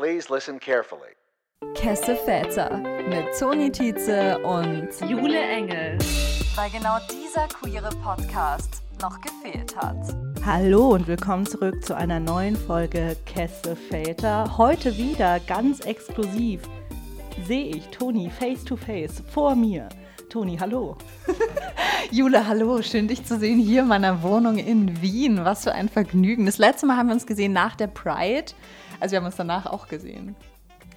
Please 0.00 0.30
listen 0.30 0.58
carefully. 0.58 1.12
Kesse 1.74 2.16
Väter 2.16 2.78
mit 3.10 3.38
Toni 3.38 3.70
Tietze 3.70 4.38
und 4.38 4.88
Jule 5.06 5.38
Engel. 5.38 5.98
Weil 6.54 6.70
genau 6.70 6.96
dieser 7.12 7.46
queere 7.48 7.90
Podcast 8.02 8.80
noch 9.02 9.20
gefehlt 9.20 9.76
hat. 9.76 9.98
Hallo 10.46 10.94
und 10.94 11.06
willkommen 11.06 11.44
zurück 11.44 11.84
zu 11.84 11.94
einer 11.94 12.18
neuen 12.18 12.56
Folge 12.56 13.14
Kesse 13.26 13.76
Väter. 13.76 14.56
Heute 14.56 14.96
wieder 14.96 15.38
ganz 15.40 15.80
exklusiv 15.80 16.62
sehe 17.46 17.66
ich 17.66 17.86
Toni 17.88 18.30
face 18.30 18.64
to 18.64 18.76
face 18.76 19.22
vor 19.34 19.54
mir. 19.54 19.86
Toni, 20.30 20.56
hallo. 20.56 20.96
Jule, 22.10 22.46
hallo, 22.46 22.80
schön 22.80 23.06
dich 23.06 23.26
zu 23.26 23.38
sehen 23.38 23.58
hier 23.58 23.82
in 23.82 23.88
meiner 23.88 24.22
Wohnung 24.22 24.56
in 24.56 25.02
Wien. 25.02 25.44
Was 25.44 25.64
für 25.64 25.72
ein 25.72 25.90
Vergnügen. 25.90 26.46
Das 26.46 26.56
letzte 26.56 26.86
Mal 26.86 26.96
haben 26.96 27.08
wir 27.08 27.14
uns 27.14 27.26
gesehen 27.26 27.52
nach 27.52 27.76
der 27.76 27.88
Pride. 27.88 28.52
Also 29.00 29.12
wir 29.12 29.18
haben 29.18 29.26
uns 29.26 29.36
danach 29.36 29.66
auch 29.66 29.88
gesehen. 29.88 30.36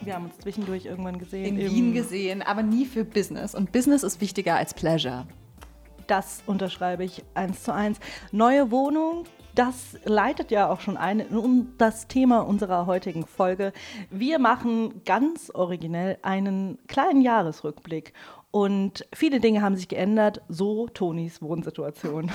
Wir 0.01 0.15
haben 0.15 0.25
uns 0.25 0.37
zwischendurch 0.39 0.85
irgendwann 0.85 1.17
gesehen. 1.17 1.57
In 1.57 1.71
Wien 1.71 1.93
gesehen, 1.93 2.41
aber 2.41 2.61
nie 2.61 2.85
für 2.85 3.05
Business. 3.05 3.55
Und 3.55 3.71
Business 3.71 4.03
ist 4.03 4.19
wichtiger 4.19 4.55
als 4.55 4.73
Pleasure. 4.73 5.25
Das 6.07 6.43
unterschreibe 6.45 7.05
ich 7.05 7.23
eins 7.33 7.63
zu 7.63 7.73
eins. 7.73 7.99
Neue 8.33 8.69
Wohnung, 8.71 9.23
das 9.55 9.97
leitet 10.03 10.51
ja 10.51 10.69
auch 10.69 10.81
schon 10.81 10.97
ein 10.97 11.25
um 11.27 11.73
das 11.77 12.07
Thema 12.07 12.41
unserer 12.41 12.85
heutigen 12.85 13.25
Folge. 13.25 13.71
Wir 14.09 14.39
machen 14.39 15.05
ganz 15.05 15.49
originell 15.53 16.17
einen 16.21 16.79
kleinen 16.87 17.21
Jahresrückblick. 17.21 18.13
Und 18.51 19.07
viele 19.13 19.39
Dinge 19.39 19.61
haben 19.61 19.77
sich 19.77 19.87
geändert, 19.87 20.41
so 20.49 20.87
Tonis 20.87 21.41
Wohnsituation. 21.41 22.29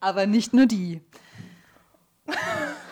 Aber 0.00 0.26
nicht 0.26 0.54
nur 0.54 0.66
die. 0.66 1.02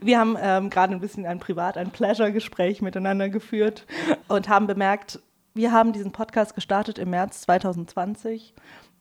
Wir 0.00 0.18
haben 0.18 0.36
ähm, 0.40 0.70
gerade 0.70 0.92
ein 0.92 1.00
bisschen 1.00 1.26
ein 1.26 1.38
Privat-, 1.38 1.76
ein 1.76 1.90
Pleasure-Gespräch 1.90 2.82
miteinander 2.82 3.28
geführt 3.28 3.86
und 4.28 4.48
haben 4.48 4.66
bemerkt, 4.66 5.20
wir 5.54 5.72
haben 5.72 5.92
diesen 5.92 6.12
Podcast 6.12 6.54
gestartet 6.54 6.98
im 6.98 7.10
März 7.10 7.42
2020, 7.42 8.54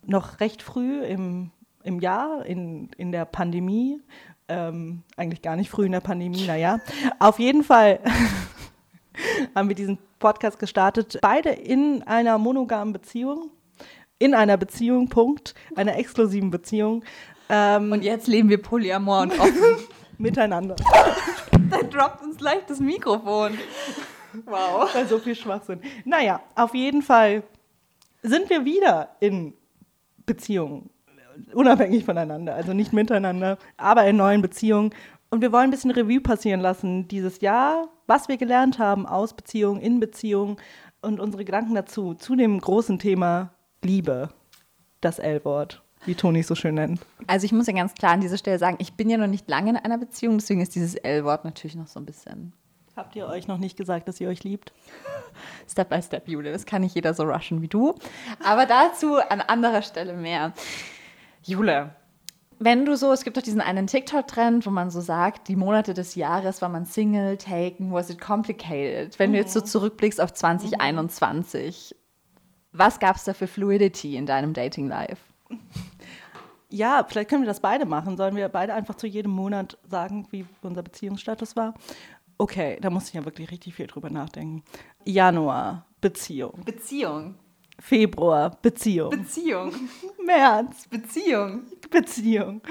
noch 0.06 0.40
recht 0.40 0.62
früh 0.62 1.04
im, 1.04 1.52
im 1.84 2.00
Jahr, 2.00 2.46
in, 2.46 2.90
in 2.98 3.12
der 3.12 3.26
Pandemie. 3.26 4.00
Ähm, 4.48 5.04
eigentlich 5.18 5.42
gar 5.42 5.56
nicht 5.56 5.70
früh 5.70 5.86
in 5.86 5.94
der 5.94 6.02
Pandemie, 6.02 6.46
naja. 6.46 6.80
Auf 7.20 7.40
jeden 7.40 7.64
Fall 7.64 8.00
haben 9.56 9.70
wir 9.70 9.76
diesen 9.76 9.98
Podcast 10.20 10.60
gestartet, 10.60 11.18
beide 11.22 11.50
in 11.50 12.04
einer 12.04 12.38
monogamen 12.38 12.94
Beziehung. 12.94 13.50
In 14.20 14.36
einer 14.36 14.58
Beziehung, 14.58 15.10
Punkt. 15.10 15.56
Einer 15.76 15.98
exklusiven 15.98 16.52
Beziehung. 16.52 17.04
Ähm, 17.50 17.92
und 17.92 18.04
jetzt 18.04 18.28
leben 18.28 18.50
wir 18.50 18.62
Polyamor 18.62 19.22
und 19.22 19.40
offen. 19.40 19.54
miteinander. 20.18 20.76
da 21.70 21.84
droppt 21.84 22.24
uns 22.24 22.38
gleich 22.38 22.66
das 22.68 22.80
Mikrofon. 22.80 23.58
Wow. 24.46 24.90
Bei 24.94 25.06
so 25.06 25.20
viel 25.20 25.36
Schwachsinn. 25.36 25.82
Naja, 26.06 26.42
auf 26.56 26.74
jeden 26.74 27.02
Fall 27.02 27.44
sind 28.22 28.50
wir 28.50 28.66
wieder 28.66 29.10
in 29.20 29.54
Beziehungen. 30.26 30.90
Unabhängig 31.54 32.06
voneinander, 32.06 32.54
also 32.54 32.74
nicht 32.74 32.94
miteinander, 32.94 33.58
aber 33.78 34.06
in 34.06 34.18
neuen 34.18 34.42
Beziehungen. 34.42 34.92
Und 35.32 35.42
wir 35.42 35.52
wollen 35.52 35.66
ein 35.66 35.72
bisschen 35.72 35.92
Revue 35.92 36.22
passieren 36.22 36.62
lassen 36.62 37.08
dieses 37.08 37.42
Jahr, 37.42 37.90
was 38.06 38.28
wir 38.28 38.38
gelernt 38.38 38.78
haben 38.78 39.08
aus 39.08 39.34
Beziehungen, 39.34 39.82
in 39.82 40.00
Beziehungen 40.00 40.58
und 41.02 41.20
unsere 41.20 41.44
Gedanken 41.44 41.74
dazu, 41.74 42.14
zu 42.14 42.36
dem 42.36 42.60
großen 42.60 43.00
Thema 43.00 43.52
Liebe, 43.82 44.30
das 45.02 45.18
L-Wort 45.18 45.83
wie 46.06 46.16
Toni 46.16 46.44
so 46.44 46.56
schön 46.56 46.76
nennt. 46.76 47.06
Also 47.28 47.46
ich 47.46 47.52
muss 47.52 47.68
ja 47.68 47.74
ganz 47.74 47.94
klar 47.94 48.14
an 48.14 48.22
dieser 48.22 48.38
Stelle 48.38 48.60
sagen, 48.60 48.78
ich 48.80 48.94
bin 48.94 49.10
ja 49.10 49.18
noch 49.18 49.28
nicht 49.28 49.50
lange 49.50 49.72
in 49.72 49.78
einer 49.78 49.98
Beziehung, 49.98 50.38
deswegen 50.38 50.62
ist 50.62 50.76
dieses 50.76 50.96
L-Wort 50.96 51.46
natürlich 51.46 51.76
noch 51.76 51.88
so 51.88 52.00
ein 52.00 52.06
bisschen. 52.06 52.54
Habt 52.96 53.16
ihr 53.16 53.28
euch 53.28 53.48
noch 53.48 53.58
nicht 53.58 53.76
gesagt, 53.76 54.08
dass 54.08 54.22
ihr 54.22 54.30
euch 54.30 54.44
liebt? 54.44 54.72
Step 55.70 55.90
by 55.90 56.02
Step, 56.02 56.28
Jule. 56.28 56.52
Das 56.52 56.66
kann 56.66 56.84
nicht 56.84 56.94
jeder 56.94 57.14
so 57.14 57.24
rushen 57.24 57.62
wie 57.62 57.68
du. 57.68 57.96
Aber 58.44 58.66
dazu 58.66 59.16
an 59.16 59.42
anderer 59.42 59.82
Stelle 59.82 60.14
mehr. 60.14 60.54
Jule, 61.44 61.96
wenn 62.60 62.86
du 62.86 62.96
so, 62.96 63.12
es 63.12 63.24
gibt 63.24 63.36
doch 63.36 63.42
diesen 63.42 63.62
einen 63.62 63.88
TikTok-Trend, 63.88 64.66
wo 64.66 64.70
man 64.70 64.90
so 64.90 65.02
sagt, 65.02 65.48
die 65.48 65.56
Monate 65.56 65.94
des 65.94 66.16
Jahres 66.16 66.62
war 66.62 66.70
man 66.70 66.86
Single, 66.86 67.38
taken, 67.38 67.92
was 67.92 68.10
it 68.10 68.22
complicated? 68.22 69.18
Wenn 69.20 69.34
du 69.34 69.38
jetzt 69.38 69.54
so 69.54 69.60
mhm. 69.60 69.66
zurückblickst 69.66 70.22
auf 70.22 70.34
2021, 70.34 71.96
was 72.72 73.00
gab 73.00 73.18
es 73.18 73.26
da 73.26 73.34
für 73.34 73.48
Fluidity 73.48 74.16
in 74.16 74.26
deinem 74.26 74.54
Dating-Life? 74.54 75.18
Ja, 76.74 77.06
vielleicht 77.08 77.30
können 77.30 77.44
wir 77.44 77.48
das 77.48 77.60
beide 77.60 77.86
machen. 77.86 78.18
Sollen 78.18 78.36
wir 78.36 78.50
beide 78.50 78.74
einfach 78.74 78.96
zu 78.96 79.06
jedem 79.06 79.32
Monat 79.32 79.78
sagen, 79.88 80.26
wie 80.32 80.44
unser 80.64 80.82
Beziehungsstatus 80.82 81.56
war? 81.56 81.76
Okay, 82.40 82.80
da 82.82 82.90
muss 82.90 83.10
ich 83.10 83.14
ja 83.14 83.24
wirklich 83.24 83.52
richtig 83.52 83.76
viel 83.76 83.86
drüber 83.86 84.10
nachdenken. 84.10 84.64
Januar, 85.06 85.86
Beziehung. 86.02 86.64
Beziehung. 86.66 87.36
Februar, 87.80 88.58
Beziehung. 88.60 89.12
Beziehung. 89.12 89.72
März, 90.26 90.88
Beziehung. 90.88 91.66
Beziehung. 91.92 92.62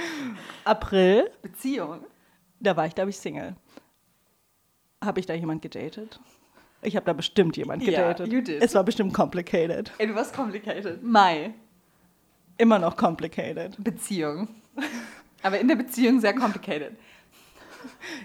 April, 0.65 1.31
Beziehung. 1.41 2.05
Da 2.59 2.77
war 2.77 2.87
ich, 2.87 2.97
glaube 2.97 3.11
ich, 3.11 3.19
Single. 3.19 3.55
Habe 5.05 5.21
ich 5.21 5.27
da 5.27 5.35
jemand 5.35 5.63
gedatet? 5.63 6.19
Ich 6.83 6.97
habe 6.97 7.07
da 7.07 7.13
bestimmt 7.13 7.57
jemand 7.57 7.85
gedatet. 7.85 8.27
Ja, 8.27 8.33
you 8.33 8.41
did. 8.41 8.61
Es 8.61 8.75
war 8.75 8.83
bestimmt 8.83 9.15
complicated. 9.15 9.93
It 10.01 10.13
was 10.13 10.33
complicated. 10.33 11.05
Mai. 11.05 11.55
Immer 12.63 12.79
noch 12.79 12.97
complicated. 12.97 13.77
Beziehung. 13.83 14.47
Aber 15.43 15.59
in 15.59 15.67
der 15.67 15.75
Beziehung 15.75 16.21
sehr 16.21 16.33
complicated. 16.33 16.97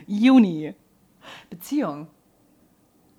Juni. 0.06 0.76
Beziehung. 1.50 2.06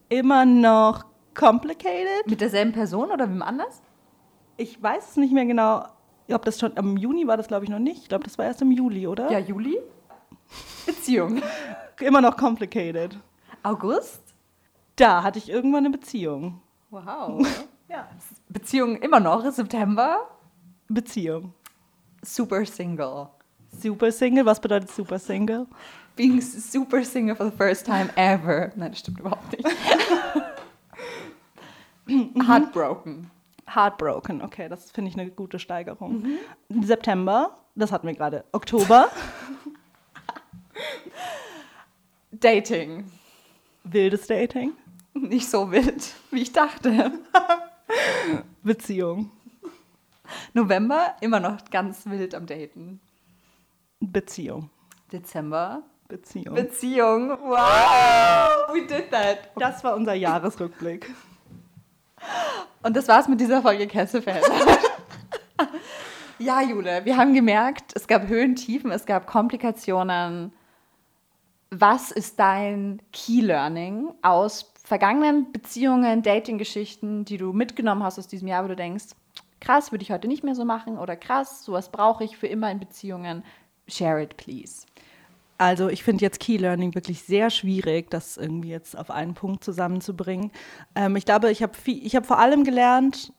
Immer 0.08 0.44
noch 0.44 1.06
complicated. 1.34 2.24
Mit 2.26 2.40
derselben 2.40 2.70
Person 2.70 3.10
oder 3.10 3.28
wem 3.28 3.42
anders? 3.42 3.82
Ich 4.58 4.80
weiß 4.80 5.10
es 5.10 5.16
nicht 5.16 5.32
mehr 5.32 5.44
genau. 5.44 5.86
Ob 6.30 6.44
das 6.44 6.60
schon 6.60 6.78
am 6.78 6.96
Juni 6.96 7.26
war, 7.26 7.36
das 7.36 7.48
glaube 7.48 7.64
ich 7.64 7.70
noch 7.70 7.80
nicht. 7.80 8.02
Ich 8.02 8.08
glaube, 8.08 8.22
das 8.22 8.38
war 8.38 8.44
erst 8.44 8.62
im 8.62 8.70
Juli, 8.70 9.08
oder? 9.08 9.28
Ja, 9.28 9.40
Juli. 9.40 9.76
Beziehung. 10.86 11.42
Immer 11.98 12.20
noch 12.20 12.36
complicated. 12.36 13.18
August? 13.64 14.22
Da 14.94 15.24
hatte 15.24 15.40
ich 15.40 15.48
irgendwann 15.48 15.84
eine 15.84 15.90
Beziehung. 15.90 16.62
Wow. 16.90 17.44
ja. 17.88 18.06
Beziehung 18.48 18.94
immer 18.98 19.18
noch, 19.18 19.44
September. 19.50 20.28
Beziehung. 20.88 21.52
Super 22.22 22.64
Single. 22.64 23.28
Super 23.70 24.10
Single, 24.10 24.46
was 24.46 24.60
bedeutet 24.60 24.90
Super 24.90 25.18
Single? 25.18 25.66
Being 26.18 26.40
super 26.40 27.04
single 27.04 27.36
for 27.36 27.48
the 27.48 27.56
first 27.56 27.86
time 27.86 28.10
ever. 28.16 28.72
Nein, 28.74 28.90
das 28.90 28.98
stimmt 28.98 29.20
überhaupt 29.20 29.52
nicht. 29.52 29.64
Heartbroken. 32.48 33.30
Heartbroken, 33.72 34.42
okay, 34.42 34.68
das 34.68 34.90
finde 34.90 35.10
ich 35.10 35.16
eine 35.16 35.30
gute 35.30 35.60
Steigerung. 35.60 36.24
Mhm. 36.68 36.82
September, 36.82 37.56
das 37.76 37.92
hatten 37.92 38.08
wir 38.08 38.14
gerade. 38.14 38.44
Oktober. 38.50 39.10
Dating. 42.32 43.04
Wildes 43.84 44.26
Dating. 44.26 44.72
Nicht 45.14 45.48
so 45.48 45.70
wild, 45.70 46.14
wie 46.32 46.42
ich 46.42 46.52
dachte. 46.52 47.12
Beziehung. 48.64 49.30
November 50.52 51.16
immer 51.20 51.40
noch 51.40 51.64
ganz 51.70 52.06
wild 52.06 52.34
am 52.34 52.46
Daten. 52.46 53.00
Beziehung. 54.00 54.70
Dezember. 55.12 55.82
Beziehung. 56.08 56.54
Beziehung. 56.54 57.30
Wow, 57.30 58.72
we 58.72 58.86
did 58.86 59.10
that. 59.10 59.50
Das 59.56 59.84
war 59.84 59.94
unser 59.94 60.14
Jahresrückblick. 60.14 61.10
Und 62.82 62.96
das 62.96 63.08
war's 63.08 63.28
mit 63.28 63.40
dieser 63.40 63.60
Folge 63.60 63.86
Kessefeld. 63.86 64.44
ja, 66.38 66.62
Jule, 66.62 67.04
wir 67.04 67.16
haben 67.16 67.34
gemerkt, 67.34 67.92
es 67.94 68.06
gab 68.06 68.28
Höhen, 68.28 68.56
Tiefen, 68.56 68.90
es 68.90 69.04
gab 69.04 69.26
Komplikationen. 69.26 70.52
Was 71.70 72.10
ist 72.10 72.38
dein 72.40 73.02
Key 73.12 73.40
Learning 73.40 74.10
aus 74.22 74.72
vergangenen 74.84 75.52
Beziehungen, 75.52 76.22
Dating-Geschichten, 76.22 77.26
die 77.26 77.36
du 77.36 77.52
mitgenommen 77.52 78.02
hast 78.02 78.18
aus 78.18 78.28
diesem 78.28 78.48
Jahr, 78.48 78.64
wo 78.64 78.68
du 78.68 78.76
denkst, 78.76 79.08
krass, 79.60 79.92
würde 79.92 80.02
ich 80.02 80.10
heute 80.10 80.28
nicht 80.28 80.44
mehr 80.44 80.54
so 80.54 80.64
machen 80.64 80.98
oder 80.98 81.16
krass, 81.16 81.64
sowas 81.64 81.90
brauche 81.90 82.24
ich 82.24 82.36
für 82.36 82.46
immer 82.46 82.70
in 82.70 82.80
Beziehungen. 82.80 83.42
Share 83.86 84.22
it, 84.22 84.36
please. 84.36 84.86
Also 85.58 85.88
ich 85.88 86.04
finde 86.04 86.24
jetzt 86.24 86.38
Key 86.38 86.56
Learning 86.56 86.94
wirklich 86.94 87.22
sehr 87.22 87.50
schwierig, 87.50 88.10
das 88.10 88.36
irgendwie 88.36 88.70
jetzt 88.70 88.96
auf 88.96 89.10
einen 89.10 89.34
Punkt 89.34 89.64
zusammenzubringen. 89.64 90.52
Ähm, 90.94 91.16
ich 91.16 91.24
glaube, 91.24 91.50
ich 91.50 91.62
habe 91.62 91.72
hab 91.76 92.26
vor 92.26 92.38
allem 92.38 92.62
gelernt, 92.62 93.32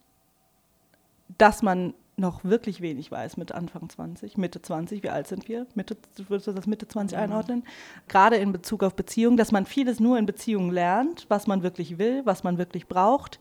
dass 1.38 1.62
man 1.62 1.94
noch 2.18 2.44
wirklich 2.44 2.82
wenig 2.82 3.10
weiß 3.10 3.38
mit 3.38 3.54
Anfang 3.54 3.88
20, 3.88 4.38
Mitte 4.38 4.62
20, 4.62 5.04
wie 5.04 5.10
alt 5.10 5.28
sind 5.28 5.48
wir? 5.48 5.66
Mitte, 5.74 5.96
würdest 6.28 6.48
du 6.48 6.52
das 6.52 6.68
Mitte 6.68 6.88
20 6.88 7.18
mhm. 7.18 7.24
einordnen? 7.24 7.64
Gerade 8.10 8.36
in 8.36 8.52
Bezug 8.52 8.84
auf 8.84 8.96
Beziehungen, 8.96 9.38
dass 9.38 9.54
man 9.54 9.66
vieles 9.66 10.02
nur 10.02 10.18
in 10.18 10.26
Beziehungen 10.26 10.72
lernt, 10.72 11.26
was 11.30 11.48
man 11.48 11.64
wirklich 11.64 11.98
will, 11.98 12.22
was 12.26 12.44
man 12.44 12.58
wirklich 12.58 12.88
braucht. 12.88 13.40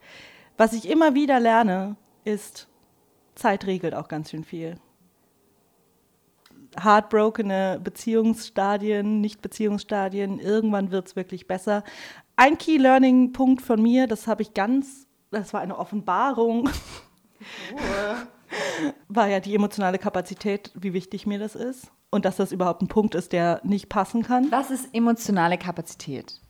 Was 0.56 0.72
ich 0.72 0.88
immer 0.88 1.14
wieder 1.14 1.40
lerne, 1.40 1.96
ist, 2.24 2.68
Zeit 3.34 3.66
regelt 3.66 3.94
auch 3.94 4.08
ganz 4.08 4.30
schön 4.30 4.44
viel. 4.44 4.76
heartbrokene 6.78 7.80
Beziehungsstadien, 7.82 9.20
Nicht-Beziehungsstadien. 9.20 10.38
Irgendwann 10.38 10.90
wird 10.90 11.08
es 11.08 11.16
wirklich 11.16 11.46
besser. 11.46 11.82
Ein 12.36 12.58
Key-Learning-Punkt 12.58 13.62
von 13.62 13.82
mir, 13.82 14.06
das 14.06 14.26
habe 14.26 14.42
ich 14.42 14.54
ganz, 14.54 15.06
das 15.30 15.52
war 15.52 15.60
eine 15.60 15.78
Offenbarung. 15.78 16.68
war 19.08 19.28
ja 19.28 19.40
die 19.40 19.54
emotionale 19.54 19.98
Kapazität, 19.98 20.72
wie 20.74 20.92
wichtig 20.92 21.26
mir 21.26 21.38
das 21.38 21.54
ist. 21.54 21.90
Und 22.10 22.24
dass 22.24 22.36
das 22.36 22.52
überhaupt 22.52 22.82
ein 22.82 22.88
Punkt 22.88 23.14
ist, 23.14 23.32
der 23.32 23.60
nicht 23.64 23.88
passen 23.88 24.22
kann. 24.22 24.50
Was 24.50 24.70
ist 24.70 24.94
emotionale 24.94 25.58
Kapazität? 25.58 26.40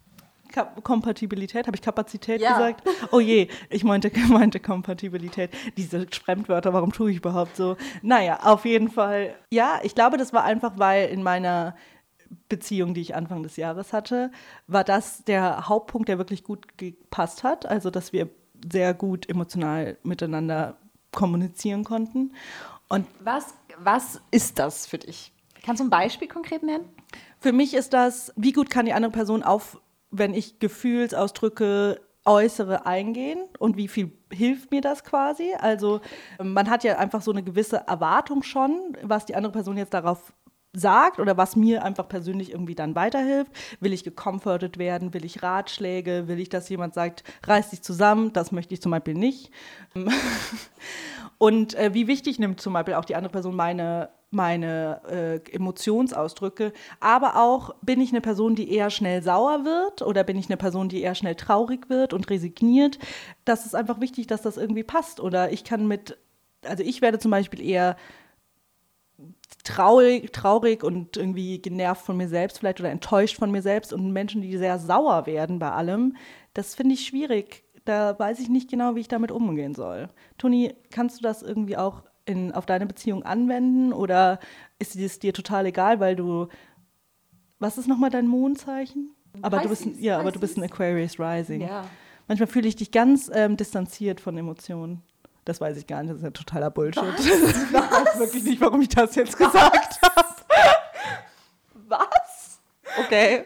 Ka 0.52 0.64
Kompatibilität, 0.82 1.66
habe 1.66 1.76
ich 1.76 1.82
Kapazität 1.82 2.40
Ja. 2.40 2.52
gesagt? 2.52 2.88
Oh 3.12 3.20
je, 3.20 3.48
ich 3.70 3.84
meinte, 3.84 4.10
meinte 4.28 4.60
Kompatibilität. 4.60 5.50
Diese 5.76 6.06
Fremdwörter, 6.06 6.72
warum 6.72 6.92
tue 6.92 7.10
ich 7.10 7.18
überhaupt 7.18 7.56
so? 7.56 7.76
Naja, 8.02 8.40
auf 8.42 8.64
jeden 8.64 8.90
Fall. 8.90 9.34
Ja, 9.50 9.80
ich 9.82 9.94
glaube, 9.94 10.16
das 10.16 10.32
war 10.32 10.44
einfach, 10.44 10.72
weil 10.76 11.08
in 11.08 11.22
meiner 11.22 11.76
Beziehung, 12.48 12.94
die 12.94 13.00
ich 13.00 13.14
Anfang 13.14 13.42
des 13.42 13.56
Jahres 13.56 13.92
hatte, 13.92 14.30
war 14.66 14.84
das 14.84 15.24
der 15.24 15.68
Hauptpunkt, 15.68 16.08
der 16.08 16.18
wirklich 16.18 16.44
gut 16.44 16.76
gepasst 16.78 17.42
hat. 17.42 17.66
Also, 17.66 17.90
dass 17.90 18.12
wir 18.12 18.28
sehr 18.70 18.92
gut 18.94 19.28
emotional 19.28 19.96
miteinander 20.02 20.76
kommunizieren 21.12 21.84
konnten. 21.84 22.32
Und 22.88 23.06
Was, 23.20 23.54
was 23.78 24.20
ist 24.30 24.58
das 24.58 24.86
für 24.86 24.98
dich? 24.98 25.32
Kannst 25.62 25.80
du 25.80 25.86
ein 25.86 25.90
Beispiel 25.90 26.28
konkret 26.28 26.62
nennen? 26.62 26.84
Für 27.40 27.52
mich 27.52 27.74
ist 27.74 27.92
das, 27.92 28.32
wie 28.36 28.52
gut 28.52 28.70
kann 28.70 28.86
die 28.86 28.92
andere 28.92 29.12
Person 29.12 29.42
auf, 29.42 29.80
wenn 30.10 30.34
ich 30.34 30.58
Gefühlsausdrücke 30.58 32.00
äußere, 32.25 32.84
eingehen 32.84 33.40
und 33.58 33.76
wie 33.78 33.88
viel 33.88 34.12
hilft 34.31 34.70
mir 34.70 34.82
das 34.82 35.02
quasi? 35.02 35.55
Also 35.58 36.00
man 36.43 36.69
hat 36.69 36.84
ja 36.84 36.99
einfach 36.99 37.22
so 37.22 37.31
eine 37.31 37.43
gewisse 37.43 37.78
Erwartung 37.87 38.43
schon, 38.43 38.96
was 39.02 39.25
die 39.25 39.34
andere 39.34 39.52
Person 39.52 39.78
jetzt 39.78 39.94
darauf 39.94 40.34
sagt 40.73 41.19
oder 41.19 41.37
was 41.37 41.56
mir 41.56 41.85
einfach 41.85 42.09
persönlich 42.09 42.53
irgendwie 42.53 42.75
dann 42.75 42.94
weiterhilft. 42.94 43.53
Will 43.81 43.93
ich 43.93 44.05
gecomfortet 44.05 44.79
werden? 44.79 45.15
Will 45.15 45.25
ich 45.25 45.43
Ratschläge? 45.43 46.29
Will 46.29 46.38
ich, 46.38 46.49
dass 46.49 46.69
jemand 46.69 46.94
sagt, 46.94 47.25
reiß 47.47 47.70
dich 47.70 47.82
zusammen? 47.82 48.32
Das 48.32 48.53
möchte 48.53 48.75
ich 48.75 48.82
zum 48.82 48.91
Beispiel 48.91 49.15
nicht. 49.15 49.50
Und 51.38 51.75
äh, 51.75 51.94
wie 51.94 52.09
wichtig 52.09 52.38
nimmt 52.38 52.61
zum 52.61 52.73
Beispiel 52.73 52.94
auch 52.94 53.05
die 53.05 53.15
andere 53.15 53.32
Person 53.32 53.55
meine, 53.55 54.11
meine 54.31 55.00
äh, 55.09 55.55
Emotionsausdrücke, 55.55 56.73
aber 56.99 57.37
auch 57.37 57.76
bin 57.81 58.00
ich 58.00 58.11
eine 58.11 58.20
Person, 58.20 58.56
die 58.56 58.73
eher 58.73 58.91
schnell 58.91 59.23
sauer 59.23 59.65
wird 59.65 60.03
oder 60.03 60.25
bin 60.25 60.37
ich 60.37 60.49
eine 60.49 60.56
Person, 60.56 60.88
die 60.88 61.00
eher 61.00 61.15
schnell 61.15 61.37
traurig 61.37 61.88
wird 61.88 62.12
und 62.12 62.29
resigniert. 62.29 62.99
Das 63.44 63.67
ist 63.67 63.76
einfach 63.76 64.00
wichtig, 64.00 64.26
dass 64.26 64.43
das 64.43 64.56
irgendwie 64.56 64.82
passt. 64.82 65.20
Oder 65.20 65.53
ich 65.53 65.62
kann 65.62 65.87
mit, 65.87 66.19
also 66.67 66.82
ich 66.82 67.00
werde 67.03 67.20
zum 67.20 67.31
Beispiel 67.31 67.62
eher 67.62 67.97
traurig, 69.64 70.32
traurig 70.32 70.84
und 70.84 71.16
irgendwie 71.16 71.60
genervt 71.60 72.04
von 72.04 72.16
mir 72.16 72.28
selbst 72.28 72.58
vielleicht 72.58 72.80
oder 72.80 72.90
enttäuscht 72.90 73.36
von 73.36 73.50
mir 73.50 73.62
selbst 73.62 73.92
und 73.92 74.12
Menschen, 74.12 74.42
die 74.42 74.56
sehr 74.56 74.78
sauer 74.78 75.26
werden 75.26 75.58
bei 75.58 75.70
allem, 75.70 76.16
das 76.54 76.74
finde 76.74 76.94
ich 76.94 77.06
schwierig. 77.06 77.64
Da 77.84 78.18
weiß 78.18 78.40
ich 78.40 78.48
nicht 78.48 78.70
genau, 78.70 78.94
wie 78.94 79.00
ich 79.00 79.08
damit 79.08 79.30
umgehen 79.30 79.74
soll. 79.74 80.10
Toni, 80.36 80.74
kannst 80.90 81.18
du 81.18 81.22
das 81.22 81.42
irgendwie 81.42 81.76
auch 81.76 82.02
in, 82.26 82.52
auf 82.52 82.66
deine 82.66 82.86
Beziehung 82.86 83.22
anwenden 83.22 83.92
oder 83.92 84.38
ist 84.78 84.96
es 84.96 85.18
dir 85.18 85.32
total 85.32 85.66
egal, 85.66 85.98
weil 85.98 86.14
du, 86.14 86.48
was 87.58 87.78
ist 87.78 87.88
nochmal 87.88 88.10
dein 88.10 88.26
Mondzeichen? 88.26 89.14
Aber 89.40 89.60
du 89.60 89.68
bist, 89.68 89.84
Pisces, 89.84 90.02
ja, 90.02 90.18
aber 90.18 90.32
du 90.32 90.40
bist 90.40 90.58
ein. 90.58 90.64
Aquarius 90.64 91.18
Rising. 91.18 91.62
Ja. 91.62 91.86
Manchmal 92.26 92.46
fühle 92.46 92.68
ich 92.68 92.76
dich 92.76 92.90
ganz 92.90 93.30
ähm, 93.32 93.56
distanziert 93.56 94.20
von 94.20 94.36
Emotionen. 94.36 95.02
Das 95.48 95.62
weiß 95.62 95.78
ich 95.78 95.86
gar 95.86 96.02
nicht, 96.02 96.10
das 96.10 96.18
ist 96.18 96.24
ja 96.24 96.30
totaler 96.30 96.70
Bullshit. 96.70 97.02
Ich 97.18 97.72
weiß 97.72 98.18
wirklich 98.18 98.44
nicht, 98.44 98.60
warum 98.60 98.82
ich 98.82 98.90
das 98.90 99.14
jetzt 99.14 99.38
gesagt 99.38 99.98
habe. 100.02 100.28
Was? 101.88 102.60
Okay. 102.98 103.44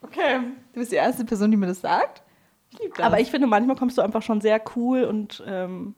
Okay. 0.00 0.38
Du 0.72 0.78
bist 0.78 0.92
die 0.92 0.96
erste 0.96 1.24
Person, 1.24 1.50
die 1.50 1.56
mir 1.56 1.66
das 1.66 1.80
sagt. 1.80 2.22
Ich 2.70 2.78
liebe 2.78 2.94
das. 2.96 3.04
Aber 3.04 3.18
ich 3.18 3.32
finde, 3.32 3.48
manchmal 3.48 3.74
kommst 3.74 3.98
du 3.98 4.02
einfach 4.02 4.22
schon 4.22 4.40
sehr 4.40 4.62
cool 4.76 5.02
und 5.02 5.42
ähm, 5.44 5.96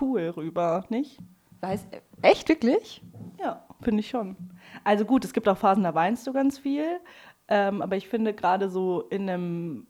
cool 0.00 0.32
rüber, 0.34 0.86
nicht? 0.88 1.18
weiß. 1.60 1.86
Echt, 2.22 2.48
wirklich? 2.48 3.02
Ja, 3.38 3.62
finde 3.82 4.00
ich 4.00 4.08
schon. 4.08 4.36
Also 4.84 5.04
gut, 5.04 5.26
es 5.26 5.34
gibt 5.34 5.48
auch 5.48 5.58
Phasen, 5.58 5.84
da 5.84 5.94
weinst 5.94 6.26
du 6.26 6.32
ganz 6.32 6.58
viel. 6.58 6.98
Ähm, 7.48 7.82
aber 7.82 7.96
ich 7.96 8.08
finde, 8.08 8.32
gerade 8.32 8.70
so 8.70 9.02
in 9.02 9.28
einem 9.28 9.86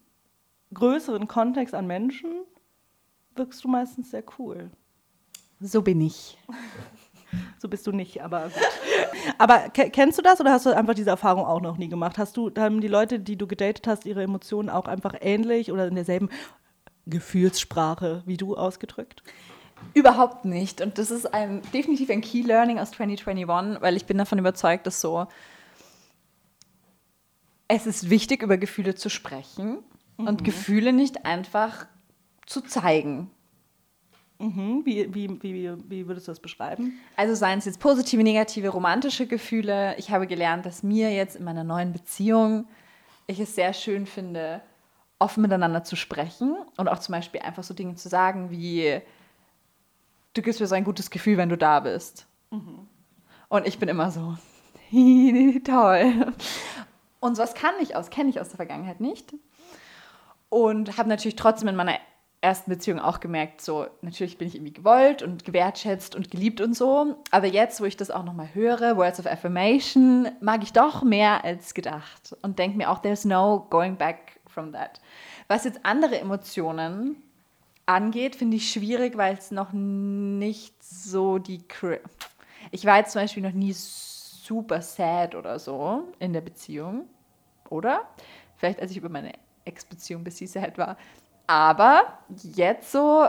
größeren 0.74 1.28
Kontext 1.28 1.72
an 1.72 1.86
Menschen 1.86 2.32
wirkst 3.38 3.62
du 3.65 3.69
meistens 3.69 4.11
sehr 4.11 4.25
cool. 4.38 4.71
So 5.61 5.83
bin 5.83 6.00
ich. 6.00 6.38
So 7.59 7.69
bist 7.69 7.87
du 7.87 7.93
nicht, 7.93 8.23
aber 8.23 8.44
gut. 8.44 8.62
Aber 9.37 9.69
ke- 9.71 9.91
kennst 9.91 10.17
du 10.17 10.23
das 10.23 10.41
oder 10.41 10.53
hast 10.53 10.65
du 10.65 10.71
einfach 10.71 10.94
diese 10.94 11.11
Erfahrung 11.11 11.44
auch 11.44 11.61
noch 11.61 11.77
nie 11.77 11.88
gemacht? 11.88 12.19
Hast 12.19 12.37
du, 12.37 12.50
haben 12.56 12.81
die 12.81 12.88
Leute, 12.88 13.19
die 13.19 13.37
du 13.37 13.49
gedatet 13.49 13.87
hast, 13.88 14.06
ihre 14.06 14.23
Emotionen 14.23 14.71
auch 14.71 14.87
einfach 14.87 15.15
ähnlich 15.21 15.73
oder 15.73 15.88
in 15.88 15.97
derselben 15.97 16.31
Gefühlssprache 17.06 18.23
wie 18.27 18.37
du 18.37 18.56
ausgedrückt? 18.56 19.23
Überhaupt 19.93 20.44
nicht. 20.44 20.81
Und 20.81 20.99
das 20.99 21.11
ist 21.11 21.35
ein, 21.35 21.62
definitiv 21.75 22.11
ein 22.11 22.21
Key 22.21 22.43
Learning 22.43 22.79
aus 22.79 22.93
2021, 22.93 23.83
weil 23.83 23.97
ich 23.97 24.06
bin 24.06 24.19
davon 24.19 24.38
überzeugt, 24.38 24.87
dass 24.87 25.00
so, 25.00 25.27
es 27.69 27.87
ist 27.87 28.09
wichtig, 28.09 28.43
über 28.43 28.56
Gefühle 28.56 28.94
zu 28.94 29.11
sprechen 29.11 29.79
und 30.17 30.44
Gefühle 30.44 30.93
nicht 30.93 31.27
einfach 31.27 31.87
zu 32.46 32.62
zeigen. 32.62 33.31
Mhm. 34.38 34.82
Wie, 34.84 35.12
wie, 35.14 35.43
wie, 35.43 35.72
wie 35.88 36.06
würdest 36.06 36.28
du 36.28 36.32
das 36.32 36.40
beschreiben? 36.40 36.98
Also 37.16 37.34
seien 37.34 37.58
es 37.58 37.64
jetzt 37.64 37.81
positive, 37.81 38.22
negative, 38.22 38.69
romantische 38.69 39.26
Gefühle. 39.26 39.96
Ich 39.98 40.10
habe 40.10 40.26
gelernt, 40.26 40.66
dass 40.66 40.82
mir 40.82 41.12
jetzt 41.12 41.37
in 41.37 41.44
meiner 41.44 41.64
neuen 41.64 41.93
Beziehung 41.93 42.66
ich 43.26 43.40
es 43.40 43.54
sehr 43.54 43.72
schön 43.72 44.06
finde, 44.06 44.60
offen 45.19 45.43
miteinander 45.43 45.82
zu 45.82 45.96
sprechen 45.96 46.56
und 46.76 46.88
auch 46.88 46.98
zum 46.98 47.12
Beispiel 47.14 47.40
einfach 47.40 47.64
so 47.64 47.75
Dinge 47.75 47.96
zu 47.96 48.08
sagen 48.08 48.50
wie, 48.50 49.00
du 50.34 50.42
gibst 50.42 50.60
mir 50.60 50.66
so 50.66 50.75
ein 50.75 50.84
gutes 50.84 51.10
Gefühl, 51.10 51.37
wenn 51.37 51.49
du 51.49 51.56
da 51.56 51.81
bist. 51.81 52.26
Und 53.49 53.66
ich 53.66 53.78
bin 53.78 53.88
immer 53.88 54.10
so, 54.10 54.37
toll. 55.64 56.32
Und 57.20 57.37
sowas 57.37 57.54
kann 57.54 57.75
ich 57.81 57.96
aus, 57.96 58.10
kenne 58.10 58.31
ich 58.31 58.40
aus 58.40 58.49
der 58.49 58.56
Vergangenheit 58.56 59.00
nicht. 59.00 59.34
Und 60.49 60.96
habe 60.96 61.08
natürlich 61.08 61.37
trotzdem 61.37 61.69
in 61.69 61.76
meiner 61.76 61.99
ersten 62.46 62.70
Beziehung 62.70 63.00
auch 63.00 63.19
gemerkt, 63.19 63.60
so 63.60 63.87
natürlich 64.02 64.38
bin 64.38 64.46
ich 64.46 64.54
irgendwie 64.54 64.72
gewollt 64.72 65.20
und 65.20 65.44
gewertschätzt 65.44 66.14
und 66.14 66.31
geliebt 66.31 66.60
und 66.60 66.76
so. 66.76 67.16
Aber 67.32 67.48
jetzt, 67.48 67.81
wo 67.81 67.84
ich 67.84 67.96
das 67.96 68.12
auch 68.12 68.22
nochmal 68.22 68.54
höre, 68.54 68.96
Words 68.96 69.19
of 69.19 69.26
Affirmation, 69.26 70.28
mag 70.40 70.62
ich 70.62 70.72
doch 70.72 71.02
mehr 71.02 71.44
als 71.44 71.75
gedacht 71.75 72.37
und 72.43 72.60
denke 72.60 72.76
mir 72.76 72.90
auch, 72.90 73.00
there's 73.00 73.25
no 73.25 73.66
going 73.69 73.96
back 73.96 74.38
from 74.46 74.72
that. 74.72 75.00
Was 75.48 75.64
jetzt 75.64 75.81
andere 75.82 76.20
Emotionen 76.20 77.16
angeht, 77.85 78.37
finde 78.37 78.59
ich 78.59 78.71
schwierig, 78.71 79.16
weil 79.16 79.35
es 79.35 79.50
noch 79.50 79.73
nicht 79.73 80.80
so 80.85 81.38
die. 81.38 81.64
Ich 82.71 82.85
war 82.87 82.99
jetzt 82.99 83.11
zum 83.11 83.23
Beispiel 83.23 83.42
noch 83.42 83.52
nie 83.52 83.73
super 83.73 84.82
sad 84.82 85.35
oder 85.35 85.59
so 85.59 86.04
in 86.21 86.32
der 86.32 86.42
Beziehung, 86.42 87.09
oder? 87.71 88.02
Vielleicht 88.56 88.80
als 88.80 88.92
ich 88.92 88.99
über 88.99 89.09
meine 89.09 89.32
Ex-Beziehung 89.64 90.23
bis 90.23 90.37
sie 90.37 90.47
sad 90.47 90.78
war. 90.78 90.97
Aber 91.47 92.19
jetzt 92.43 92.93
so 92.93 93.26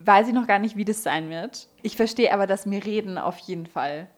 weiß 0.00 0.28
ich 0.28 0.34
noch 0.34 0.46
gar 0.46 0.58
nicht, 0.58 0.76
wie 0.76 0.84
das 0.84 1.02
sein 1.02 1.30
wird. 1.30 1.68
Ich 1.82 1.96
verstehe 1.96 2.32
aber, 2.32 2.46
dass 2.46 2.66
mir 2.66 2.84
Reden 2.84 3.18
auf 3.18 3.38
jeden 3.38 3.66
Fall 3.66 4.08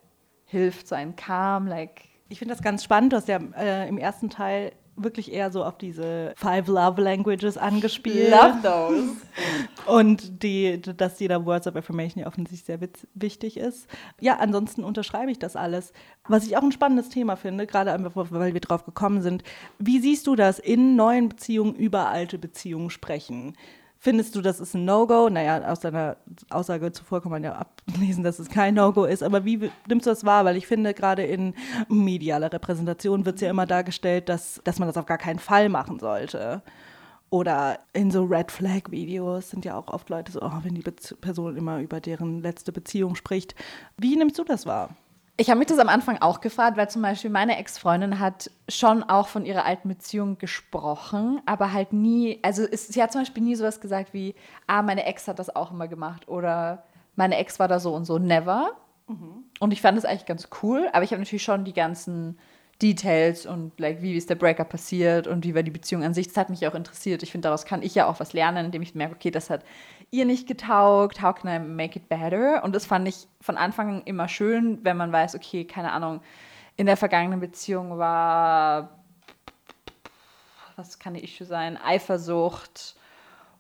hilft, 0.44 0.88
so 0.88 0.94
ein 0.94 1.16
calm, 1.16 1.66
like. 1.66 2.02
Ich 2.28 2.38
finde 2.38 2.54
das 2.54 2.62
ganz 2.62 2.82
spannend. 2.82 3.12
Du 3.12 3.16
hast 3.16 3.28
ja 3.28 3.38
äh, 3.56 3.88
im 3.88 3.98
ersten 3.98 4.30
Teil 4.30 4.72
wirklich 4.96 5.32
eher 5.32 5.50
so 5.50 5.64
auf 5.64 5.78
diese 5.78 6.34
Five 6.36 6.68
Love 6.68 7.00
Languages 7.02 7.56
angespielt. 7.56 8.30
Love 8.30 8.58
those. 8.62 9.16
Und 9.86 10.42
die, 10.42 10.80
dass 10.80 11.20
jeder 11.20 11.44
Words 11.44 11.66
of 11.66 11.76
Affirmation 11.76 12.22
ja 12.22 12.26
offensichtlich 12.28 12.64
sehr 12.64 12.78
wichtig 13.14 13.56
ist. 13.56 13.88
Ja, 14.20 14.36
ansonsten 14.38 14.84
unterschreibe 14.84 15.30
ich 15.30 15.38
das 15.38 15.56
alles. 15.56 15.92
Was 16.28 16.46
ich 16.46 16.56
auch 16.56 16.62
ein 16.62 16.72
spannendes 16.72 17.08
Thema 17.08 17.36
finde, 17.36 17.66
gerade 17.66 17.92
einfach, 17.92 18.12
weil 18.30 18.54
wir 18.54 18.60
drauf 18.60 18.84
gekommen 18.84 19.22
sind. 19.22 19.42
Wie 19.78 19.98
siehst 19.98 20.26
du 20.26 20.36
das 20.36 20.58
in 20.58 20.96
neuen 20.96 21.28
Beziehungen 21.28 21.74
über 21.74 22.08
alte 22.08 22.38
Beziehungen 22.38 22.90
sprechen? 22.90 23.56
Findest 24.04 24.36
du, 24.36 24.42
das 24.42 24.60
ist 24.60 24.74
ein 24.74 24.84
No-Go? 24.84 25.30
Naja, 25.30 25.66
aus 25.66 25.80
deiner 25.80 26.18
Aussage 26.50 26.92
zuvor 26.92 27.22
kann 27.22 27.30
man 27.30 27.42
ja 27.42 27.54
ablesen, 27.54 28.22
dass 28.22 28.38
es 28.38 28.50
kein 28.50 28.74
No-Go 28.74 29.06
ist. 29.06 29.22
Aber 29.22 29.46
wie 29.46 29.70
nimmst 29.88 30.04
du 30.04 30.10
das 30.10 30.26
wahr? 30.26 30.44
Weil 30.44 30.58
ich 30.58 30.66
finde, 30.66 30.92
gerade 30.92 31.22
in 31.22 31.54
medialer 31.88 32.52
Repräsentation 32.52 33.24
wird 33.24 33.36
es 33.36 33.40
ja 33.40 33.48
immer 33.48 33.64
dargestellt, 33.64 34.28
dass, 34.28 34.60
dass 34.64 34.78
man 34.78 34.88
das 34.88 34.98
auf 34.98 35.06
gar 35.06 35.16
keinen 35.16 35.38
Fall 35.38 35.70
machen 35.70 36.00
sollte. 36.00 36.60
Oder 37.30 37.78
in 37.94 38.10
so 38.10 38.24
Red 38.24 38.52
Flag 38.52 38.90
Videos 38.90 39.48
sind 39.48 39.64
ja 39.64 39.74
auch 39.74 39.88
oft 39.88 40.10
Leute 40.10 40.32
so, 40.32 40.42
oh, 40.42 40.52
wenn 40.62 40.74
die 40.74 40.82
Bezie 40.82 41.14
Person 41.14 41.56
immer 41.56 41.78
über 41.78 41.98
deren 41.98 42.42
letzte 42.42 42.72
Beziehung 42.72 43.14
spricht. 43.14 43.54
Wie 43.96 44.16
nimmst 44.16 44.38
du 44.38 44.44
das 44.44 44.66
wahr? 44.66 44.90
Ich 45.36 45.50
habe 45.50 45.58
mich 45.58 45.66
das 45.66 45.80
am 45.80 45.88
Anfang 45.88 46.18
auch 46.18 46.40
gefragt, 46.40 46.76
weil 46.76 46.88
zum 46.88 47.02
Beispiel 47.02 47.30
meine 47.30 47.58
Ex-Freundin 47.58 48.20
hat 48.20 48.52
schon 48.68 49.02
auch 49.02 49.26
von 49.26 49.44
ihrer 49.44 49.64
alten 49.64 49.88
Beziehung 49.88 50.38
gesprochen, 50.38 51.40
aber 51.44 51.72
halt 51.72 51.92
nie, 51.92 52.38
also 52.42 52.62
es, 52.62 52.86
sie 52.86 53.02
hat 53.02 53.10
zum 53.10 53.22
Beispiel 53.22 53.42
nie 53.42 53.56
sowas 53.56 53.80
gesagt 53.80 54.14
wie, 54.14 54.36
ah, 54.68 54.82
meine 54.82 55.04
Ex 55.06 55.26
hat 55.26 55.40
das 55.40 55.54
auch 55.54 55.72
immer 55.72 55.88
gemacht 55.88 56.28
oder 56.28 56.84
meine 57.16 57.36
Ex 57.36 57.58
war 57.58 57.66
da 57.66 57.80
so 57.80 57.94
und 57.94 58.04
so, 58.04 58.18
never. 58.18 58.76
Mhm. 59.08 59.44
Und 59.58 59.72
ich 59.72 59.82
fand 59.82 59.98
es 59.98 60.04
eigentlich 60.04 60.26
ganz 60.26 60.48
cool, 60.62 60.88
aber 60.92 61.02
ich 61.02 61.10
habe 61.10 61.20
natürlich 61.20 61.42
schon 61.42 61.64
die 61.64 61.72
ganzen 61.72 62.38
Details 62.80 63.46
und 63.46 63.78
like, 63.78 64.02
wie 64.02 64.16
ist 64.16 64.30
der 64.30 64.34
Breakup 64.36 64.68
passiert 64.68 65.26
und 65.26 65.44
wie 65.44 65.54
war 65.54 65.62
die 65.62 65.70
Beziehung 65.70 66.02
an 66.04 66.14
sich. 66.14 66.28
Das 66.28 66.36
hat 66.36 66.50
mich 66.50 66.66
auch 66.66 66.74
interessiert. 66.74 67.22
Ich 67.22 67.32
finde, 67.32 67.46
daraus 67.46 67.64
kann 67.64 67.82
ich 67.82 67.94
ja 67.94 68.06
auch 68.06 68.20
was 68.20 68.32
lernen, 68.32 68.66
indem 68.66 68.82
ich 68.82 68.94
merke, 68.94 69.14
okay, 69.14 69.30
das 69.30 69.50
hat 69.50 69.64
ihr 70.14 70.24
nicht 70.24 70.46
getaugt, 70.46 71.20
how 71.22 71.34
can 71.34 71.50
I 71.50 71.58
make 71.58 71.98
it 71.98 72.08
better? 72.08 72.62
Und 72.62 72.74
das 72.74 72.86
fand 72.86 73.08
ich 73.08 73.26
von 73.40 73.56
Anfang 73.56 73.88
an 73.88 74.02
immer 74.04 74.28
schön, 74.28 74.78
wenn 74.82 74.96
man 74.96 75.12
weiß, 75.12 75.34
okay, 75.34 75.64
keine 75.64 75.92
Ahnung, 75.92 76.20
in 76.76 76.86
der 76.86 76.96
vergangenen 76.96 77.40
Beziehung 77.40 77.98
war, 77.98 78.98
was 80.76 80.98
kann 80.98 81.14
die 81.14 81.24
Issue 81.24 81.46
sein? 81.46 81.76
Eifersucht 81.76 82.96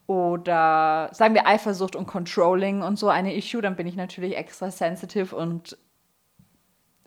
oder 0.06 1.10
sagen 1.12 1.34
wir 1.34 1.46
Eifersucht 1.46 1.96
und 1.96 2.06
Controlling 2.06 2.82
und 2.82 2.98
so 2.98 3.08
eine 3.08 3.34
Issue, 3.34 3.62
dann 3.62 3.76
bin 3.76 3.86
ich 3.86 3.96
natürlich 3.96 4.36
extra 4.36 4.70
sensitive 4.70 5.34
und 5.34 5.76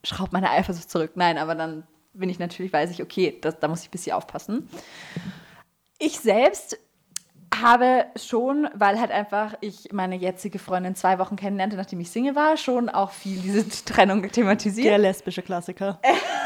schraube 0.03 0.31
meine 0.33 0.49
Eifersucht 0.49 0.89
zurück. 0.89 1.11
Nein, 1.15 1.37
aber 1.37 1.55
dann 1.55 1.85
bin 2.13 2.29
ich 2.29 2.39
natürlich, 2.39 2.73
weiß 2.73 2.91
ich, 2.91 3.01
okay, 3.01 3.37
das, 3.41 3.59
da 3.59 3.67
muss 3.67 3.81
ich 3.81 3.89
ein 3.89 3.91
bisschen 3.91 4.13
aufpassen. 4.13 4.69
Ich 5.99 6.19
selbst 6.19 6.79
habe 7.61 8.05
schon, 8.15 8.69
weil 8.73 8.99
halt 8.99 9.11
einfach 9.11 9.55
ich 9.61 9.91
meine 9.91 10.15
jetzige 10.15 10.59
Freundin 10.59 10.95
zwei 10.95 11.19
Wochen 11.19 11.35
kennenlernte, 11.35 11.77
nachdem 11.77 11.99
ich 11.99 12.09
Single 12.09 12.35
war, 12.35 12.57
schon 12.57 12.89
auch 12.89 13.11
viel 13.11 13.39
diese 13.39 13.67
Trennung 13.85 14.29
thematisiert. 14.29 14.87
Der 14.87 14.97
lesbische 14.97 15.41
Klassiker. 15.41 15.99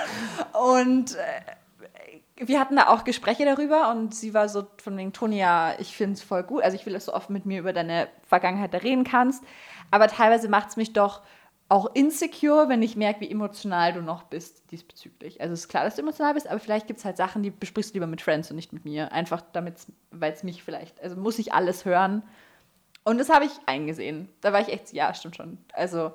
und 0.77 1.15
äh, 1.15 2.45
wir 2.47 2.59
hatten 2.59 2.75
da 2.75 2.87
auch 2.87 3.03
Gespräche 3.03 3.45
darüber 3.45 3.91
und 3.91 4.15
sie 4.15 4.33
war 4.33 4.49
so 4.49 4.67
von 4.81 4.97
wegen, 4.97 5.13
Tonia, 5.13 5.79
ich 5.79 5.95
finde 5.95 6.13
es 6.13 6.23
voll 6.23 6.43
gut, 6.43 6.63
also 6.63 6.75
ich 6.75 6.85
will, 6.85 6.93
dass 6.93 7.05
du 7.05 7.13
oft 7.13 7.29
mit 7.29 7.45
mir 7.45 7.59
über 7.59 7.73
deine 7.73 8.07
Vergangenheit 8.27 8.73
da 8.73 8.79
reden 8.79 9.03
kannst, 9.03 9.43
aber 9.91 10.07
teilweise 10.07 10.49
macht 10.49 10.69
es 10.69 10.77
mich 10.77 10.93
doch 10.93 11.21
auch 11.71 11.95
insecure, 11.95 12.67
wenn 12.67 12.81
ich 12.81 12.97
merke, 12.97 13.21
wie 13.21 13.31
emotional 13.31 13.93
du 13.93 14.01
noch 14.01 14.23
bist 14.23 14.69
diesbezüglich. 14.71 15.39
Also 15.39 15.53
es 15.53 15.61
ist 15.61 15.67
klar, 15.69 15.85
dass 15.85 15.95
du 15.95 16.01
emotional 16.01 16.33
bist, 16.33 16.47
aber 16.47 16.59
vielleicht 16.59 16.85
gibt 16.85 16.99
es 16.99 17.05
halt 17.05 17.15
Sachen, 17.15 17.43
die 17.43 17.49
besprichst 17.49 17.91
du 17.91 17.93
lieber 17.93 18.07
mit 18.07 18.21
Friends 18.21 18.49
und 18.49 18.57
nicht 18.57 18.73
mit 18.73 18.83
mir. 18.83 19.13
Einfach 19.13 19.41
damit, 19.53 19.75
weil 20.11 20.33
es 20.33 20.43
mich 20.43 20.63
vielleicht, 20.63 21.01
also 21.01 21.15
muss 21.15 21.39
ich 21.39 21.53
alles 21.53 21.85
hören. 21.85 22.23
Und 23.05 23.19
das 23.19 23.29
habe 23.29 23.45
ich 23.45 23.51
eingesehen. 23.67 24.27
Da 24.41 24.51
war 24.51 24.59
ich 24.59 24.67
echt, 24.67 24.91
ja, 24.91 25.13
stimmt 25.13 25.37
schon. 25.37 25.59
Also 25.71 26.11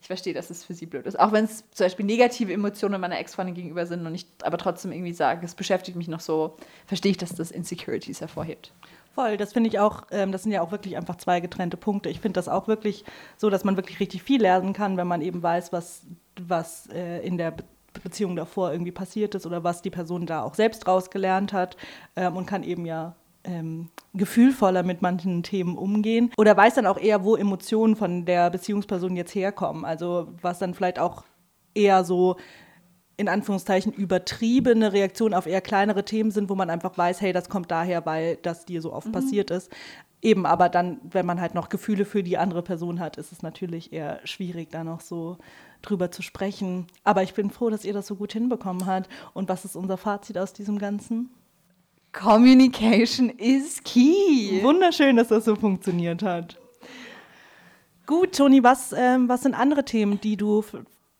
ich 0.00 0.08
verstehe, 0.08 0.34
dass 0.34 0.50
es 0.50 0.64
für 0.64 0.74
sie 0.74 0.86
blöd 0.86 1.06
ist. 1.06 1.20
Auch 1.20 1.30
wenn 1.30 1.44
es 1.44 1.70
zum 1.70 1.84
Beispiel 1.84 2.04
negative 2.04 2.52
Emotionen 2.52 3.00
meiner 3.00 3.20
Ex-Freundin 3.20 3.54
gegenüber 3.54 3.86
sind 3.86 4.04
und 4.04 4.14
ich 4.14 4.26
aber 4.42 4.58
trotzdem 4.58 4.90
irgendwie 4.90 5.14
sage, 5.14 5.46
es 5.46 5.54
beschäftigt 5.54 5.96
mich 5.96 6.08
noch 6.08 6.20
so, 6.20 6.56
verstehe 6.84 7.12
ich, 7.12 7.16
dass 7.16 7.32
das 7.32 7.52
Insecurities 7.52 8.20
hervorhebt. 8.20 8.72
Voll, 9.16 9.38
das 9.38 9.54
finde 9.54 9.68
ich 9.70 9.78
auch, 9.78 10.02
ähm, 10.10 10.30
das 10.30 10.42
sind 10.42 10.52
ja 10.52 10.60
auch 10.60 10.72
wirklich 10.72 10.94
einfach 10.98 11.16
zwei 11.16 11.40
getrennte 11.40 11.78
Punkte. 11.78 12.10
Ich 12.10 12.20
finde 12.20 12.36
das 12.36 12.50
auch 12.50 12.68
wirklich 12.68 13.02
so, 13.38 13.48
dass 13.48 13.64
man 13.64 13.76
wirklich 13.76 13.98
richtig 13.98 14.22
viel 14.22 14.42
lernen 14.42 14.74
kann, 14.74 14.98
wenn 14.98 15.06
man 15.06 15.22
eben 15.22 15.42
weiß, 15.42 15.72
was, 15.72 16.02
was 16.38 16.86
äh, 16.92 17.26
in 17.26 17.38
der 17.38 17.52
Be 17.52 17.64
Beziehung 18.02 18.36
davor 18.36 18.72
irgendwie 18.72 18.92
passiert 18.92 19.34
ist 19.34 19.46
oder 19.46 19.64
was 19.64 19.80
die 19.80 19.88
Person 19.88 20.26
da 20.26 20.42
auch 20.42 20.52
selbst 20.52 20.86
rausgelernt 20.86 21.54
hat 21.54 21.78
ähm, 22.14 22.36
und 22.36 22.44
kann 22.44 22.62
eben 22.62 22.84
ja 22.84 23.16
ähm, 23.42 23.88
gefühlvoller 24.12 24.82
mit 24.82 25.00
manchen 25.00 25.42
Themen 25.42 25.78
umgehen 25.78 26.30
oder 26.36 26.54
weiß 26.54 26.74
dann 26.74 26.84
auch 26.86 26.98
eher, 26.98 27.24
wo 27.24 27.36
Emotionen 27.36 27.96
von 27.96 28.26
der 28.26 28.50
Beziehungsperson 28.50 29.16
jetzt 29.16 29.34
herkommen. 29.34 29.86
Also 29.86 30.28
was 30.42 30.58
dann 30.58 30.74
vielleicht 30.74 30.98
auch 30.98 31.24
eher 31.74 32.04
so 32.04 32.36
in 33.16 33.28
Anführungszeichen 33.28 33.92
übertriebene 33.92 34.92
Reaktionen 34.92 35.34
auf 35.34 35.46
eher 35.46 35.62
kleinere 35.62 36.04
Themen 36.04 36.30
sind, 36.30 36.50
wo 36.50 36.54
man 36.54 36.68
einfach 36.68 36.96
weiß, 36.98 37.20
hey, 37.20 37.32
das 37.32 37.48
kommt 37.48 37.70
daher, 37.70 38.04
weil 38.04 38.36
das 38.36 38.66
dir 38.66 38.82
so 38.82 38.92
oft 38.92 39.08
mhm. 39.08 39.12
passiert 39.12 39.50
ist. 39.50 39.70
Eben, 40.22 40.44
aber 40.44 40.68
dann, 40.68 41.00
wenn 41.02 41.24
man 41.24 41.40
halt 41.40 41.54
noch 41.54 41.68
Gefühle 41.68 42.04
für 42.04 42.22
die 42.22 42.38
andere 42.38 42.62
Person 42.62 43.00
hat, 43.00 43.16
ist 43.16 43.32
es 43.32 43.42
natürlich 43.42 43.92
eher 43.92 44.20
schwierig, 44.24 44.70
da 44.70 44.82
noch 44.82 45.00
so 45.00 45.38
drüber 45.82 46.10
zu 46.10 46.22
sprechen. 46.22 46.86
Aber 47.04 47.22
ich 47.22 47.34
bin 47.34 47.50
froh, 47.50 47.70
dass 47.70 47.84
ihr 47.84 47.92
das 47.92 48.06
so 48.06 48.16
gut 48.16 48.32
hinbekommen 48.32 48.86
habt. 48.86 49.08
Und 49.34 49.48
was 49.48 49.64
ist 49.64 49.76
unser 49.76 49.96
Fazit 49.96 50.36
aus 50.36 50.52
diesem 50.52 50.78
Ganzen? 50.78 51.30
Communication 52.12 53.30
is 53.30 53.82
key. 53.84 54.62
Wunderschön, 54.62 55.16
dass 55.16 55.28
das 55.28 55.44
so 55.44 55.54
funktioniert 55.54 56.22
hat. 56.22 56.58
Gut, 58.06 58.36
Toni, 58.36 58.62
was, 58.62 58.92
ähm, 58.96 59.28
was 59.28 59.42
sind 59.42 59.54
andere 59.54 59.84
Themen, 59.84 60.20
die 60.20 60.36
du 60.36 60.62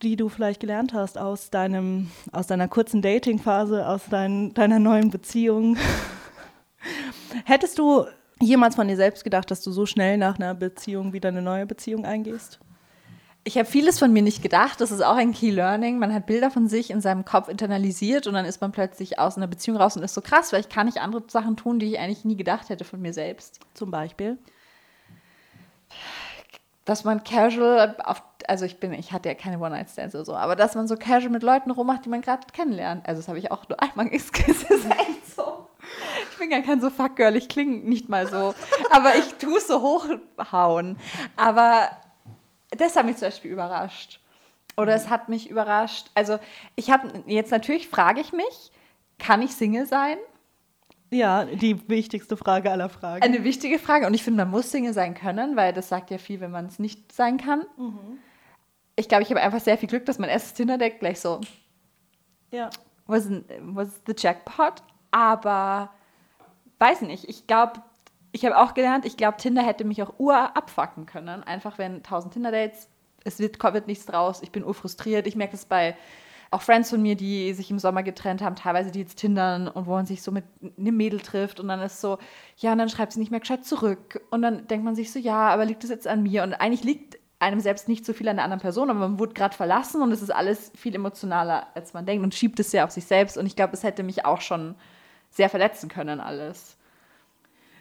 die 0.02 0.16
du 0.16 0.28
vielleicht 0.28 0.60
gelernt 0.60 0.92
hast 0.92 1.18
aus 1.18 1.50
deinem, 1.50 2.10
aus 2.32 2.46
deiner 2.46 2.68
kurzen 2.68 3.02
Dating-Phase, 3.02 3.86
aus 3.86 4.02
dein, 4.10 4.52
deiner 4.54 4.78
neuen 4.78 5.10
Beziehung. 5.10 5.76
Hättest 7.44 7.78
du 7.78 8.04
jemals 8.40 8.74
von 8.74 8.88
dir 8.88 8.96
selbst 8.96 9.24
gedacht, 9.24 9.50
dass 9.50 9.62
du 9.62 9.72
so 9.72 9.86
schnell 9.86 10.18
nach 10.18 10.38
einer 10.38 10.54
Beziehung 10.54 11.12
wieder 11.12 11.30
eine 11.30 11.42
neue 11.42 11.66
Beziehung 11.66 12.04
eingehst? 12.04 12.60
Ich 13.44 13.56
habe 13.56 13.66
vieles 13.66 14.00
von 14.00 14.12
mir 14.12 14.22
nicht 14.22 14.42
gedacht. 14.42 14.80
Das 14.80 14.90
ist 14.90 15.02
auch 15.02 15.14
ein 15.14 15.32
Key 15.32 15.50
Learning. 15.50 15.98
Man 15.98 16.12
hat 16.12 16.26
Bilder 16.26 16.50
von 16.50 16.68
sich 16.68 16.90
in 16.90 17.00
seinem 17.00 17.24
Kopf 17.24 17.48
internalisiert 17.48 18.26
und 18.26 18.34
dann 18.34 18.44
ist 18.44 18.60
man 18.60 18.72
plötzlich 18.72 19.20
aus 19.20 19.36
einer 19.36 19.46
Beziehung 19.46 19.76
raus 19.76 19.96
und 19.96 20.02
ist 20.02 20.14
so 20.14 20.20
krass, 20.20 20.52
weil 20.52 20.60
ich 20.60 20.68
kann 20.68 20.86
nicht 20.86 21.00
andere 21.00 21.22
Sachen 21.28 21.56
tun, 21.56 21.78
die 21.78 21.86
ich 21.86 21.98
eigentlich 22.00 22.24
nie 22.24 22.36
gedacht 22.36 22.68
hätte 22.68 22.84
von 22.84 23.00
mir 23.00 23.12
selbst. 23.12 23.60
Zum 23.72 23.92
Beispiel? 23.92 24.36
Dass 26.86 27.04
man 27.04 27.22
casual 27.22 27.96
auf 28.02 28.22
also 28.48 28.64
ich 28.64 28.78
bin, 28.78 28.92
ich 28.92 29.12
hatte 29.12 29.28
ja 29.28 29.34
keine 29.34 29.58
One-Night-Stands 29.58 30.14
oder 30.14 30.24
so, 30.24 30.34
aber 30.34 30.56
dass 30.56 30.74
man 30.74 30.86
so 30.86 30.96
casual 30.96 31.30
mit 31.30 31.42
Leuten 31.42 31.70
rummacht, 31.70 32.04
die 32.04 32.08
man 32.08 32.20
gerade 32.20 32.46
kennenlernt. 32.52 33.06
Also 33.06 33.20
das 33.20 33.28
habe 33.28 33.38
ich 33.38 33.50
auch 33.50 33.68
nur 33.68 33.82
einmal 33.82 34.08
gesagt. 34.10 34.46
so. 35.34 35.68
Ich 36.30 36.38
bin 36.38 36.50
gar 36.50 36.62
kein 36.62 36.80
so 36.80 36.90
fuckgirl, 36.90 37.36
ich 37.36 37.48
klinge 37.48 37.78
nicht 37.78 38.08
mal 38.08 38.26
so. 38.26 38.54
Aber 38.90 39.16
ich 39.16 39.34
tue 39.34 39.58
es 39.58 39.66
so 39.66 39.80
hochhauen. 39.80 40.98
Aber 41.36 41.90
das 42.70 42.96
hat 42.96 43.06
mich 43.06 43.16
zum 43.16 43.28
Beispiel 43.28 43.52
überrascht. 43.52 44.20
Oder 44.76 44.94
es 44.94 45.08
hat 45.08 45.28
mich 45.28 45.48
überrascht. 45.48 46.10
Also 46.14 46.38
ich 46.74 46.90
habe, 46.90 47.24
jetzt 47.26 47.50
natürlich 47.50 47.88
frage 47.88 48.20
ich 48.20 48.32
mich, 48.32 48.70
kann 49.18 49.40
ich 49.40 49.52
Single 49.52 49.86
sein? 49.86 50.18
Ja, 51.10 51.44
die 51.44 51.88
wichtigste 51.88 52.36
Frage 52.36 52.70
aller 52.70 52.88
Fragen. 52.88 53.22
Eine 53.22 53.44
wichtige 53.44 53.78
Frage. 53.78 54.06
Und 54.06 54.14
ich 54.14 54.22
finde, 54.22 54.44
man 54.44 54.50
muss 54.50 54.70
Single 54.70 54.92
sein 54.92 55.14
können, 55.14 55.56
weil 55.56 55.72
das 55.72 55.88
sagt 55.88 56.10
ja 56.10 56.18
viel, 56.18 56.40
wenn 56.40 56.50
man 56.50 56.66
es 56.66 56.78
nicht 56.78 57.12
sein 57.12 57.36
kann. 57.38 57.64
Mhm 57.76 58.18
ich 58.96 59.08
glaube, 59.08 59.22
ich 59.22 59.30
habe 59.30 59.42
einfach 59.42 59.60
sehr 59.60 59.78
viel 59.78 59.88
Glück, 59.88 60.06
dass 60.06 60.18
mein 60.18 60.30
erstes 60.30 60.54
Tinder-Deck 60.54 60.98
gleich 60.98 61.20
so. 61.20 61.40
Ja. 62.50 62.70
Was, 63.06 63.28
was 63.60 64.00
the 64.06 64.14
Jackpot. 64.16 64.82
Aber 65.10 65.90
weiß 66.78 67.02
nicht. 67.02 67.28
Ich 67.28 67.46
glaube, 67.46 67.82
ich 68.32 68.44
habe 68.44 68.58
auch 68.58 68.74
gelernt, 68.74 69.04
ich 69.04 69.16
glaube, 69.16 69.36
Tinder 69.36 69.62
hätte 69.62 69.84
mich 69.84 70.02
auch 70.02 70.14
ur 70.18 70.34
abfacken 70.56 71.06
können. 71.06 71.42
Einfach 71.44 71.78
wenn 71.78 71.96
1000 71.96 72.34
Tinder-Dates, 72.34 72.88
es 73.24 73.38
wird, 73.38 73.62
wird 73.62 73.86
nichts 73.86 74.06
draus, 74.06 74.42
ich 74.42 74.50
bin 74.50 74.64
urfrustriert. 74.64 75.26
Ich 75.26 75.36
merke 75.36 75.56
es 75.56 75.66
bei 75.66 75.96
auch 76.50 76.62
Friends 76.62 76.90
von 76.90 77.02
mir, 77.02 77.16
die 77.16 77.52
sich 77.52 77.70
im 77.70 77.78
Sommer 77.78 78.02
getrennt 78.02 78.42
haben, 78.42 78.56
teilweise 78.56 78.90
die 78.90 79.00
jetzt 79.00 79.16
tindern 79.16 79.68
und 79.68 79.86
wo 79.86 79.92
man 79.92 80.06
sich 80.06 80.22
so 80.22 80.30
mit 80.30 80.44
einem 80.78 80.96
Mädel 80.96 81.20
trifft 81.20 81.60
und 81.60 81.68
dann 81.68 81.80
ist 81.80 82.00
so, 82.00 82.18
ja, 82.58 82.72
und 82.72 82.78
dann 82.78 82.88
schreibt 82.88 83.12
sie 83.12 83.20
nicht 83.20 83.30
mehr 83.30 83.40
gescheit 83.40 83.64
zurück. 83.64 84.20
Und 84.30 84.42
dann 84.42 84.66
denkt 84.66 84.84
man 84.84 84.94
sich 84.94 85.12
so, 85.12 85.18
ja, 85.18 85.48
aber 85.48 85.64
liegt 85.64 85.82
das 85.82 85.90
jetzt 85.90 86.06
an 86.06 86.22
mir? 86.22 86.42
Und 86.42 86.54
eigentlich 86.54 86.84
liegt 86.84 87.18
einem 87.38 87.60
selbst 87.60 87.88
nicht 87.88 88.06
so 88.06 88.12
viel 88.12 88.28
an 88.28 88.36
der 88.36 88.44
anderen 88.44 88.62
Person, 88.62 88.88
aber 88.88 89.00
man 89.00 89.18
wurde 89.18 89.34
gerade 89.34 89.54
verlassen 89.54 90.00
und 90.02 90.10
es 90.10 90.22
ist 90.22 90.30
alles 90.30 90.72
viel 90.74 90.94
emotionaler, 90.94 91.66
als 91.74 91.92
man 91.92 92.06
denkt 92.06 92.24
und 92.24 92.34
schiebt 92.34 92.58
es 92.60 92.70
sehr 92.70 92.84
auf 92.84 92.90
sich 92.90 93.04
selbst. 93.04 93.36
Und 93.36 93.46
ich 93.46 93.56
glaube, 93.56 93.74
es 93.74 93.82
hätte 93.82 94.02
mich 94.02 94.24
auch 94.24 94.40
schon 94.40 94.74
sehr 95.30 95.50
verletzen 95.50 95.88
können, 95.88 96.20
alles. 96.20 96.78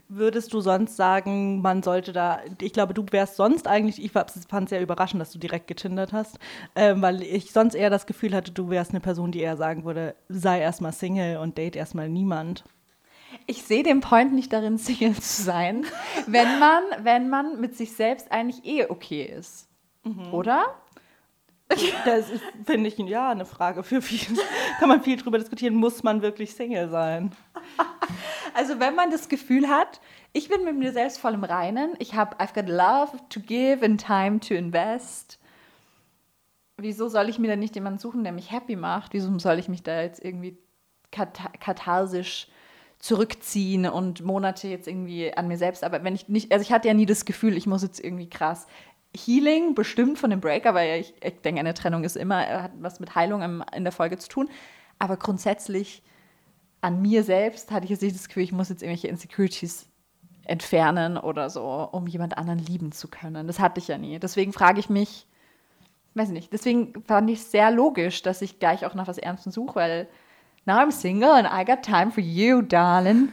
Würdest 0.08 0.54
du 0.54 0.62
sonst 0.62 0.96
sagen, 0.96 1.62
man 1.62 1.82
sollte 1.82 2.14
da, 2.14 2.40
ich 2.62 2.74
glaube, 2.74 2.94
du 2.94 3.04
wärst 3.10 3.38
sonst 3.38 3.68
eigentlich, 3.68 4.04
ich 4.04 4.12
fand 4.12 4.36
es 4.36 4.70
sehr 4.70 4.82
überraschend, 4.82 5.20
dass 5.20 5.32
du 5.32 5.40
direkt 5.40 5.68
getindert 5.68 6.14
hast, 6.14 6.38
ähm, 6.76 7.02
weil 7.02 7.24
ich 7.24 7.52
sonst 7.52 7.74
eher 7.74 7.90
das 7.90 8.06
Gefühl 8.06 8.36
hatte, 8.36 8.52
du 8.52 8.70
wärst 8.70 8.92
eine 8.92 9.00
Person, 9.00 9.32
die 9.32 9.40
eher 9.40 9.58
sagen 9.58 9.84
würde, 9.84 10.16
sei 10.30 10.60
erstmal 10.60 10.94
Single 10.94 11.38
und 11.38 11.58
date 11.58 11.76
erstmal 11.76 12.08
niemand. 12.08 12.64
Ich 13.48 13.64
sehe 13.64 13.82
den 13.82 14.00
Point 14.00 14.34
nicht 14.34 14.54
darin, 14.54 14.78
Single 14.80 15.16
zu 15.16 15.42
sein, 15.42 15.86
wenn 16.28 16.60
man, 16.60 16.84
wenn 17.02 17.30
man 17.30 17.60
mit 17.60 17.76
sich 17.76 17.94
selbst 17.94 18.32
eigentlich 18.32 18.64
eh 18.64 18.86
okay 18.88 19.24
ist. 19.24 19.68
Mhm. 20.04 20.34
Oder? 20.34 20.76
Das 21.68 22.26
finde 22.64 22.90
ich, 22.90 22.98
ja, 23.00 23.32
eine 23.32 23.46
Frage 23.46 23.84
für 23.84 24.02
viel. 24.02 24.38
Kann 24.80 24.88
man 24.88 25.02
viel 25.02 25.18
drüber 25.18 25.40
diskutieren, 25.40 25.74
muss 25.74 26.04
man 26.04 26.22
wirklich 26.22 26.54
Single 26.54 26.90
sein? 26.90 27.32
Also, 28.56 28.80
wenn 28.80 28.96
man 28.96 29.12
das 29.12 29.28
Gefühl 29.28 29.68
hat, 29.68 30.00
ich 30.32 30.48
bin 30.48 30.64
mit 30.64 30.78
mir 30.78 30.94
selbst 30.94 31.20
voll 31.20 31.34
im 31.34 31.44
Reinen, 31.44 31.94
ich 32.00 32.16
habe, 32.16 32.38
I've 32.38 32.54
got 32.54 32.70
love 32.70 33.18
to 33.30 33.42
give 33.42 33.84
and 33.84 34.00
time 34.04 34.40
to 34.40 34.54
invest. 34.54 35.40
Wieso 36.78 37.10
soll 37.10 37.28
ich 37.30 37.38
mir 37.38 37.50
dann 37.50 37.60
nicht 37.60 37.76
jemanden 37.76 38.00
suchen, 38.00 38.24
der 38.24 38.32
mich 38.32 38.52
happy 38.52 38.76
macht? 38.76 39.14
Wieso 39.14 39.38
soll 39.40 39.60
ich 39.60 39.68
mich 39.68 39.84
da 39.84 40.02
jetzt 40.02 40.24
irgendwie 40.24 40.58
katharsisch 41.12 42.48
zurückziehen 43.00 43.88
und 43.88 44.24
Monate 44.24 44.68
jetzt 44.68 44.88
irgendwie 44.88 45.34
an 45.36 45.48
mir 45.48 45.58
selbst. 45.58 45.84
Aber 45.84 46.04
wenn 46.04 46.16
ich 46.16 46.28
nicht, 46.28 46.52
also 46.52 46.64
ich 46.64 46.72
hatte 46.72 46.88
ja 46.88 46.94
nie 46.94 47.06
das 47.06 47.26
Gefühl, 47.26 47.58
ich 47.58 47.68
muss 47.68 47.84
jetzt 47.84 48.00
irgendwie 48.00 48.30
krass 48.30 48.68
Healing, 49.16 49.76
bestimmt 49.76 50.18
von 50.18 50.30
dem 50.30 50.42
Breaker, 50.42 50.74
weil 50.74 51.00
ich, 51.00 51.14
ich 51.24 51.42
denke, 51.42 51.60
eine 51.60 51.74
Trennung 51.74 52.04
ist 52.04 52.18
immer, 52.18 52.64
hat 52.64 52.72
was 52.80 53.00
mit 53.00 53.16
Heilung 53.16 53.64
in 53.74 53.84
der 53.84 53.94
Folge 53.94 54.18
zu 54.18 54.28
tun. 54.28 54.50
Aber 55.00 55.18
grundsätzlich 55.18 56.04
an 56.86 57.02
mir 57.02 57.24
selbst 57.24 57.72
hatte 57.72 57.86
ich 57.86 57.90
jetzt 57.90 58.04
nicht 58.04 58.16
das 58.16 58.28
Gefühl, 58.28 58.44
ich 58.44 58.52
muss 58.52 58.70
jetzt 58.70 58.84
irgendwelche 58.84 59.08
Insecurities 59.08 59.88
entfernen 60.46 61.18
oder 61.18 61.50
so, 61.50 61.90
um 61.92 62.06
jemand 62.06 62.38
anderen 62.38 62.60
lieben 62.60 62.92
zu 62.92 63.08
können. 63.08 63.48
Das 63.48 63.60
hatte 63.60 63.80
ich 63.80 63.88
ja 63.88 63.98
nie. 63.98 64.20
Deswegen 64.20 64.54
frage 64.54 64.80
ich 64.80 64.88
mich, 64.88 65.26
weiß 66.14 66.30
nicht. 66.30 66.54
Deswegen 66.54 67.04
fand 67.08 67.30
ich 67.32 67.40
es 67.40 67.52
sehr 67.52 67.72
logisch, 67.72 68.22
dass 68.22 68.44
ich 68.44 68.60
gleich 68.60 68.86
auch 68.86 68.94
nach 68.94 69.08
was 69.08 69.18
Ernstem 69.18 69.52
suche, 69.52 69.76
weil 69.76 70.08
now 70.66 70.76
I'm 70.76 70.92
single 70.92 71.32
and 71.32 71.48
I 71.52 71.66
got 71.66 71.82
time 71.82 72.12
for 72.12 72.24
you, 72.24 72.62
darling. 72.62 73.30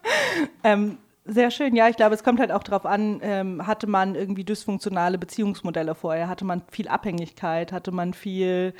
ähm, 0.62 0.98
sehr 1.24 1.50
schön, 1.50 1.74
ja. 1.74 1.88
Ich 1.88 1.96
glaube, 1.96 2.14
es 2.14 2.22
kommt 2.22 2.40
halt 2.40 2.52
auch 2.52 2.62
darauf 2.62 2.84
an, 2.84 3.20
ähm, 3.22 3.66
hatte 3.66 3.86
man 3.86 4.14
irgendwie 4.14 4.44
dysfunktionale 4.44 5.16
Beziehungsmodelle 5.16 5.94
vorher, 5.94 6.28
hatte 6.28 6.44
man 6.44 6.62
viel 6.70 6.88
Abhängigkeit, 6.88 7.72
hatte 7.72 7.90
man 7.90 8.12
viel, 8.12 8.74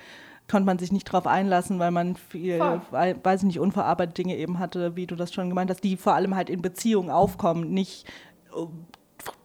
konnte 0.49 0.67
man 0.67 0.79
sich 0.79 0.93
nicht 0.93 1.09
darauf 1.09 1.27
einlassen, 1.27 1.79
weil 1.79 1.91
man 1.91 2.17
viel, 2.17 2.61
weil, 2.91 3.17
weiß 3.23 3.41
ich 3.41 3.47
nicht, 3.47 3.61
unverarbeitete 3.61 4.23
Dinge 4.23 4.37
eben 4.37 4.59
hatte, 4.59 4.97
wie 4.97 5.07
du 5.07 5.17
das 5.17 5.33
schon 5.33 5.49
gemeint 5.49 5.71
hast, 5.71 5.83
die 5.83 5.97
vor 5.97 6.15
allem 6.15 6.35
halt 6.35 6.51
in 6.51 6.63
Beziehungen 6.63 7.11
aufkommen, 7.11 7.73
nicht 7.73 8.07
äh, 8.55 8.67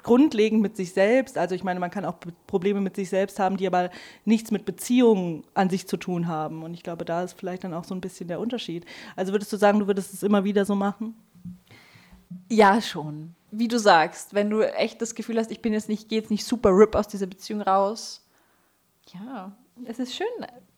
grundlegend 0.03 0.61
mit 0.61 0.75
sich 0.75 0.93
selbst. 0.93 1.37
Also 1.37 1.55
ich 1.55 1.63
meine, 1.63 1.79
man 1.79 1.91
kann 1.91 2.05
auch 2.05 2.15
Probleme 2.47 2.81
mit 2.81 2.95
sich 2.95 3.09
selbst 3.09 3.39
haben, 3.39 3.57
die 3.57 3.67
aber 3.67 3.89
nichts 4.25 4.51
mit 4.51 4.65
Beziehungen 4.65 5.43
an 5.53 5.69
sich 5.69 5.87
zu 5.87 5.97
tun 5.97 6.27
haben. 6.27 6.63
Und 6.63 6.73
ich 6.73 6.83
glaube, 6.83 7.05
da 7.05 7.23
ist 7.23 7.33
vielleicht 7.33 7.63
dann 7.63 7.73
auch 7.73 7.83
so 7.83 7.93
ein 7.93 8.01
bisschen 8.01 8.27
der 8.27 8.39
Unterschied. 8.39 8.85
Also 9.15 9.31
würdest 9.31 9.51
du 9.53 9.57
sagen, 9.57 9.79
du 9.79 9.87
würdest 9.87 10.13
es 10.13 10.23
immer 10.23 10.43
wieder 10.43 10.65
so 10.65 10.75
machen? 10.75 11.15
Ja, 12.49 12.81
schon. 12.81 13.35
Wie 13.51 13.67
du 13.67 13.79
sagst, 13.79 14.33
wenn 14.33 14.49
du 14.49 14.61
echt 14.61 15.01
das 15.01 15.15
Gefühl 15.15 15.37
hast, 15.37 15.51
ich 15.51 15.61
bin 15.61 15.73
jetzt 15.73 15.89
nicht, 15.89 16.09
gehe 16.09 16.19
jetzt 16.19 16.31
nicht 16.31 16.45
super 16.45 16.71
rip 16.71 16.95
aus 16.95 17.07
dieser 17.07 17.27
Beziehung 17.27 17.61
raus. 17.61 18.25
Ja, 19.13 19.55
es 19.85 19.99
ist 19.99 20.15
schön. 20.15 20.27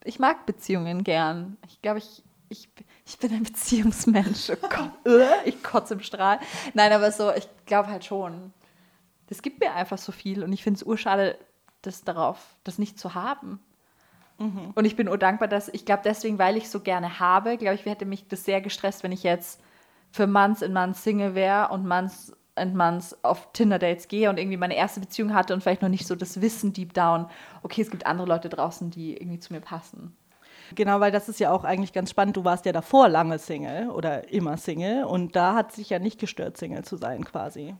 Ich 0.03 0.19
mag 0.19 0.45
Beziehungen 0.45 1.03
gern. 1.03 1.57
Ich 1.67 1.81
glaube, 1.81 1.99
ich, 1.99 2.23
ich, 2.49 2.69
ich 3.05 3.17
bin 3.17 3.33
ein 3.33 3.43
Beziehungsmensch. 3.43 4.51
Oh 4.51 4.67
Gott, 4.67 4.91
ich 5.45 5.61
kotze 5.63 5.95
im 5.95 6.01
Strahl. 6.01 6.39
Nein, 6.73 6.91
aber 6.91 7.11
so, 7.11 7.31
ich 7.33 7.47
glaube 7.65 7.89
halt 7.89 8.05
schon. 8.05 8.53
Das 9.27 9.41
gibt 9.41 9.59
mir 9.59 9.73
einfach 9.73 9.97
so 9.97 10.11
viel 10.11 10.43
und 10.43 10.51
ich 10.53 10.63
finde 10.63 10.77
es 10.77 10.83
urschade, 10.83 11.37
das 11.81 12.03
darauf, 12.03 12.55
das 12.63 12.79
nicht 12.79 12.99
zu 12.99 13.13
haben. 13.13 13.59
Mhm. 14.39 14.71
Und 14.73 14.85
ich 14.85 14.95
bin 14.95 15.07
urdankbar, 15.07 15.47
dass, 15.47 15.67
ich 15.69 15.85
glaube, 15.85 16.01
deswegen, 16.03 16.39
weil 16.39 16.57
ich 16.57 16.69
so 16.69 16.79
gerne 16.79 17.19
habe, 17.19 17.57
glaube 17.57 17.75
ich, 17.75 17.85
hätte 17.85 18.05
mich 18.05 18.27
das 18.27 18.45
sehr 18.45 18.61
gestresst, 18.61 19.03
wenn 19.03 19.11
ich 19.11 19.23
jetzt 19.23 19.61
für 20.11 20.27
Months 20.27 20.61
in 20.61 20.73
Months 20.73 21.03
Single 21.03 21.35
wäre 21.35 21.69
und 21.69 21.85
Months 21.87 22.33
and 22.59 22.75
Months 22.75 23.17
auf 23.23 23.51
Tinder-Dates 23.53 24.07
gehe 24.07 24.29
und 24.29 24.37
irgendwie 24.37 24.57
meine 24.57 24.75
erste 24.75 24.99
Beziehung 24.99 25.33
hatte 25.33 25.53
und 25.53 25.61
vielleicht 25.61 25.81
noch 25.81 25.89
nicht 25.89 26.05
so 26.05 26.15
das 26.15 26.41
Wissen 26.41 26.73
deep 26.73 26.93
down, 26.93 27.27
okay, 27.63 27.81
es 27.81 27.89
gibt 27.89 28.05
andere 28.05 28.27
Leute 28.27 28.49
draußen, 28.49 28.91
die 28.91 29.17
irgendwie 29.17 29.39
zu 29.39 29.53
mir 29.53 29.61
passen. 29.61 30.15
Genau, 30.75 30.99
weil 30.99 31.11
das 31.11 31.29
ist 31.29 31.39
ja 31.39 31.51
auch 31.51 31.63
eigentlich 31.63 31.93
ganz 31.93 32.11
spannend. 32.11 32.37
Du 32.37 32.45
warst 32.45 32.65
ja 32.65 32.71
davor 32.71 33.09
lange 33.09 33.39
Single 33.39 33.89
oder 33.89 34.31
immer 34.31 34.57
Single 34.57 35.03
und 35.05 35.35
da 35.35 35.55
hat 35.55 35.71
sich 35.71 35.89
ja 35.89 35.99
nicht 35.99 36.19
gestört, 36.19 36.57
Single 36.57 36.83
zu 36.83 36.97
sein 36.97 37.25
quasi. 37.25 37.75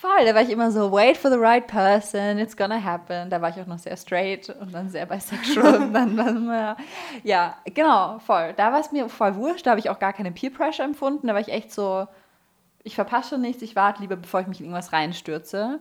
Voll, 0.00 0.24
da 0.24 0.32
war 0.32 0.42
ich 0.42 0.50
immer 0.50 0.70
so, 0.70 0.92
wait 0.92 1.16
for 1.16 1.28
the 1.28 1.36
right 1.36 1.66
person, 1.66 2.38
it's 2.38 2.56
gonna 2.56 2.80
happen. 2.80 3.30
Da 3.30 3.42
war 3.42 3.50
ich 3.50 3.60
auch 3.60 3.66
noch 3.66 3.80
sehr 3.80 3.96
straight 3.96 4.48
und 4.60 4.72
dann 4.72 4.88
sehr 4.90 5.06
bisexual. 5.06 5.76
und 5.82 5.92
dann, 5.92 6.16
dann, 6.16 6.76
ja, 7.24 7.56
genau, 7.64 8.20
voll. 8.20 8.52
Da 8.56 8.70
war 8.70 8.78
es 8.78 8.92
mir 8.92 9.08
voll 9.08 9.34
wurscht, 9.34 9.66
da 9.66 9.70
habe 9.70 9.80
ich 9.80 9.90
auch 9.90 9.98
gar 9.98 10.12
keine 10.12 10.30
Peer 10.30 10.50
Pressure 10.50 10.84
empfunden. 10.84 11.26
Da 11.26 11.34
war 11.34 11.40
ich 11.40 11.48
echt 11.48 11.72
so, 11.72 12.06
ich 12.84 12.94
verpasse 12.94 13.38
nichts, 13.38 13.62
ich 13.62 13.76
warte 13.76 14.02
lieber, 14.02 14.16
bevor 14.16 14.40
ich 14.40 14.46
mich 14.46 14.60
in 14.60 14.66
irgendwas 14.66 14.92
reinstürze. 14.92 15.80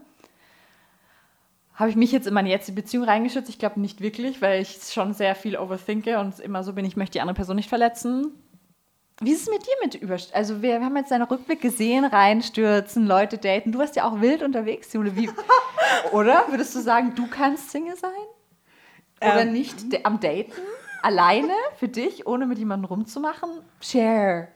Habe 1.76 1.92
ich 1.92 1.96
mich 1.96 2.12
jetzt 2.12 2.26
in 2.26 2.34
meine 2.34 2.50
jetzige 2.50 2.82
Beziehung 2.82 3.06
reingestürzt? 3.06 3.50
Ich 3.50 3.60
glaube 3.60 3.80
nicht 3.80 4.02
wirklich, 4.02 4.42
weil 4.42 4.62
ich 4.62 4.80
schon 4.92 5.14
sehr 5.14 5.36
viel 5.36 5.58
overthinke 5.58 6.20
und 6.20 6.40
immer 6.40 6.64
so 6.64 6.74
bin, 6.74 6.86
ich 6.86 6.98
möchte 6.98 7.14
die 7.14 7.22
andere 7.22 7.36
Person 7.36 7.56
nicht 7.56 7.70
verletzen. 7.70 8.32
Wie 9.20 9.32
ist 9.32 9.42
es 9.42 9.50
mit 9.50 9.64
dir 9.66 9.74
mit 9.84 9.96
Überst 9.96 10.36
Also 10.36 10.62
wir, 10.62 10.80
wir, 10.80 10.86
haben 10.86 10.96
jetzt 10.96 11.12
deinen 11.12 11.24
Rückblick 11.24 11.62
gesehen, 11.62 12.06
reinstürzen, 12.06 13.08
Leute 13.08 13.38
daten. 13.38 13.72
Du 13.72 13.80
warst 13.80 13.96
ja 13.96 14.08
auch 14.08 14.22
wild 14.22 14.44
unterwegs, 14.44 14.94
Jule. 14.94 15.16
Wie, 15.16 15.30
oder? 16.12 16.46
Würdest 16.50 16.76
du 16.76 16.80
sagen, 16.80 17.14
du 17.16 17.28
kannst 17.28 17.72
Single 17.72 17.96
sein? 17.96 18.12
Oder 19.22 19.42
ähm, 19.42 19.54
nicht 19.54 20.06
am 20.06 20.20
Daten? 20.20 20.52
Alleine 21.02 21.54
für 21.78 21.88
dich, 21.88 22.28
ohne 22.28 22.46
mit 22.46 22.60
jemandem 22.60 22.86
rumzumachen? 22.86 23.50
Share. 23.82 24.50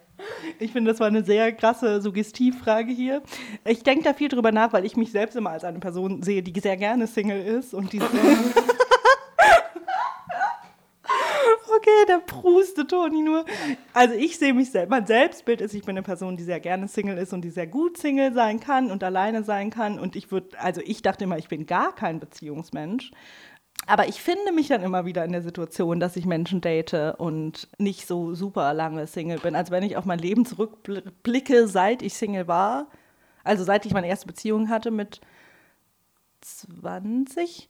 Ich 0.59 0.71
finde, 0.71 0.91
das 0.91 0.99
war 0.99 1.07
eine 1.07 1.23
sehr 1.23 1.51
krasse 1.53 2.01
Suggestivfrage 2.01 2.91
hier. 2.91 3.21
Ich 3.65 3.83
denke 3.83 4.03
da 4.03 4.13
viel 4.13 4.29
drüber 4.29 4.51
nach, 4.51 4.73
weil 4.73 4.85
ich 4.85 4.95
mich 4.95 5.11
selbst 5.11 5.35
immer 5.35 5.51
als 5.51 5.63
eine 5.63 5.79
Person 5.79 6.21
sehe, 6.23 6.43
die 6.43 6.59
sehr 6.59 6.77
gerne 6.77 7.07
Single 7.07 7.41
ist 7.41 7.73
und 7.73 7.93
die 7.93 8.01
okay, 11.81 12.05
der 12.07 12.19
pruste 12.19 12.85
Toni 12.87 13.21
nur. 13.21 13.45
Also 13.93 14.15
ich 14.15 14.37
sehe 14.37 14.53
mich 14.53 14.71
selbst, 14.71 14.89
mein 14.89 15.05
Selbstbild 15.05 15.61
ist, 15.61 15.73
ich 15.73 15.83
bin 15.83 15.95
eine 15.95 16.03
Person, 16.03 16.37
die 16.37 16.43
sehr 16.43 16.59
gerne 16.59 16.87
Single 16.87 17.17
ist 17.17 17.33
und 17.33 17.41
die 17.41 17.49
sehr 17.49 17.67
gut 17.67 17.97
Single 17.97 18.33
sein 18.33 18.59
kann 18.59 18.91
und 18.91 19.03
alleine 19.03 19.43
sein 19.43 19.69
kann. 19.69 19.99
Und 19.99 20.15
ich 20.15 20.31
würde, 20.31 20.59
also 20.59 20.81
ich 20.83 21.01
dachte 21.01 21.23
immer, 21.23 21.37
ich 21.37 21.47
bin 21.47 21.65
gar 21.65 21.93
kein 21.93 22.19
Beziehungsmensch. 22.19 23.11
Aber 23.87 24.07
ich 24.07 24.21
finde 24.21 24.51
mich 24.51 24.67
dann 24.67 24.83
immer 24.83 25.05
wieder 25.05 25.25
in 25.25 25.31
der 25.31 25.41
Situation, 25.41 25.99
dass 25.99 26.15
ich 26.15 26.25
Menschen 26.25 26.61
date 26.61 27.15
und 27.17 27.67
nicht 27.77 28.07
so 28.07 28.35
super 28.35 28.73
lange 28.73 29.07
Single 29.07 29.39
bin. 29.39 29.55
Also 29.55 29.71
wenn 29.71 29.83
ich 29.83 29.97
auf 29.97 30.05
mein 30.05 30.19
Leben 30.19 30.45
zurückblicke, 30.45 31.67
seit 31.67 32.01
ich 32.01 32.13
Single 32.13 32.47
war, 32.47 32.87
also 33.43 33.63
seit 33.63 33.85
ich 33.85 33.93
meine 33.93 34.07
erste 34.07 34.27
Beziehung 34.27 34.69
hatte 34.69 34.91
mit 34.91 35.19
20, 36.41 37.69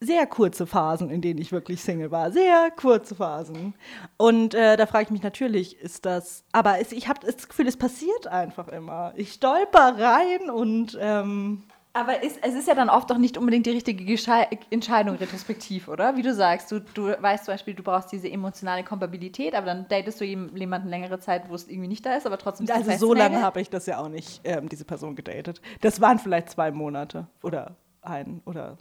sehr 0.00 0.26
kurze 0.26 0.66
Phasen, 0.66 1.10
in 1.10 1.20
denen 1.20 1.40
ich 1.40 1.52
wirklich 1.52 1.80
Single 1.80 2.10
war. 2.10 2.32
Sehr 2.32 2.70
kurze 2.72 3.14
Phasen. 3.14 3.74
Und 4.16 4.54
äh, 4.54 4.76
da 4.76 4.86
frage 4.86 5.04
ich 5.04 5.10
mich 5.10 5.22
natürlich, 5.22 5.78
ist 5.78 6.04
das. 6.04 6.44
Aber 6.50 6.80
es, 6.80 6.90
ich 6.90 7.08
habe 7.08 7.24
das 7.24 7.48
Gefühl, 7.48 7.68
es 7.68 7.76
passiert 7.76 8.26
einfach 8.26 8.68
immer. 8.68 9.12
Ich 9.16 9.34
stolper 9.34 9.96
rein 9.98 10.50
und. 10.50 10.98
Ähm, 11.00 11.64
aber 11.94 12.22
ist, 12.22 12.38
es 12.42 12.54
ist 12.54 12.68
ja 12.68 12.74
dann 12.74 12.88
oft 12.88 13.10
auch 13.12 13.18
nicht 13.18 13.36
unbedingt 13.36 13.66
die 13.66 13.70
richtige 13.70 14.04
Gesche 14.04 14.46
Entscheidung 14.70 15.16
retrospektiv, 15.16 15.88
oder? 15.88 16.16
Wie 16.16 16.22
du 16.22 16.34
sagst, 16.34 16.70
du, 16.72 16.80
du 16.80 17.14
weißt 17.20 17.44
zum 17.44 17.54
Beispiel, 17.54 17.74
du 17.74 17.82
brauchst 17.82 18.10
diese 18.12 18.30
emotionale 18.30 18.82
Kompatibilität, 18.82 19.54
aber 19.54 19.66
dann 19.66 19.86
datest 19.88 20.20
du 20.20 20.24
jemanden 20.24 20.88
längere 20.88 21.18
Zeit, 21.18 21.48
wo 21.48 21.54
es 21.54 21.68
irgendwie 21.68 21.88
nicht 21.88 22.04
da 22.06 22.14
ist, 22.14 22.26
aber 22.26 22.38
trotzdem. 22.38 22.68
Also 22.70 22.92
so 22.92 23.14
lange 23.14 23.42
habe 23.42 23.60
ich 23.60 23.68
das 23.68 23.86
ja 23.86 23.98
auch 23.98 24.08
nicht, 24.08 24.40
ähm, 24.44 24.68
diese 24.68 24.84
Person 24.84 25.16
gedatet. 25.16 25.60
Das 25.80 26.00
waren 26.00 26.18
vielleicht 26.18 26.50
zwei 26.50 26.70
Monate 26.70 27.26
oder 27.42 27.76
ein 28.00 28.40
oder 28.46 28.78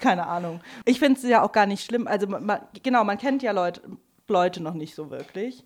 keine 0.00 0.26
Ahnung. 0.26 0.60
Ich 0.84 0.98
finde 0.98 1.18
es 1.18 1.26
ja 1.26 1.42
auch 1.42 1.52
gar 1.52 1.66
nicht 1.66 1.84
schlimm. 1.84 2.06
Also 2.06 2.26
man, 2.26 2.60
genau, 2.82 3.02
man 3.04 3.18
kennt 3.18 3.42
ja 3.42 3.52
Leute, 3.52 3.80
Leute 4.28 4.62
noch 4.62 4.74
nicht 4.74 4.94
so 4.94 5.10
wirklich, 5.10 5.64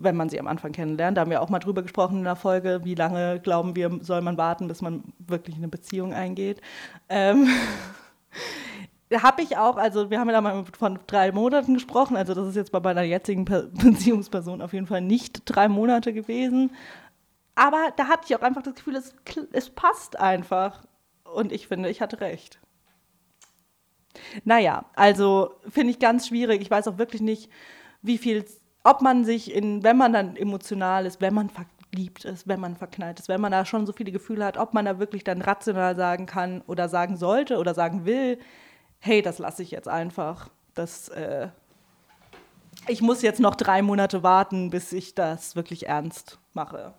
wenn 0.00 0.16
man 0.16 0.28
sie 0.28 0.40
am 0.40 0.46
Anfang 0.46 0.72
kennenlernt. 0.72 1.16
Da 1.16 1.20
haben 1.20 1.30
wir 1.30 1.42
auch 1.42 1.50
mal 1.50 1.58
drüber 1.58 1.82
gesprochen 1.82 2.18
in 2.18 2.24
der 2.24 2.36
Folge, 2.36 2.80
wie 2.84 2.94
lange 2.94 3.38
glauben 3.40 3.76
wir, 3.76 3.98
soll 4.02 4.22
man 4.22 4.36
warten, 4.36 4.66
bis 4.66 4.82
man 4.82 5.04
wirklich 5.18 5.56
eine 5.56 5.68
Beziehung 5.68 6.12
eingeht. 6.12 6.60
Ähm, 7.08 7.46
habe 9.14 9.42
ich 9.42 9.56
auch, 9.56 9.76
also 9.76 10.10
wir 10.10 10.18
haben 10.18 10.28
ja 10.28 10.34
da 10.34 10.40
mal 10.40 10.64
von 10.78 10.98
drei 11.06 11.32
Monaten 11.32 11.74
gesprochen, 11.74 12.16
also 12.16 12.34
das 12.34 12.48
ist 12.48 12.56
jetzt 12.56 12.72
bei 12.72 12.80
meiner 12.80 13.02
jetzigen 13.02 13.44
Beziehungsperson 13.44 14.62
auf 14.62 14.72
jeden 14.72 14.86
Fall 14.86 15.02
nicht 15.02 15.42
drei 15.44 15.68
Monate 15.68 16.12
gewesen. 16.12 16.72
Aber 17.54 17.92
da 17.96 18.08
hatte 18.08 18.24
ich 18.26 18.36
auch 18.36 18.42
einfach 18.42 18.62
das 18.62 18.74
Gefühl, 18.74 18.96
es, 18.96 19.14
es 19.52 19.70
passt 19.70 20.18
einfach. 20.18 20.84
Und 21.24 21.52
ich 21.52 21.68
finde, 21.68 21.90
ich 21.90 22.00
hatte 22.00 22.20
recht. 22.20 22.58
Naja, 24.44 24.86
also 24.96 25.54
finde 25.68 25.90
ich 25.90 25.98
ganz 25.98 26.28
schwierig. 26.28 26.62
Ich 26.62 26.70
weiß 26.70 26.88
auch 26.88 26.98
wirklich 26.98 27.20
nicht, 27.20 27.50
wie 28.02 28.18
viel, 28.18 28.44
ob 28.82 29.02
man 29.02 29.24
sich 29.24 29.54
in, 29.54 29.82
wenn 29.82 29.96
man 29.96 30.12
dann 30.12 30.36
emotional 30.36 31.06
ist, 31.06 31.20
wenn 31.20 31.34
man 31.34 31.50
verliebt 31.50 32.24
ist, 32.24 32.48
wenn 32.48 32.60
man 32.60 32.76
verknallt 32.76 33.20
ist, 33.20 33.28
wenn 33.28 33.40
man 33.40 33.52
da 33.52 33.64
schon 33.64 33.86
so 33.86 33.92
viele 33.92 34.12
Gefühle 34.12 34.44
hat, 34.44 34.56
ob 34.56 34.74
man 34.74 34.84
da 34.84 34.98
wirklich 34.98 35.24
dann 35.24 35.42
rational 35.42 35.96
sagen 35.96 36.26
kann 36.26 36.62
oder 36.66 36.88
sagen 36.88 37.16
sollte 37.16 37.58
oder 37.58 37.74
sagen 37.74 38.04
will, 38.04 38.38
hey, 38.98 39.22
das 39.22 39.38
lasse 39.38 39.62
ich 39.62 39.70
jetzt 39.70 39.88
einfach. 39.88 40.48
Das, 40.74 41.08
äh, 41.08 41.48
ich 42.86 43.02
muss 43.02 43.22
jetzt 43.22 43.40
noch 43.40 43.54
drei 43.54 43.82
Monate 43.82 44.22
warten, 44.22 44.70
bis 44.70 44.92
ich 44.92 45.14
das 45.14 45.56
wirklich 45.56 45.88
ernst 45.88 46.38
mache. 46.54 46.94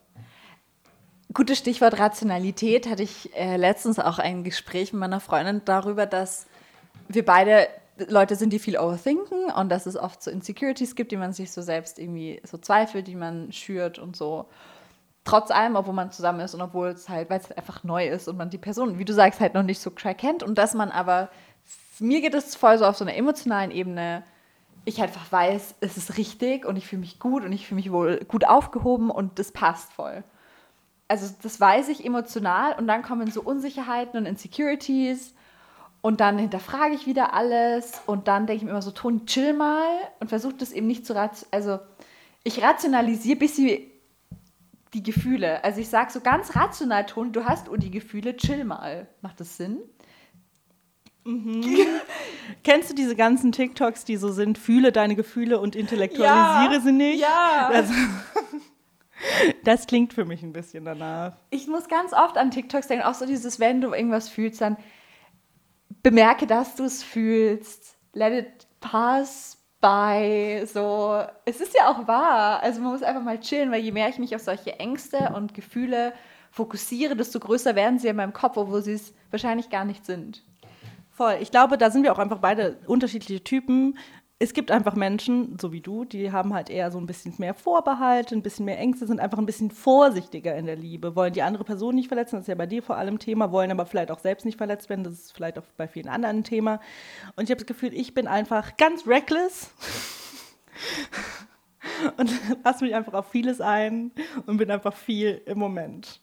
Gutes 1.34 1.60
Stichwort 1.60 1.98
Rationalität 1.98 2.89
hatte 2.89 3.04
ich 3.04 3.34
äh, 3.36 3.56
letztens 3.56 4.00
auch 4.00 4.20
ein 4.20 4.44
Gespräch 4.44 4.91
mit 4.91 5.00
meiner 5.00 5.22
Freundin 5.22 5.62
darüber, 5.63 6.06
dass 6.06 6.46
wir 7.08 7.24
beide 7.24 7.67
Leute 8.09 8.35
sind, 8.35 8.51
die 8.53 8.59
viel 8.59 8.77
overthinken 8.77 9.51
und 9.51 9.69
dass 9.69 9.85
es 9.85 9.97
oft 9.97 10.21
so 10.23 10.31
Insecurities 10.31 10.95
gibt, 10.95 11.11
die 11.11 11.17
man 11.17 11.33
sich 11.33 11.51
so 11.51 11.61
selbst 11.61 11.99
irgendwie 11.99 12.41
so 12.43 12.57
zweifelt, 12.57 13.07
die 13.07 13.15
man 13.15 13.51
schürt 13.51 13.99
und 13.99 14.15
so. 14.15 14.45
Trotz 15.23 15.51
allem, 15.51 15.75
obwohl 15.75 15.93
man 15.93 16.11
zusammen 16.11 16.39
ist 16.39 16.55
und 16.55 16.61
obwohl 16.61 16.89
es 16.89 17.07
halt, 17.07 17.29
weil 17.29 17.39
es 17.39 17.47
halt 17.47 17.57
einfach 17.57 17.83
neu 17.83 18.07
ist 18.07 18.27
und 18.27 18.37
man 18.37 18.49
die 18.49 18.57
Person, 18.57 18.97
wie 18.97 19.05
du 19.05 19.13
sagst, 19.13 19.39
halt 19.39 19.53
noch 19.53 19.63
nicht 19.63 19.79
so 19.79 19.91
kennt 19.91 20.43
und 20.43 20.57
dass 20.57 20.73
man 20.73 20.89
aber, 20.91 21.29
mir 21.99 22.21
geht 22.21 22.33
es 22.33 22.55
voll 22.55 22.77
so 22.77 22.85
auf 22.85 22.97
so 22.97 23.05
einer 23.05 23.15
emotionalen 23.15 23.71
Ebene, 23.71 24.23
ich 24.83 25.01
einfach 25.01 25.31
weiß, 25.31 25.75
es 25.81 25.97
ist 25.97 26.17
richtig 26.17 26.65
und 26.65 26.75
ich 26.75 26.87
fühle 26.87 27.01
mich 27.01 27.19
gut 27.19 27.43
und 27.43 27.53
ich 27.53 27.67
fühle 27.67 27.75
mich 27.75 27.91
wohl 27.91 28.17
gut 28.27 28.47
aufgehoben 28.47 29.11
und 29.11 29.37
das 29.37 29.51
passt 29.51 29.93
voll. 29.93 30.23
Also 31.07 31.33
das 31.43 31.59
weiß 31.59 31.89
ich 31.89 32.05
emotional 32.05 32.73
und 32.77 32.87
dann 32.87 33.03
kommen 33.03 33.29
so 33.29 33.41
Unsicherheiten 33.41 34.17
und 34.17 34.25
Insecurities 34.25 35.35
und 36.01 36.19
dann 36.19 36.37
hinterfrage 36.37 36.95
ich 36.95 37.05
wieder 37.05 37.33
alles 37.33 38.01
und 38.07 38.27
dann 38.27 38.47
denke 38.47 38.57
ich 38.59 38.63
mir 38.63 38.71
immer 38.71 38.81
so, 38.81 38.91
Toni, 38.91 39.25
chill 39.25 39.53
mal 39.53 39.85
und 40.19 40.29
versuche 40.29 40.53
das 40.55 40.71
eben 40.71 40.87
nicht 40.87 41.05
zu 41.05 41.13
rationalisieren. 41.13 41.51
Also 41.51 41.79
ich 42.43 42.61
rationalisiere 42.61 43.37
bis 43.37 43.55
sie 43.55 43.91
die 44.93 45.03
Gefühle. 45.03 45.63
Also 45.63 45.79
ich 45.79 45.89
sage 45.89 46.11
so 46.11 46.19
ganz 46.21 46.55
rational, 46.55 47.05
Toni, 47.05 47.31
du 47.31 47.45
hast 47.45 47.69
die 47.77 47.91
Gefühle, 47.91 48.35
chill 48.35 48.63
mal. 48.65 49.07
Macht 49.21 49.39
das 49.39 49.57
Sinn? 49.57 49.79
Kennst 52.63 52.89
du 52.89 52.95
diese 52.95 53.15
ganzen 53.15 53.51
TikToks, 53.51 54.05
die 54.05 54.17
so 54.17 54.31
sind, 54.31 54.57
fühle 54.57 54.91
deine 54.91 55.15
Gefühle 55.15 55.59
und 55.59 55.75
intellektualisiere 55.75 56.73
Ja, 56.75 56.79
sie 56.81 56.91
nicht? 56.91 57.21
ja. 57.21 57.69
Das, 57.71 57.89
das 59.63 59.87
klingt 59.87 60.13
für 60.13 60.25
mich 60.25 60.41
ein 60.41 60.51
bisschen 60.51 60.83
danach. 60.83 61.37
Ich 61.51 61.67
muss 61.67 61.87
ganz 61.87 62.11
oft 62.13 62.37
an 62.37 62.49
TikToks 62.49 62.87
denken, 62.87 63.05
auch 63.05 63.13
so 63.13 63.25
dieses, 63.27 63.59
wenn 63.59 63.81
du 63.81 63.93
irgendwas 63.93 64.29
fühlst, 64.29 64.61
dann 64.61 64.77
bemerke, 66.03 66.47
dass 66.47 66.75
du 66.75 66.83
es 66.83 67.03
fühlst. 67.03 67.95
Let 68.13 68.33
it 68.33 68.67
pass 68.79 69.57
by. 69.79 70.63
So, 70.65 71.23
es 71.45 71.59
ist 71.59 71.75
ja 71.75 71.89
auch 71.89 72.07
wahr. 72.07 72.61
Also 72.61 72.81
man 72.81 72.91
muss 72.91 73.03
einfach 73.03 73.23
mal 73.23 73.39
chillen, 73.39 73.71
weil 73.71 73.81
je 73.81 73.91
mehr 73.91 74.09
ich 74.09 74.19
mich 74.19 74.35
auf 74.35 74.41
solche 74.41 74.79
Ängste 74.79 75.33
und 75.35 75.53
Gefühle 75.53 76.13
fokussiere, 76.51 77.15
desto 77.15 77.39
größer 77.39 77.75
werden 77.75 77.97
sie 77.97 78.09
in 78.09 78.15
meinem 78.15 78.33
Kopf, 78.33 78.57
obwohl 78.57 78.81
sie 78.81 78.93
es 78.93 79.13
wahrscheinlich 79.31 79.69
gar 79.69 79.85
nicht 79.85 80.05
sind. 80.05 80.43
Voll. 81.11 81.37
Ich 81.41 81.51
glaube, 81.51 81.77
da 81.77 81.89
sind 81.89 82.03
wir 82.03 82.13
auch 82.13 82.19
einfach 82.19 82.39
beide 82.39 82.77
unterschiedliche 82.87 83.43
Typen. 83.43 83.97
Es 84.41 84.54
gibt 84.54 84.71
einfach 84.71 84.95
Menschen, 84.95 85.60
so 85.62 85.71
wie 85.71 85.82
du, 85.82 86.04
die 86.04 86.32
haben 86.32 86.56
halt 86.56 86.71
eher 86.71 86.89
so 86.89 86.97
ein 86.97 87.06
bisschen 87.06 87.36
mehr 87.38 87.54
Vorbehalte, 87.54 88.34
ein 88.34 88.41
bisschen 88.41 88.65
mehr 88.65 88.80
Ängste, 88.80 89.06
sind 89.06 89.19
einfach 89.19 89.38
ein 89.38 89.45
bisschen 89.45 89.69
vorsichtiger 89.69 90.56
in 90.56 90.65
der 90.65 90.75
Liebe, 90.75 91.15
wollen 91.15 91.32
die 91.32 91.43
andere 91.43 91.63
Person 91.63 91.93
nicht 91.93 92.08
verletzen, 92.08 92.38
das 92.38 92.45
ist 92.45 92.47
ja 92.47 92.56
bei 92.56 92.65
dir 92.65 92.82
vor 92.82 92.97
allem 92.97 93.19
Thema, 93.19 93.51
wollen 93.51 93.69
aber 93.69 93.86
vielleicht 93.86 94.10
auch 94.10 94.17
selbst 94.17 94.43
nicht 94.43 94.58
verletzt 94.58 94.89
werden, 94.89 95.04
das 95.04 95.13
ist 95.13 95.34
vielleicht 95.34 95.60
auch 95.60 95.63
bei 95.77 95.88
vielen 95.88 96.08
anderen 96.08 96.38
ein 96.38 96.43
Thema. 96.43 96.80
Und 97.36 97.43
ich 97.43 97.51
habe 97.51 97.60
das 97.60 97.67
Gefühl, 97.67 97.93
ich 97.93 98.15
bin 98.15 98.25
einfach 98.25 98.77
ganz 98.77 99.06
reckless 99.06 99.69
und 102.17 102.32
lasse 102.63 102.84
mich 102.84 102.95
einfach 102.95 103.13
auf 103.13 103.30
vieles 103.30 103.62
ein 103.62 104.12
und 104.47 104.58
bin 104.58 104.71
einfach 104.71 104.95
viel 104.95 105.39
im 105.45 105.60
Moment. 105.60 106.19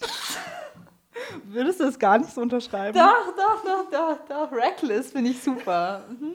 Würdest 1.44 1.78
du 1.78 1.84
das 1.84 1.96
gar 1.96 2.18
nicht 2.18 2.32
so 2.32 2.40
unterschreiben? 2.40 2.98
Doch, 2.98 3.36
doch, 3.36 3.64
doch, 3.64 3.90
doch, 3.90 4.18
doch. 4.28 4.52
Reckless 4.52 5.12
finde 5.12 5.30
ich 5.30 5.40
super. 5.40 6.02
Mhm. 6.10 6.34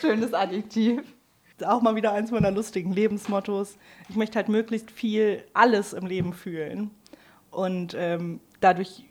Schönes 0.00 0.34
Adjektiv. 0.34 1.02
auch 1.64 1.82
mal 1.82 1.94
wieder 1.94 2.12
eins 2.12 2.30
meiner 2.30 2.50
lustigen 2.50 2.92
Lebensmottos. 2.92 3.76
Ich 4.08 4.16
möchte 4.16 4.36
halt 4.36 4.48
möglichst 4.48 4.90
viel 4.90 5.44
alles 5.52 5.92
im 5.92 6.06
Leben 6.06 6.32
fühlen. 6.32 6.90
Und 7.50 7.94
ähm, 7.98 8.40
dadurch 8.60 9.04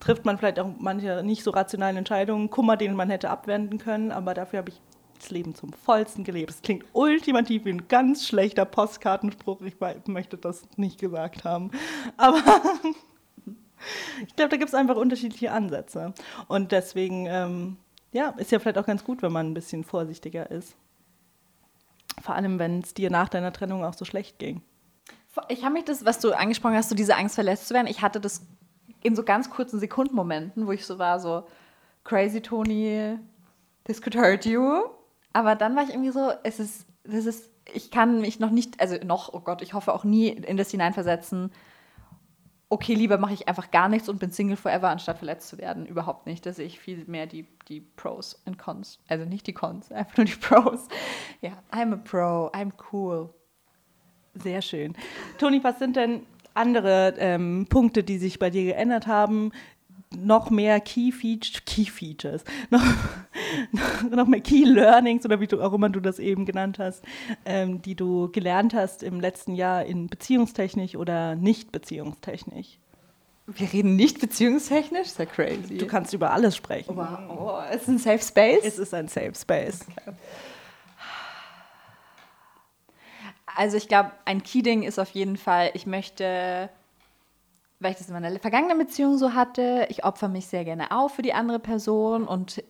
trifft 0.00 0.24
man 0.24 0.38
vielleicht 0.38 0.60
auch 0.60 0.70
manche 0.78 1.22
nicht 1.24 1.42
so 1.42 1.50
rationalen 1.50 1.96
Entscheidungen, 1.96 2.50
Kummer, 2.50 2.76
den 2.76 2.94
man 2.94 3.10
hätte 3.10 3.30
abwenden 3.30 3.78
können, 3.78 4.12
aber 4.12 4.34
dafür 4.34 4.60
habe 4.60 4.70
ich 4.70 4.80
das 5.18 5.30
Leben 5.30 5.54
zum 5.54 5.72
vollsten 5.72 6.24
gelebt. 6.24 6.50
Es 6.50 6.62
klingt 6.62 6.84
ultimativ 6.92 7.64
wie 7.64 7.70
ein 7.70 7.88
ganz 7.88 8.26
schlechter 8.26 8.64
Postkartenspruch. 8.64 9.60
Ich 9.62 9.74
möchte 10.06 10.36
das 10.36 10.62
nicht 10.76 11.00
gesagt 11.00 11.44
haben. 11.44 11.72
Aber 12.16 12.38
ich 14.26 14.36
glaube, 14.36 14.50
da 14.50 14.56
gibt 14.56 14.68
es 14.68 14.74
einfach 14.74 14.96
unterschiedliche 14.96 15.52
Ansätze. 15.52 16.14
Und 16.46 16.72
deswegen, 16.72 17.26
ähm, 17.26 17.76
ja, 18.12 18.30
ist 18.30 18.52
ja 18.52 18.58
vielleicht 18.58 18.78
auch 18.78 18.86
ganz 18.86 19.04
gut, 19.04 19.22
wenn 19.22 19.32
man 19.32 19.50
ein 19.50 19.54
bisschen 19.54 19.84
vorsichtiger 19.84 20.50
ist. 20.50 20.76
Vor 22.20 22.34
allem, 22.34 22.58
wenn 22.58 22.80
es 22.80 22.94
dir 22.94 23.10
nach 23.10 23.28
deiner 23.28 23.52
Trennung 23.52 23.84
auch 23.84 23.94
so 23.94 24.04
schlecht 24.04 24.38
ging. 24.38 24.62
Ich 25.48 25.64
habe 25.64 25.74
mich 25.74 25.84
das, 25.84 26.04
was 26.04 26.18
du 26.18 26.32
angesprochen 26.32 26.74
hast, 26.74 26.88
so 26.88 26.96
diese 26.96 27.16
Angst 27.16 27.36
verletzt 27.36 27.68
zu 27.68 27.74
werden, 27.74 27.86
ich 27.86 28.02
hatte 28.02 28.20
das 28.20 28.46
in 29.02 29.14
so 29.14 29.22
ganz 29.22 29.50
kurzen 29.50 29.78
Sekundenmomenten, 29.78 30.66
wo 30.66 30.72
ich 30.72 30.84
so 30.84 30.98
war, 30.98 31.20
so 31.20 31.46
crazy 32.02 32.40
Tony, 32.40 33.18
this 33.84 34.02
could 34.02 34.16
hurt 34.16 34.44
you. 34.44 34.82
Aber 35.32 35.54
dann 35.54 35.76
war 35.76 35.84
ich 35.84 35.90
irgendwie 35.90 36.10
so, 36.10 36.32
es 36.42 36.58
ist, 36.58 36.86
das 37.04 37.26
ist, 37.26 37.50
ich 37.72 37.90
kann 37.90 38.20
mich 38.20 38.40
noch 38.40 38.50
nicht, 38.50 38.80
also 38.80 38.96
noch, 39.04 39.32
oh 39.32 39.40
Gott, 39.40 39.62
ich 39.62 39.74
hoffe 39.74 39.94
auch 39.94 40.04
nie 40.04 40.28
in 40.28 40.56
das 40.56 40.70
hineinversetzen, 40.70 41.52
okay, 42.70 42.94
lieber 42.94 43.18
mache 43.18 43.34
ich 43.34 43.48
einfach 43.48 43.70
gar 43.70 43.88
nichts 43.88 44.08
und 44.08 44.18
bin 44.18 44.30
Single 44.30 44.56
forever, 44.56 44.90
anstatt 44.90 45.18
verletzt 45.18 45.48
zu 45.48 45.58
werden. 45.58 45.86
Überhaupt 45.86 46.26
nicht. 46.26 46.44
Da 46.44 46.52
sehe 46.52 46.66
ich 46.66 46.78
viel 46.78 47.04
mehr 47.06 47.26
die, 47.26 47.46
die 47.68 47.80
Pros 47.80 48.40
und 48.44 48.58
Cons. 48.58 48.98
Also 49.08 49.24
nicht 49.24 49.46
die 49.46 49.54
Cons, 49.54 49.90
einfach 49.92 50.16
nur 50.16 50.26
die 50.26 50.36
Pros. 50.36 50.88
Ja, 51.40 51.52
I'm 51.72 51.92
a 51.92 51.96
Pro, 51.96 52.50
I'm 52.52 52.72
cool. 52.92 53.30
Sehr 54.34 54.62
schön. 54.62 54.94
Toni, 55.38 55.62
was 55.64 55.78
sind 55.78 55.96
denn 55.96 56.26
andere 56.54 57.14
ähm, 57.18 57.66
Punkte, 57.68 58.04
die 58.04 58.18
sich 58.18 58.38
bei 58.38 58.50
dir 58.50 58.64
geändert 58.64 59.06
haben? 59.06 59.52
Noch 60.16 60.50
mehr 60.50 60.80
Key, 60.80 61.12
Feat 61.12 61.66
Key 61.66 61.84
Features, 61.84 62.42
noch, 62.70 62.82
noch 64.10 64.26
mehr 64.26 64.40
Key 64.40 64.64
Learnings 64.64 65.24
oder 65.24 65.38
wie 65.40 65.46
du 65.46 65.60
auch 65.60 65.72
immer 65.74 65.90
du 65.90 66.00
das 66.00 66.18
eben 66.18 66.46
genannt 66.46 66.78
hast, 66.78 67.04
ähm, 67.44 67.82
die 67.82 67.94
du 67.94 68.30
gelernt 68.30 68.72
hast 68.72 69.02
im 69.02 69.20
letzten 69.20 69.54
Jahr 69.54 69.84
in 69.84 70.08
Beziehungstechnik 70.08 70.94
oder 70.94 71.34
nicht 71.34 71.72
Beziehungstechnik. 71.72 72.78
Wir 73.50 73.72
reden 73.72 73.96
nicht 73.96 74.20
beziehungstechnisch, 74.20 75.06
ist 75.06 75.18
ja 75.18 75.24
crazy. 75.24 75.78
Du 75.78 75.86
kannst 75.86 76.12
über 76.12 76.32
alles 76.32 76.54
sprechen. 76.54 76.94
Wow. 76.96 77.18
Oh, 77.30 77.58
es 77.70 77.82
ist 77.82 77.88
ein 77.88 77.98
Safe 77.98 78.22
Space. 78.22 78.60
Es 78.62 78.78
ist 78.78 78.92
ein 78.92 79.08
Safe 79.08 79.32
Space. 79.34 79.86
Also 83.56 83.78
ich 83.78 83.88
glaube, 83.88 84.12
ein 84.26 84.42
Key-Ding 84.42 84.82
ist 84.82 84.98
auf 84.98 85.10
jeden 85.10 85.38
Fall, 85.38 85.70
ich 85.72 85.86
möchte, 85.86 86.68
weil 87.80 87.92
ich 87.92 87.98
das 87.98 88.08
in 88.08 88.14
meiner 88.14 88.38
vergangenen 88.40 88.78
Beziehung 88.78 89.18
so 89.18 89.34
hatte, 89.34 89.86
ich 89.90 90.04
opfer 90.04 90.28
mich 90.28 90.46
sehr 90.46 90.64
gerne 90.64 90.90
auf 90.90 91.14
für 91.14 91.22
die 91.22 91.32
andere 91.34 91.58
Person 91.58 92.26
und 92.26 92.62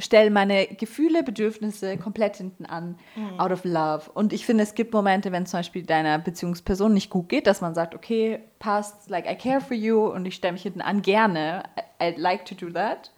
stelle 0.00 0.30
meine 0.30 0.66
Gefühle, 0.68 1.24
Bedürfnisse 1.24 1.96
komplett 1.98 2.36
hinten 2.36 2.64
an, 2.66 2.96
out 3.38 3.50
of 3.50 3.64
love. 3.64 4.08
Und 4.14 4.32
ich 4.32 4.46
finde, 4.46 4.62
es 4.62 4.74
gibt 4.74 4.94
Momente, 4.94 5.32
wenn 5.32 5.44
zum 5.44 5.58
Beispiel 5.58 5.84
deiner 5.84 6.18
Beziehungsperson 6.20 6.94
nicht 6.94 7.10
gut 7.10 7.28
geht, 7.28 7.48
dass 7.48 7.60
man 7.60 7.74
sagt, 7.74 7.96
okay, 7.96 8.38
passt, 8.60 9.10
like 9.10 9.28
I 9.28 9.34
care 9.34 9.60
for 9.60 9.76
you 9.76 10.06
und 10.06 10.24
ich 10.24 10.36
stelle 10.36 10.52
mich 10.52 10.62
hinten 10.62 10.82
an, 10.82 11.02
gerne, 11.02 11.64
I- 12.00 12.04
I'd 12.04 12.16
like 12.18 12.44
to 12.46 12.54
do 12.54 12.70
that. 12.70 13.10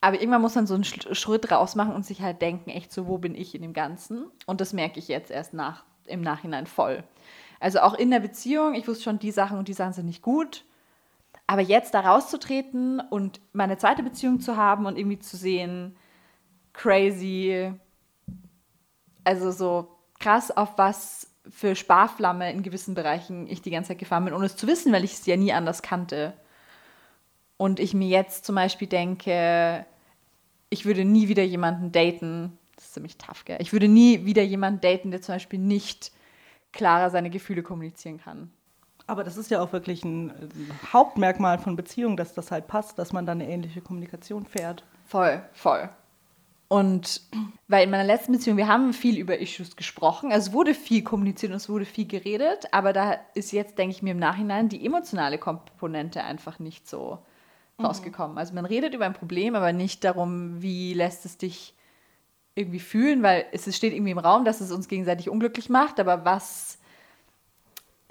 Aber 0.00 0.18
irgendwann 0.20 0.42
muss 0.42 0.54
man 0.54 0.66
so 0.66 0.74
einen 0.74 0.84
Sch- 0.84 1.14
Schritt 1.14 1.50
rausmachen 1.50 1.94
und 1.94 2.06
sich 2.06 2.22
halt 2.22 2.40
denken, 2.42 2.70
echt 2.70 2.92
so, 2.92 3.06
wo 3.06 3.18
bin 3.18 3.34
ich 3.34 3.54
in 3.54 3.62
dem 3.62 3.72
Ganzen? 3.72 4.26
Und 4.46 4.60
das 4.60 4.72
merke 4.72 4.98
ich 4.98 5.08
jetzt 5.08 5.30
erst 5.30 5.52
nach, 5.54 5.84
im 6.06 6.20
Nachhinein 6.20 6.66
voll. 6.66 7.02
Also 7.60 7.80
auch 7.80 7.94
in 7.94 8.10
der 8.10 8.20
Beziehung, 8.20 8.74
ich 8.74 8.86
wusste 8.86 9.04
schon, 9.04 9.18
die 9.18 9.30
Sachen 9.30 9.58
und 9.58 9.68
die 9.68 9.72
Sachen 9.72 9.92
sind 9.92 10.06
nicht 10.06 10.22
gut. 10.22 10.64
Aber 11.46 11.62
jetzt 11.62 11.94
da 11.94 12.00
rauszutreten 12.00 13.00
und 13.00 13.40
meine 13.52 13.78
zweite 13.78 14.02
Beziehung 14.02 14.40
zu 14.40 14.56
haben 14.56 14.86
und 14.86 14.98
irgendwie 14.98 15.18
zu 15.18 15.36
sehen, 15.36 15.96
crazy, 16.72 17.72
also 19.24 19.50
so 19.50 19.88
krass, 20.18 20.50
auf 20.50 20.76
was 20.76 21.30
für 21.48 21.76
Sparflamme 21.76 22.50
in 22.52 22.62
gewissen 22.62 22.94
Bereichen 22.94 23.46
ich 23.46 23.62
die 23.62 23.70
ganze 23.70 23.88
Zeit 23.88 23.98
gefahren 23.98 24.24
bin, 24.24 24.34
ohne 24.34 24.46
es 24.46 24.56
zu 24.56 24.66
wissen, 24.66 24.92
weil 24.92 25.04
ich 25.04 25.14
es 25.14 25.26
ja 25.26 25.36
nie 25.36 25.52
anders 25.52 25.82
kannte. 25.82 26.32
Und 27.56 27.80
ich 27.80 27.94
mir 27.94 28.08
jetzt 28.08 28.44
zum 28.44 28.56
Beispiel 28.56 28.88
denke, 28.88 29.86
ich 30.68 30.84
würde 30.84 31.04
nie 31.04 31.28
wieder 31.28 31.44
jemanden 31.44 31.92
daten, 31.92 32.58
das 32.74 32.86
ist 32.86 32.94
ziemlich 32.94 33.16
tough, 33.16 33.44
gell? 33.44 33.58
Ich 33.60 33.72
würde 33.72 33.88
nie 33.88 34.24
wieder 34.26 34.42
jemanden 34.42 34.80
daten, 34.80 35.10
der 35.10 35.22
zum 35.22 35.36
Beispiel 35.36 35.58
nicht 35.58 36.12
klarer 36.76 37.10
seine 37.10 37.30
Gefühle 37.30 37.62
kommunizieren 37.62 38.20
kann. 38.20 38.50
Aber 39.08 39.24
das 39.24 39.36
ist 39.36 39.50
ja 39.50 39.60
auch 39.60 39.72
wirklich 39.72 40.04
ein 40.04 40.30
äh, 40.30 40.32
Hauptmerkmal 40.92 41.58
von 41.58 41.76
Beziehungen, 41.76 42.16
dass 42.16 42.34
das 42.34 42.50
halt 42.50 42.66
passt, 42.66 42.98
dass 42.98 43.12
man 43.12 43.26
dann 43.26 43.40
eine 43.40 43.50
ähnliche 43.50 43.80
Kommunikation 43.80 44.46
fährt. 44.46 44.84
Voll, 45.06 45.42
voll. 45.52 45.88
Und 46.68 47.22
weil 47.68 47.84
in 47.84 47.90
meiner 47.90 48.04
letzten 48.04 48.32
Beziehung, 48.32 48.56
wir 48.56 48.66
haben 48.66 48.92
viel 48.92 49.18
über 49.18 49.38
Issues 49.38 49.76
gesprochen, 49.76 50.32
also 50.32 50.48
es 50.48 50.52
wurde 50.52 50.74
viel 50.74 51.02
kommuniziert 51.04 51.52
und 51.52 51.56
es 51.56 51.68
wurde 51.68 51.84
viel 51.84 52.08
geredet, 52.08 52.66
aber 52.72 52.92
da 52.92 53.18
ist 53.34 53.52
jetzt, 53.52 53.78
denke 53.78 53.94
ich 53.94 54.02
mir 54.02 54.10
im 54.10 54.18
Nachhinein, 54.18 54.68
die 54.68 54.84
emotionale 54.84 55.38
Komponente 55.38 56.24
einfach 56.24 56.58
nicht 56.58 56.88
so 56.88 57.20
rausgekommen. 57.80 58.36
Also 58.36 58.52
man 58.54 58.64
redet 58.64 58.94
über 58.94 59.06
ein 59.06 59.12
Problem, 59.12 59.54
aber 59.54 59.72
nicht 59.72 60.02
darum, 60.02 60.60
wie 60.60 60.94
lässt 60.94 61.24
es 61.24 61.38
dich 61.38 61.75
irgendwie 62.56 62.80
fühlen, 62.80 63.22
weil 63.22 63.46
es 63.52 63.74
steht 63.76 63.92
irgendwie 63.92 64.10
im 64.10 64.18
Raum, 64.18 64.44
dass 64.44 64.60
es 64.60 64.72
uns 64.72 64.88
gegenseitig 64.88 65.30
unglücklich 65.30 65.68
macht, 65.68 66.00
aber 66.00 66.24
was 66.24 66.78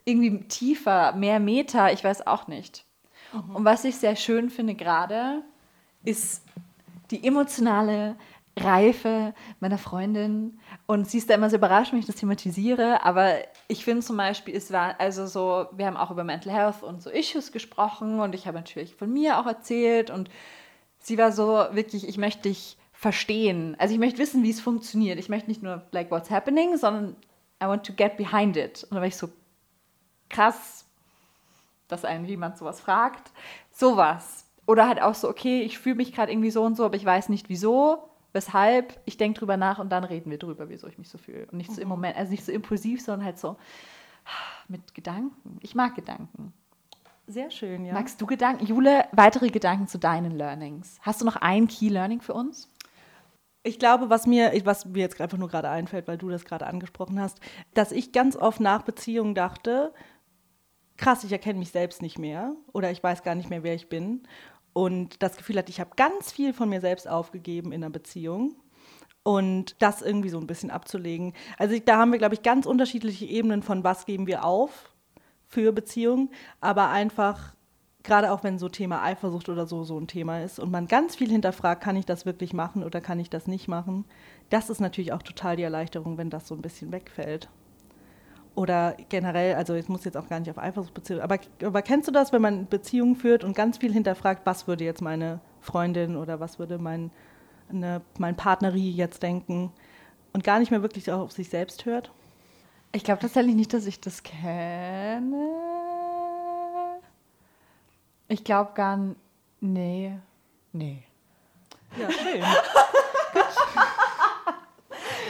irgendwie 0.05 0.47
tiefer, 0.47 1.13
mehr 1.13 1.39
Meter, 1.39 1.91
ich 1.91 2.03
weiß 2.03 2.27
auch 2.27 2.47
nicht. 2.47 2.86
Und 3.53 3.65
was 3.65 3.84
ich 3.84 3.97
sehr 3.97 4.15
schön 4.15 4.49
finde 4.49 4.75
gerade, 4.75 5.41
ist 6.03 6.43
die 7.12 7.25
emotionale 7.25 8.15
Reife 8.58 9.34
meiner 9.60 9.77
Freundin. 9.77 10.60
Und 10.86 11.10
sie 11.10 11.17
ist 11.17 11.29
da 11.29 11.34
immer 11.34 11.49
so 11.49 11.58
überrascht, 11.58 11.91
wenn 11.91 11.99
ich 11.99 12.05
das 12.05 12.15
thematisiere. 12.15 13.03
Aber 13.03 13.34
ich 13.67 13.84
finde 13.84 14.05
zum 14.05 14.15
Beispiel, 14.15 14.55
es 14.55 14.71
war 14.71 14.99
also 14.99 15.25
so, 15.25 15.65
wir 15.75 15.88
haben 15.88 15.97
auch 15.97 16.12
über 16.12 16.23
Mental 16.23 16.53
Health 16.53 16.84
und 16.84 17.01
so 17.01 17.10
Issues 17.10 17.51
gesprochen 17.51 18.19
und 18.19 18.34
ich 18.34 18.47
habe 18.47 18.58
natürlich 18.58 18.95
von 18.95 19.12
mir 19.12 19.39
auch 19.39 19.47
erzählt. 19.47 20.10
Und 20.10 20.29
sie 20.99 21.17
war 21.17 21.31
so 21.31 21.65
wirklich, 21.71 22.08
ich 22.08 22.17
möchte 22.17 22.43
dich 22.43 22.77
verstehen. 22.95 23.75
Also 23.77 23.93
ich 23.93 23.99
möchte 23.99 24.19
wissen, 24.19 24.43
wie 24.43 24.49
es 24.49 24.62
funktioniert. 24.62 25.19
Ich 25.19 25.29
möchte 25.29 25.49
nicht 25.49 25.62
nur 25.62 25.84
like 25.91 26.12
what's 26.12 26.31
happening, 26.31 26.77
sondern 26.77 27.15
I 27.62 27.67
want 27.67 27.86
to 27.86 27.93
get 27.93 28.17
behind 28.17 28.58
it. 28.58 28.84
Und 28.86 28.95
da 28.95 28.97
war 28.97 29.08
ich 29.08 29.17
so 29.17 29.29
krass, 30.29 30.86
dass 31.88 32.05
einen 32.05 32.25
jemand 32.25 32.58
sowas 32.58 32.79
fragt. 32.79 33.31
Sowas. 33.71 34.45
Oder 34.65 34.88
halt 34.88 35.01
auch 35.01 35.13
so, 35.13 35.29
okay, 35.29 35.62
ich 35.62 35.77
fühle 35.77 35.95
mich 35.95 36.13
gerade 36.13 36.31
irgendwie 36.31 36.51
so 36.51 36.63
und 36.63 36.75
so, 36.75 36.86
aber 36.86 36.95
ich 36.95 37.05
weiß 37.05 37.29
nicht 37.29 37.49
wieso, 37.49 38.10
weshalb. 38.34 38.99
Ich 39.05 39.17
denke 39.17 39.39
drüber 39.39 39.58
nach 39.58 39.77
und 39.77 39.91
dann 39.91 40.03
reden 40.03 40.31
wir 40.31 40.39
drüber, 40.39 40.69
wieso 40.69 40.88
ich 40.88 40.97
mich 40.97 41.10
so 41.10 41.17
fühle. 41.17 41.45
Und 41.51 41.58
nicht 41.58 41.71
so 41.71 41.81
im 41.81 41.88
Moment, 41.88 42.17
also 42.17 42.31
nicht 42.31 42.45
so 42.45 42.51
impulsiv, 42.51 43.01
sondern 43.01 43.25
halt 43.25 43.38
so 43.38 43.58
mit 44.67 44.95
Gedanken. 44.95 45.60
Ich 45.62 45.75
mag 45.75 45.95
Gedanken. 45.95 46.53
Sehr 47.27 47.51
schön, 47.51 47.86
ja. 47.86 47.93
Magst 47.93 48.21
du 48.21 48.25
Gedanken, 48.25 48.65
Jule, 48.65 49.05
weitere 49.12 49.49
Gedanken 49.49 49.88
zu 49.88 49.97
deinen 49.97 50.31
Learnings? 50.31 50.99
Hast 51.01 51.21
du 51.21 51.25
noch 51.25 51.36
ein 51.36 51.67
Key 51.67 51.89
Learning 51.89 52.21
für 52.21 52.34
uns? 52.34 52.69
Ich 53.65 53.80
glaube, 53.80 54.12
was 54.12 54.28
mir, 54.28 54.51
was 54.63 54.86
mir 54.86 54.99
jetzt 54.99 55.19
einfach 55.19 55.39
nur 55.39 55.47
gerade 55.47 55.69
einfällt, 55.69 56.08
weil 56.08 56.19
du 56.19 56.30
das 56.30 56.45
gerade 56.45 56.67
angesprochen 56.67 57.19
hast, 57.19 57.39
dass 57.73 57.91
ich 57.91 58.12
ganz 58.12 58.36
oft 58.36 58.60
nach 58.60 58.84
Beziehungen 58.84 59.34
dachte, 59.34 59.91
krass, 60.97 61.23
ich 61.23 61.32
erkenne 61.32 61.58
mich 61.58 61.71
selbst 61.71 62.04
nicht 62.04 62.19
mehr 62.19 62.56
oder 62.73 62.91
ich 62.91 63.01
weiß 63.01 63.23
gar 63.23 63.34
nicht 63.34 63.49
mehr, 63.49 63.63
wer 63.63 63.73
ich 63.73 63.89
bin. 63.89 64.21
Und 64.73 65.23
das 65.23 65.36
Gefühl 65.36 65.58
hatte, 65.58 65.71
ich 65.71 65.80
habe 65.80 65.95
ganz 65.95 66.32
viel 66.32 66.54
von 66.54 66.69
mir 66.69 66.80
selbst 66.80 67.08
aufgegeben 67.08 67.71
in 67.71 67.84
einer 67.84 67.89
Beziehung. 67.89 68.56
Und 69.23 69.82
das 69.82 70.04
irgendwie 70.04 70.30
so 70.30 70.38
ein 70.38 70.45
bisschen 70.45 70.69
abzulegen. 70.69 71.34
Also 71.58 71.75
da 71.84 71.97
haben 71.97 72.12
wir, 72.12 72.19
glaube 72.19 72.36
ich, 72.36 72.43
ganz 72.43 72.67
unterschiedliche 72.67 73.25
Ebenen 73.25 73.63
von 73.63 73.84
was 73.84 74.06
geben 74.06 74.28
wir 74.28 74.45
auf 74.45 74.93
für 75.47 75.71
Beziehungen, 75.71 76.30
aber 76.62 76.89
einfach 76.89 77.56
gerade 78.06 78.32
auch 78.32 78.44
wenn 78.44 78.58
so 78.58 78.70
Thema 78.70 79.04
Eifersucht 79.04 79.50
oder 79.50 79.65
so 79.65 79.84
so 79.84 80.00
ein 80.00 80.08
Thema 80.08 80.41
ist 80.41 80.60
und 80.60 80.72
man 80.72 80.88
ganz 80.88 81.15
viel 81.15 81.30
hinterfragt, 81.30 81.84
kann 81.84 81.98
ich 81.98 82.06
das 82.06 82.26
wirklich 82.26 82.54
machen 82.54 82.84
oder 82.84 83.02
kann 83.02 83.20
ich 83.20 83.30
das 83.30 83.48
nicht 83.48 83.68
machen, 83.68 84.06
das 84.50 84.70
ist 84.70 84.80
natürlich 84.80 85.12
auch 85.12 85.24
total 85.24 85.58
die 85.58 85.63
Erleichterung, 85.63 86.18
wenn 86.18 86.30
das 86.30 86.48
so 86.48 86.56
ein 86.56 86.62
bisschen 86.62 86.91
wegfällt. 86.91 87.50
Oder 88.54 88.96
generell, 89.10 89.56
also 89.56 89.74
ich 89.74 89.89
muss 89.89 90.06
jetzt 90.06 90.15
auch 90.15 90.30
gar 90.30 90.39
nicht 90.39 90.50
auf 90.50 90.58
Eifersucht 90.58 90.94
beziehen, 90.94 91.20
aber, 91.20 91.39
aber 91.62 91.82
kennst 91.82 92.08
du 92.08 92.12
das, 92.13 92.32
wenn 92.32 92.41
man 92.41 92.68
Beziehungen 92.68 93.18
führt 93.18 93.44
und 93.44 93.56
ganz 93.56 93.80
viel 93.80 93.91
hinterfragt, 93.91 94.46
was 94.46 94.65
würde 94.65 94.86
jetzt 94.86 95.02
meine 95.02 95.41
Freundin 95.60 96.15
oder 96.15 96.39
was 96.39 96.58
würde 96.58 96.78
mein, 96.78 97.12
eine, 97.70 98.02
mein 98.18 98.38
Partnerie 98.38 98.91
jetzt 98.91 99.24
denken 99.24 99.74
und 100.32 100.46
gar 100.46 100.60
nicht 100.60 100.72
mehr 100.72 100.82
wirklich 100.82 101.12
auf 101.12 101.34
sich 101.34 101.50
selbst 101.50 101.86
hört? 101.86 102.12
Ich 102.94 103.04
glaube 103.04 103.20
tatsächlich 103.20 103.56
nicht, 103.56 103.74
dass 103.74 103.88
ich 103.88 104.00
das 104.00 104.24
kenne. 104.24 105.75
Ich 108.28 108.44
glaube 108.44 108.72
gar 108.74 108.98
nicht. 108.98 109.18
Nee. 109.62 110.18
Nee. 110.74 111.04
Ja, 111.98 112.12
schön. 112.12 112.44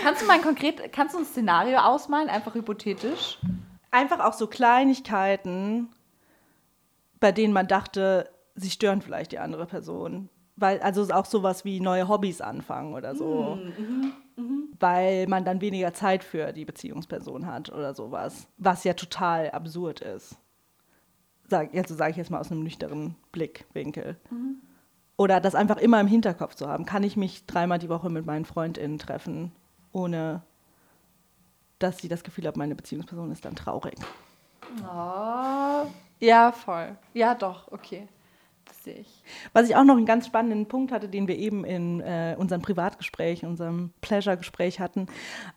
kannst 0.04 0.22
du 0.22 0.26
mal 0.26 0.34
ein 0.34 0.42
konkret, 0.42 0.92
kannst 0.92 1.14
du 1.14 1.20
ein 1.20 1.26
Szenario 1.26 1.78
ausmalen, 1.80 2.30
einfach 2.30 2.56
hypothetisch? 2.56 3.38
Einfach 3.92 4.20
auch 4.20 4.34
so 4.34 4.48
Kleinigkeiten, 4.48 5.90
bei 7.20 7.32
denen 7.32 7.54
man 7.54 7.68
dachte, 7.68 8.30
sie 8.56 8.70
stören 8.70 9.02
vielleicht 9.02 9.32
die 9.32 9.40
andere 9.40 9.66
Person. 9.66 10.30
Weil, 10.58 10.80
also 10.82 11.04
auch 11.14 11.26
sowas 11.26 11.66
wie 11.66 11.82
neue 11.82 12.08
Hobbys 12.08 12.40
anfangen 12.42 12.94
oder 12.94 13.14
so. 13.14 13.60
Mhm, 13.78 14.14
mh, 14.38 14.64
Weil 14.80 15.28
man 15.28 15.44
dann 15.44 15.60
weniger 15.60 15.94
Zeit 15.94 16.24
für 16.24 16.54
die 16.54 16.64
Beziehungsperson 16.66 17.46
hat 17.46 17.70
oder 17.72 17.94
sowas. 17.94 18.48
Was 18.58 18.86
ja 18.86 18.94
total 18.94 19.52
absurd 19.52 20.00
ist 20.00 20.38
sag, 21.50 21.74
also 21.76 21.96
sage 21.96 22.12
ich 22.12 22.18
jetzt 22.18 22.32
mal 22.32 22.40
aus 22.40 22.52
einem 22.52 22.64
nüchternen 22.64 23.16
Blickwinkel. 23.32 24.18
Mhm. 24.30 24.58
Oder 25.18 25.40
das 25.40 25.56
einfach 25.56 25.78
immer 25.78 26.00
im 26.02 26.08
Hinterkopf 26.08 26.56
zu 26.56 26.68
haben. 26.68 26.86
Kann 26.86 27.04
ich 27.04 27.16
mich 27.16 27.46
dreimal 27.46 27.80
die 27.80 27.90
Woche 27.90 28.10
mit 28.10 28.26
meinen 28.26 28.46
FreundInnen 28.46 29.00
treffen, 29.00 29.54
ohne 29.94 30.42
dass 31.80 32.00
sie 32.00 32.08
das 32.08 32.24
Gefühl 32.24 32.48
haben, 32.48 32.60
meine 32.60 32.76
Beziehungsperson 32.76 33.32
ist 33.32 33.46
dann 33.46 33.56
traurig. 33.56 33.96
Oh, 34.82 35.86
ja, 36.20 36.52
voll. 36.52 36.98
Ja, 37.14 37.36
doch, 37.36 37.72
okay. 37.72 38.08
Das 38.66 38.84
sehe 38.84 38.96
ich. 38.96 39.24
Was 39.54 39.70
ich 39.70 39.76
auch 39.76 39.84
noch 39.84 39.96
einen 39.96 40.08
ganz 40.08 40.26
spannenden 40.26 40.68
Punkt 40.68 40.92
hatte, 40.92 41.08
den 41.08 41.28
wir 41.28 41.38
eben 41.38 41.64
in 41.64 42.02
äh, 42.02 42.36
unserem 42.38 42.62
Privatgespräch, 42.62 43.46
unserem 43.46 43.92
Pleasure-Gespräch 44.02 44.80
hatten, 44.80 45.08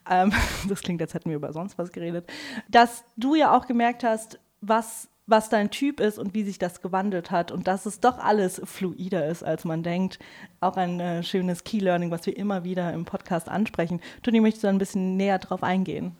ähm, 0.09 0.31
das 0.69 0.81
klingt, 0.81 1.01
als 1.01 1.13
hätten 1.13 1.29
wir 1.29 1.37
über 1.37 1.51
sonst 1.51 1.77
was 1.77 1.91
geredet, 1.91 2.29
dass 2.69 3.03
du 3.17 3.35
ja 3.35 3.55
auch 3.57 3.65
gemerkt 3.65 4.03
hast, 4.03 4.39
was 4.61 5.09
was 5.29 5.49
dein 5.49 5.69
Typ 5.71 5.99
ist 5.99 6.19
und 6.19 6.33
wie 6.33 6.43
sich 6.43 6.59
das 6.59 6.81
gewandelt 6.81 7.31
hat 7.31 7.51
und 7.51 7.67
dass 7.67 7.85
es 7.85 7.99
doch 7.99 8.17
alles 8.17 8.61
fluider 8.65 9.25
ist, 9.27 9.43
als 9.43 9.65
man 9.65 9.83
denkt. 9.83 10.19
Auch 10.59 10.77
ein 10.77 10.99
äh, 10.99 11.23
schönes 11.23 11.63
Key 11.63 11.79
Learning, 11.79 12.11
was 12.11 12.25
wir 12.25 12.35
immer 12.35 12.63
wieder 12.63 12.93
im 12.93 13.05
Podcast 13.05 13.49
ansprechen. 13.49 14.01
Toni, 14.23 14.39
möchtest 14.39 14.63
du 14.63 14.67
ein 14.67 14.77
bisschen 14.77 15.17
näher 15.17 15.39
drauf 15.39 15.63
eingehen? 15.63 16.15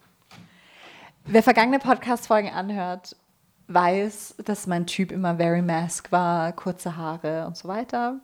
Wer 1.25 1.43
vergangene 1.43 1.79
Podcast-Folgen 1.79 2.49
anhört, 2.49 3.15
weiß, 3.67 4.35
dass 4.43 4.67
mein 4.67 4.87
Typ 4.87 5.11
immer 5.11 5.35
very 5.35 5.61
mask 5.61 6.11
war, 6.11 6.53
kurze 6.53 6.97
Haare 6.97 7.45
und 7.45 7.55
so 7.55 7.67
weiter. 7.67 8.19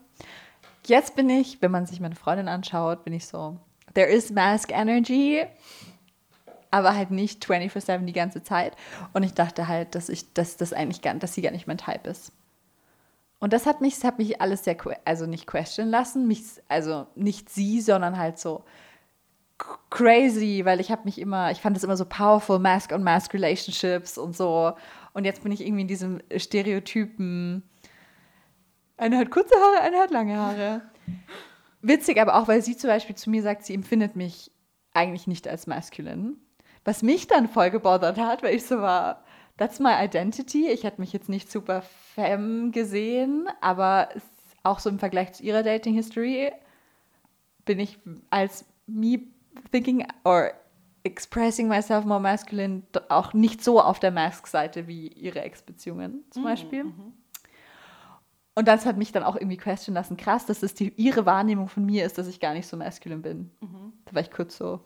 Jetzt 0.85 1.15
bin 1.15 1.29
ich, 1.29 1.61
wenn 1.61 1.71
man 1.71 1.85
sich 1.85 1.99
meine 1.99 2.15
Freundin 2.15 2.47
anschaut, 2.47 3.03
bin 3.03 3.13
ich 3.13 3.25
so, 3.27 3.57
there 3.93 4.07
is 4.07 4.31
mask 4.31 4.71
energy 4.71 5.43
aber 6.75 6.93
halt 6.93 7.09
nicht 7.09 7.45
24-7 7.45 8.03
die 8.05 8.11
ganze 8.11 8.43
Zeit. 8.43 8.75
Und 9.13 9.23
ich 9.23 9.33
dachte 9.33 9.69
halt, 9.69 9.95
dass 9.95 10.09
ich, 10.09 10.33
dass 10.33 10.57
das 10.57 10.73
eigentlich 10.73 11.01
gar, 11.01 11.13
dass 11.13 11.33
sie 11.33 11.41
gar 11.41 11.51
nicht 11.51 11.67
mein 11.67 11.77
Type 11.77 12.09
ist. 12.09 12.33
Und 13.39 13.53
das 13.53 13.65
hat 13.65 13.79
mich, 13.79 13.95
das 13.95 14.03
hat 14.03 14.17
mich 14.17 14.41
alles 14.41 14.65
sehr, 14.65 14.75
also 15.05 15.25
nicht 15.25 15.47
question 15.47 15.87
lassen, 15.87 16.27
mich, 16.27 16.43
also 16.67 17.07
nicht 17.15 17.49
sie, 17.49 17.79
sondern 17.79 18.17
halt 18.17 18.39
so 18.39 18.65
crazy, 19.89 20.63
weil 20.65 20.81
ich 20.81 20.91
habe 20.91 21.03
mich 21.05 21.17
immer, 21.17 21.49
ich 21.51 21.61
fand 21.61 21.77
es 21.77 21.83
immer 21.85 21.95
so 21.95 22.03
powerful, 22.03 22.59
Mask 22.59 22.91
on 22.91 23.03
Mask 23.03 23.33
Relationships 23.33 24.17
und 24.17 24.35
so. 24.35 24.73
Und 25.13 25.23
jetzt 25.23 25.43
bin 25.43 25.53
ich 25.53 25.61
irgendwie 25.61 25.83
in 25.83 25.87
diesem 25.87 26.19
Stereotypen. 26.35 27.63
Eine 28.97 29.17
hat 29.17 29.31
kurze 29.31 29.55
Haare, 29.55 29.79
eine 29.79 29.97
hat 29.97 30.11
lange 30.11 30.35
Haare. 30.35 30.81
Witzig, 31.81 32.19
aber 32.19 32.35
auch, 32.35 32.49
weil 32.49 32.61
sie 32.61 32.75
zum 32.75 32.89
Beispiel 32.89 33.15
zu 33.15 33.29
mir 33.29 33.43
sagt, 33.43 33.65
sie 33.65 33.75
empfindet 33.75 34.17
mich 34.17 34.51
eigentlich 34.93 35.27
nicht 35.27 35.47
als 35.47 35.67
masculine. 35.67 36.33
Was 36.85 37.03
mich 37.03 37.27
dann 37.27 37.49
voll 37.49 37.71
gebothert 37.71 38.17
hat, 38.17 38.43
weil 38.43 38.55
ich 38.55 38.65
so 38.65 38.79
war, 38.79 39.23
that's 39.57 39.79
my 39.79 39.91
identity. 39.91 40.69
Ich 40.69 40.83
hätte 40.83 41.01
mich 41.01 41.11
jetzt 41.11 41.29
nicht 41.29 41.51
super 41.51 41.81
femme 41.81 42.71
gesehen, 42.71 43.49
aber 43.59 44.09
auch 44.63 44.79
so 44.79 44.89
im 44.89 44.99
Vergleich 44.99 45.33
zu 45.33 45.43
ihrer 45.43 45.63
Dating 45.63 45.93
History 45.93 46.51
bin 47.65 47.79
ich 47.79 47.97
als 48.29 48.65
me 48.87 49.19
thinking 49.71 50.07
or 50.23 50.51
expressing 51.03 51.67
myself 51.67 52.05
more 52.05 52.19
masculine 52.19 52.83
auch 53.09 53.33
nicht 53.33 53.63
so 53.63 53.81
auf 53.81 53.99
der 53.99 54.11
Mask-Seite 54.11 54.87
wie 54.87 55.07
ihre 55.07 55.41
Ex-Beziehungen 55.41 56.23
zum 56.31 56.43
mhm, 56.43 56.47
Beispiel. 56.47 56.83
Mhm. 56.85 57.13
Und 58.55 58.67
das 58.67 58.85
hat 58.85 58.97
mich 58.97 59.11
dann 59.11 59.23
auch 59.23 59.35
irgendwie 59.35 59.57
question 59.57 59.93
lassen, 59.93 60.17
krass, 60.17 60.45
dass 60.45 60.61
das 60.61 60.73
die, 60.73 60.93
ihre 60.95 61.25
Wahrnehmung 61.25 61.67
von 61.67 61.85
mir 61.85 62.05
ist, 62.05 62.17
dass 62.17 62.27
ich 62.27 62.39
gar 62.39 62.53
nicht 62.53 62.67
so 62.67 62.77
masculine 62.77 63.21
bin. 63.21 63.51
Mhm. 63.59 63.93
Da 64.05 64.15
war 64.15 64.21
ich 64.21 64.31
kurz 64.31 64.57
so, 64.57 64.79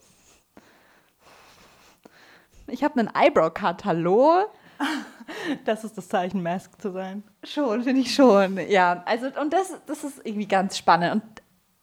ich 2.70 2.84
habe 2.84 3.00
einen 3.00 3.10
Eyebrow-Cut, 3.14 3.86
hallo? 3.86 4.46
Das 5.64 5.84
ist 5.84 5.96
das 5.96 6.08
Zeichen, 6.08 6.42
Mask 6.42 6.82
zu 6.82 6.92
sein. 6.92 7.22
Schon, 7.44 7.84
finde 7.84 8.02
ich 8.02 8.16
schon. 8.16 8.58
Ja, 8.68 9.04
also 9.06 9.28
und 9.40 9.54
das, 9.54 9.80
das 9.86 10.04
ist 10.04 10.26
irgendwie 10.26 10.48
ganz 10.48 10.76
spannend. 10.76 11.14
Und 11.14 11.24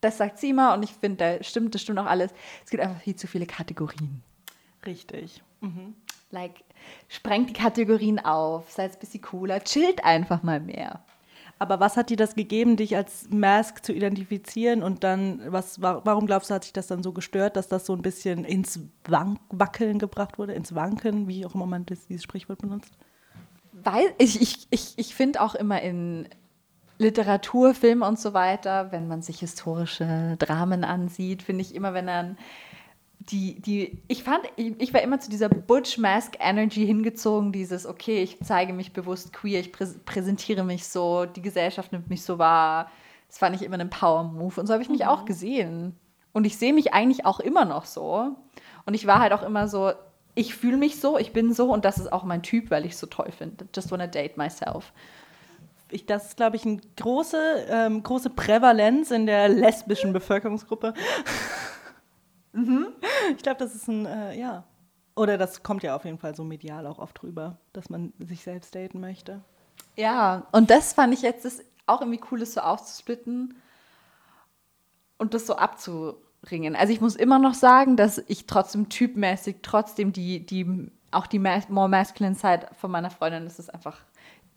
das 0.00 0.18
sagt 0.18 0.38
sie 0.38 0.50
immer 0.50 0.74
und 0.74 0.82
ich 0.82 0.90
finde, 0.90 1.38
da 1.38 1.44
stimmt, 1.44 1.72
das 1.74 1.82
stimmt 1.82 2.00
auch 2.00 2.06
alles. 2.06 2.32
Es 2.64 2.70
gibt 2.70 2.82
einfach 2.82 3.00
viel 3.00 3.14
zu 3.14 3.28
viele 3.28 3.46
Kategorien. 3.46 4.22
Richtig. 4.84 5.44
Mhm. 5.60 5.94
Like, 6.30 6.64
sprengt 7.08 7.50
die 7.50 7.54
Kategorien 7.54 8.18
auf, 8.18 8.70
seid 8.70 8.92
ein 8.92 8.98
bisschen 8.98 9.22
cooler, 9.22 9.62
chillt 9.62 10.04
einfach 10.04 10.42
mal 10.42 10.58
mehr. 10.58 11.04
Aber 11.58 11.80
was 11.80 11.96
hat 11.96 12.10
dir 12.10 12.18
das 12.18 12.34
gegeben, 12.34 12.76
dich 12.76 12.96
als 12.96 13.30
Mask 13.30 13.84
zu 13.84 13.94
identifizieren 13.94 14.82
und 14.82 15.04
dann, 15.04 15.40
was, 15.46 15.80
warum 15.80 16.26
glaubst 16.26 16.50
du, 16.50 16.54
hat 16.54 16.64
sich 16.64 16.74
das 16.74 16.86
dann 16.86 17.02
so 17.02 17.12
gestört, 17.12 17.56
dass 17.56 17.66
das 17.68 17.86
so 17.86 17.94
ein 17.94 18.02
bisschen 18.02 18.44
ins 18.44 18.80
Wank 19.08 19.40
Wackeln 19.50 19.98
gebracht 19.98 20.38
wurde, 20.38 20.52
ins 20.52 20.74
Wanken, 20.74 21.28
wie 21.28 21.46
auch 21.46 21.54
immer 21.54 21.66
man 21.66 21.86
das, 21.86 22.06
dieses 22.08 22.24
Sprichwort 22.24 22.60
benutzt? 22.60 22.92
Weil 23.72 24.12
ich, 24.18 24.40
ich, 24.42 24.66
ich, 24.70 24.94
ich 24.96 25.14
finde 25.14 25.40
auch 25.40 25.54
immer 25.54 25.80
in 25.80 26.28
Literatur, 26.98 27.74
Film 27.74 28.02
und 28.02 28.18
so 28.18 28.34
weiter, 28.34 28.92
wenn 28.92 29.08
man 29.08 29.22
sich 29.22 29.40
historische 29.40 30.36
Dramen 30.38 30.84
ansieht, 30.84 31.42
finde 31.42 31.62
ich 31.62 31.74
immer, 31.74 31.94
wenn 31.94 32.06
dann 32.06 32.38
die, 33.30 33.60
die, 33.60 33.98
ich 34.06 34.22
fand, 34.22 34.44
ich, 34.56 34.94
war 34.94 35.02
immer 35.02 35.18
zu 35.18 35.30
dieser 35.30 35.48
Butch 35.48 35.98
Mask 35.98 36.36
Energy 36.38 36.86
hingezogen, 36.86 37.50
dieses, 37.50 37.84
okay, 37.84 38.22
ich 38.22 38.38
zeige 38.44 38.72
mich 38.72 38.92
bewusst 38.92 39.32
queer, 39.32 39.58
ich 39.58 39.72
prä 39.72 39.86
präsentiere 40.04 40.62
mich 40.62 40.86
so, 40.86 41.26
die 41.26 41.42
Gesellschaft 41.42 41.92
nimmt 41.92 42.08
mich 42.08 42.22
so 42.22 42.38
wahr. 42.38 42.90
Das 43.28 43.38
fand 43.38 43.56
ich 43.56 43.62
immer 43.62 43.78
ein 43.78 43.90
Power-Move 43.90 44.60
und 44.60 44.66
so 44.66 44.72
habe 44.72 44.82
ich 44.82 44.88
mich 44.88 45.00
mhm. 45.00 45.08
auch 45.08 45.24
gesehen. 45.24 45.96
Und 46.32 46.44
ich 46.44 46.56
sehe 46.56 46.72
mich 46.72 46.94
eigentlich 46.94 47.24
auch 47.24 47.40
immer 47.40 47.64
noch 47.64 47.86
so. 47.86 48.36
Und 48.84 48.94
ich 48.94 49.06
war 49.06 49.20
halt 49.20 49.32
auch 49.32 49.42
immer 49.42 49.66
so, 49.66 49.92
ich 50.36 50.54
fühle 50.54 50.76
mich 50.76 51.00
so, 51.00 51.18
ich 51.18 51.32
bin 51.32 51.52
so 51.52 51.72
und 51.72 51.84
das 51.84 51.98
ist 51.98 52.12
auch 52.12 52.22
mein 52.22 52.42
Typ, 52.42 52.70
weil 52.70 52.84
ich 52.84 52.92
es 52.92 53.00
so 53.00 53.06
toll 53.06 53.32
finde. 53.36 53.66
Just 53.74 53.90
wanna 53.90 54.06
date 54.06 54.36
myself. 54.36 54.92
Ich, 55.90 56.06
das 56.06 56.28
ist, 56.28 56.36
glaube 56.36 56.56
ich, 56.56 56.66
eine 56.66 56.80
große, 56.96 57.66
ähm, 57.70 58.02
große 58.02 58.30
Prävalenz 58.30 59.10
in 59.10 59.26
der 59.26 59.48
lesbischen 59.48 60.12
Bevölkerungsgruppe. 60.12 60.94
Mhm. 62.56 62.88
Ich 63.36 63.42
glaube, 63.42 63.58
das 63.58 63.74
ist 63.74 63.88
ein, 63.88 64.06
äh, 64.06 64.38
ja. 64.38 64.64
Oder 65.14 65.38
das 65.38 65.62
kommt 65.62 65.82
ja 65.82 65.94
auf 65.94 66.04
jeden 66.04 66.18
Fall 66.18 66.34
so 66.34 66.44
medial 66.44 66.86
auch 66.86 66.98
oft 66.98 67.22
rüber, 67.22 67.58
dass 67.72 67.88
man 67.88 68.12
sich 68.18 68.42
selbst 68.42 68.74
daten 68.74 69.00
möchte. 69.00 69.42
Ja, 69.96 70.46
und 70.52 70.70
das 70.70 70.92
fand 70.92 71.14
ich 71.14 71.22
jetzt 71.22 71.44
das 71.44 71.60
auch 71.86 72.00
irgendwie 72.00 72.20
cool, 72.30 72.40
das 72.40 72.54
so 72.54 72.60
aufzusplitten 72.60 73.56
und 75.18 75.34
das 75.34 75.46
so 75.46 75.56
abzuringen. 75.56 76.76
Also 76.76 76.92
ich 76.92 77.00
muss 77.00 77.16
immer 77.16 77.38
noch 77.38 77.54
sagen, 77.54 77.96
dass 77.96 78.18
ich 78.26 78.46
trotzdem 78.46 78.88
typmäßig 78.88 79.56
trotzdem 79.62 80.12
die, 80.12 80.44
die 80.44 80.90
auch 81.10 81.26
die 81.26 81.38
mas 81.38 81.68
more 81.68 81.88
masculine 81.88 82.34
Side 82.34 82.68
von 82.78 82.90
meiner 82.90 83.10
Freundin, 83.10 83.44
das 83.44 83.58
ist 83.58 83.72
einfach, 83.72 84.00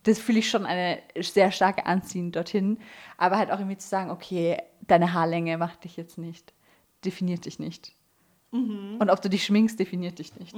das 0.04 0.20
fühle 0.20 0.40
ich 0.40 0.50
schon 0.50 0.66
eine 0.66 1.00
sehr 1.20 1.52
starke 1.52 1.86
Anziehung 1.86 2.32
dorthin. 2.32 2.80
Aber 3.18 3.38
halt 3.38 3.52
auch 3.52 3.60
irgendwie 3.60 3.78
zu 3.78 3.88
sagen, 3.88 4.10
okay, 4.10 4.58
deine 4.82 5.14
Haarlänge 5.14 5.58
macht 5.58 5.84
dich 5.84 5.96
jetzt 5.96 6.18
nicht, 6.18 6.54
definiert 7.06 7.46
dich 7.46 7.60
nicht. 7.60 7.94
Und 9.00 9.10
ob 9.10 9.22
du 9.22 9.30
dich 9.30 9.46
schminkst, 9.46 9.80
definiert 9.80 10.20
dich 10.20 10.36
nicht. 10.36 10.56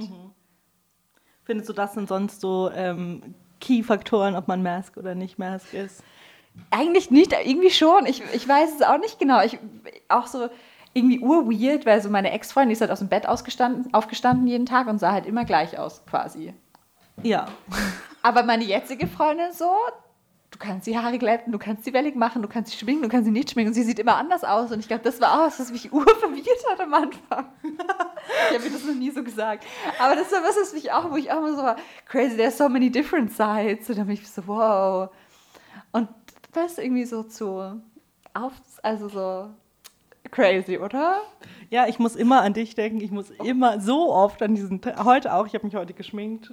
Findest 1.44 1.68
du, 1.68 1.72
das 1.72 1.94
sind 1.94 2.08
sonst 2.08 2.40
so 2.40 2.70
ähm, 2.70 3.34
Key-Faktoren, 3.60 4.34
ob 4.34 4.48
man 4.48 4.62
Mask 4.62 4.96
oder 4.96 5.14
nicht 5.14 5.38
Mask 5.38 5.74
ist? 5.74 6.02
Eigentlich 6.70 7.10
nicht, 7.10 7.32
irgendwie 7.32 7.70
schon. 7.70 8.06
Ich, 8.06 8.22
ich 8.32 8.46
weiß 8.46 8.76
es 8.76 8.82
auch 8.82 8.98
nicht 8.98 9.18
genau. 9.18 9.42
Ich, 9.42 9.58
auch 10.08 10.26
so 10.26 10.48
irgendwie 10.94 11.20
urweird, 11.20 11.86
weil 11.86 12.02
so 12.02 12.10
meine 12.10 12.30
Ex-Freundin 12.30 12.68
die 12.68 12.72
ist 12.74 12.80
halt 12.80 12.90
aus 12.90 12.98
dem 12.98 13.08
Bett 13.08 13.26
ausgestanden, 13.26 13.92
aufgestanden 13.94 14.46
jeden 14.46 14.66
Tag 14.66 14.86
und 14.88 14.98
sah 14.98 15.12
halt 15.12 15.26
immer 15.26 15.44
gleich 15.44 15.78
aus, 15.78 16.04
quasi. 16.06 16.54
Ja. 17.22 17.46
Aber 18.22 18.42
meine 18.42 18.64
jetzige 18.64 19.06
Freundin 19.06 19.52
so, 19.52 19.70
du 20.52 20.58
kannst 20.58 20.86
die 20.86 20.96
Haare 20.96 21.18
glätten, 21.18 21.50
du 21.50 21.58
kannst 21.58 21.84
sie 21.84 21.92
wellig 21.92 22.14
machen, 22.14 22.42
du 22.42 22.48
kannst 22.48 22.70
sie 22.70 22.78
schminken, 22.78 23.02
du 23.02 23.08
kannst 23.08 23.24
sie 23.24 23.32
nicht 23.32 23.50
schminken 23.50 23.70
und 23.70 23.74
sie 23.74 23.82
sieht 23.82 23.98
immer 23.98 24.16
anders 24.16 24.44
aus. 24.44 24.70
Und 24.70 24.80
ich 24.80 24.86
glaube, 24.86 25.02
das 25.02 25.20
war 25.20 25.32
auch 25.32 25.46
was, 25.46 25.58
was 25.58 25.72
mich 25.72 25.92
urverwirrt 25.92 26.70
hat 26.70 26.80
am 26.80 26.94
Anfang. 26.94 27.46
ich 27.62 28.54
habe 28.54 28.64
mir 28.64 28.70
das 28.70 28.84
noch 28.84 28.94
nie 28.94 29.10
so 29.10 29.24
gesagt. 29.24 29.64
Aber 29.98 30.14
das 30.14 30.30
war 30.30 30.42
was, 30.42 30.56
was 30.60 30.74
mich 30.74 30.92
auch, 30.92 31.10
wo 31.10 31.16
ich 31.16 31.32
auch 31.32 31.38
immer 31.38 31.56
so 31.56 31.62
war, 31.62 31.76
crazy, 32.06 32.36
there's 32.36 32.58
so 32.58 32.68
many 32.68 32.90
different 32.90 33.32
sides. 33.32 33.88
Und 33.88 33.98
dann 33.98 34.06
bin 34.06 34.14
ich 34.14 34.28
so, 34.28 34.46
wow. 34.46 35.08
Und 35.90 36.08
das 36.52 36.76
irgendwie 36.78 37.06
so 37.06 37.22
zu 37.22 37.80
auf, 38.34 38.52
also 38.82 39.08
so 39.08 39.50
crazy, 40.30 40.78
oder? 40.78 41.22
Ja, 41.70 41.86
ich 41.86 41.98
muss 41.98 42.14
immer 42.14 42.42
an 42.42 42.52
dich 42.52 42.74
denken. 42.74 43.00
Ich 43.00 43.10
muss 43.10 43.30
immer 43.30 43.80
so 43.80 44.12
oft 44.12 44.42
an 44.42 44.54
diesen, 44.54 44.82
heute 45.02 45.32
auch, 45.32 45.46
ich 45.46 45.54
habe 45.54 45.64
mich 45.64 45.74
heute 45.74 45.94
geschminkt. 45.94 46.52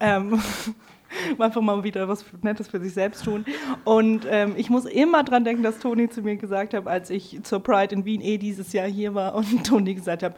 Ähm, 0.00 0.42
einfach 1.38 1.60
mal 1.60 1.84
wieder 1.84 2.08
was 2.08 2.24
Nettes 2.42 2.68
für 2.68 2.80
sich 2.80 2.94
selbst 2.94 3.24
tun. 3.24 3.44
Und 3.84 4.26
ähm, 4.28 4.54
ich 4.56 4.70
muss 4.70 4.84
immer 4.84 5.24
dran 5.24 5.44
denken, 5.44 5.62
dass 5.62 5.78
Toni 5.78 6.08
zu 6.08 6.22
mir 6.22 6.36
gesagt 6.36 6.74
hat, 6.74 6.86
als 6.86 7.10
ich 7.10 7.40
zur 7.42 7.60
Pride 7.60 7.94
in 7.94 8.04
Wien 8.04 8.20
eh 8.20 8.38
dieses 8.38 8.72
Jahr 8.72 8.86
hier 8.86 9.14
war 9.14 9.34
und 9.34 9.66
Toni 9.66 9.94
gesagt 9.94 10.22
hat, 10.22 10.36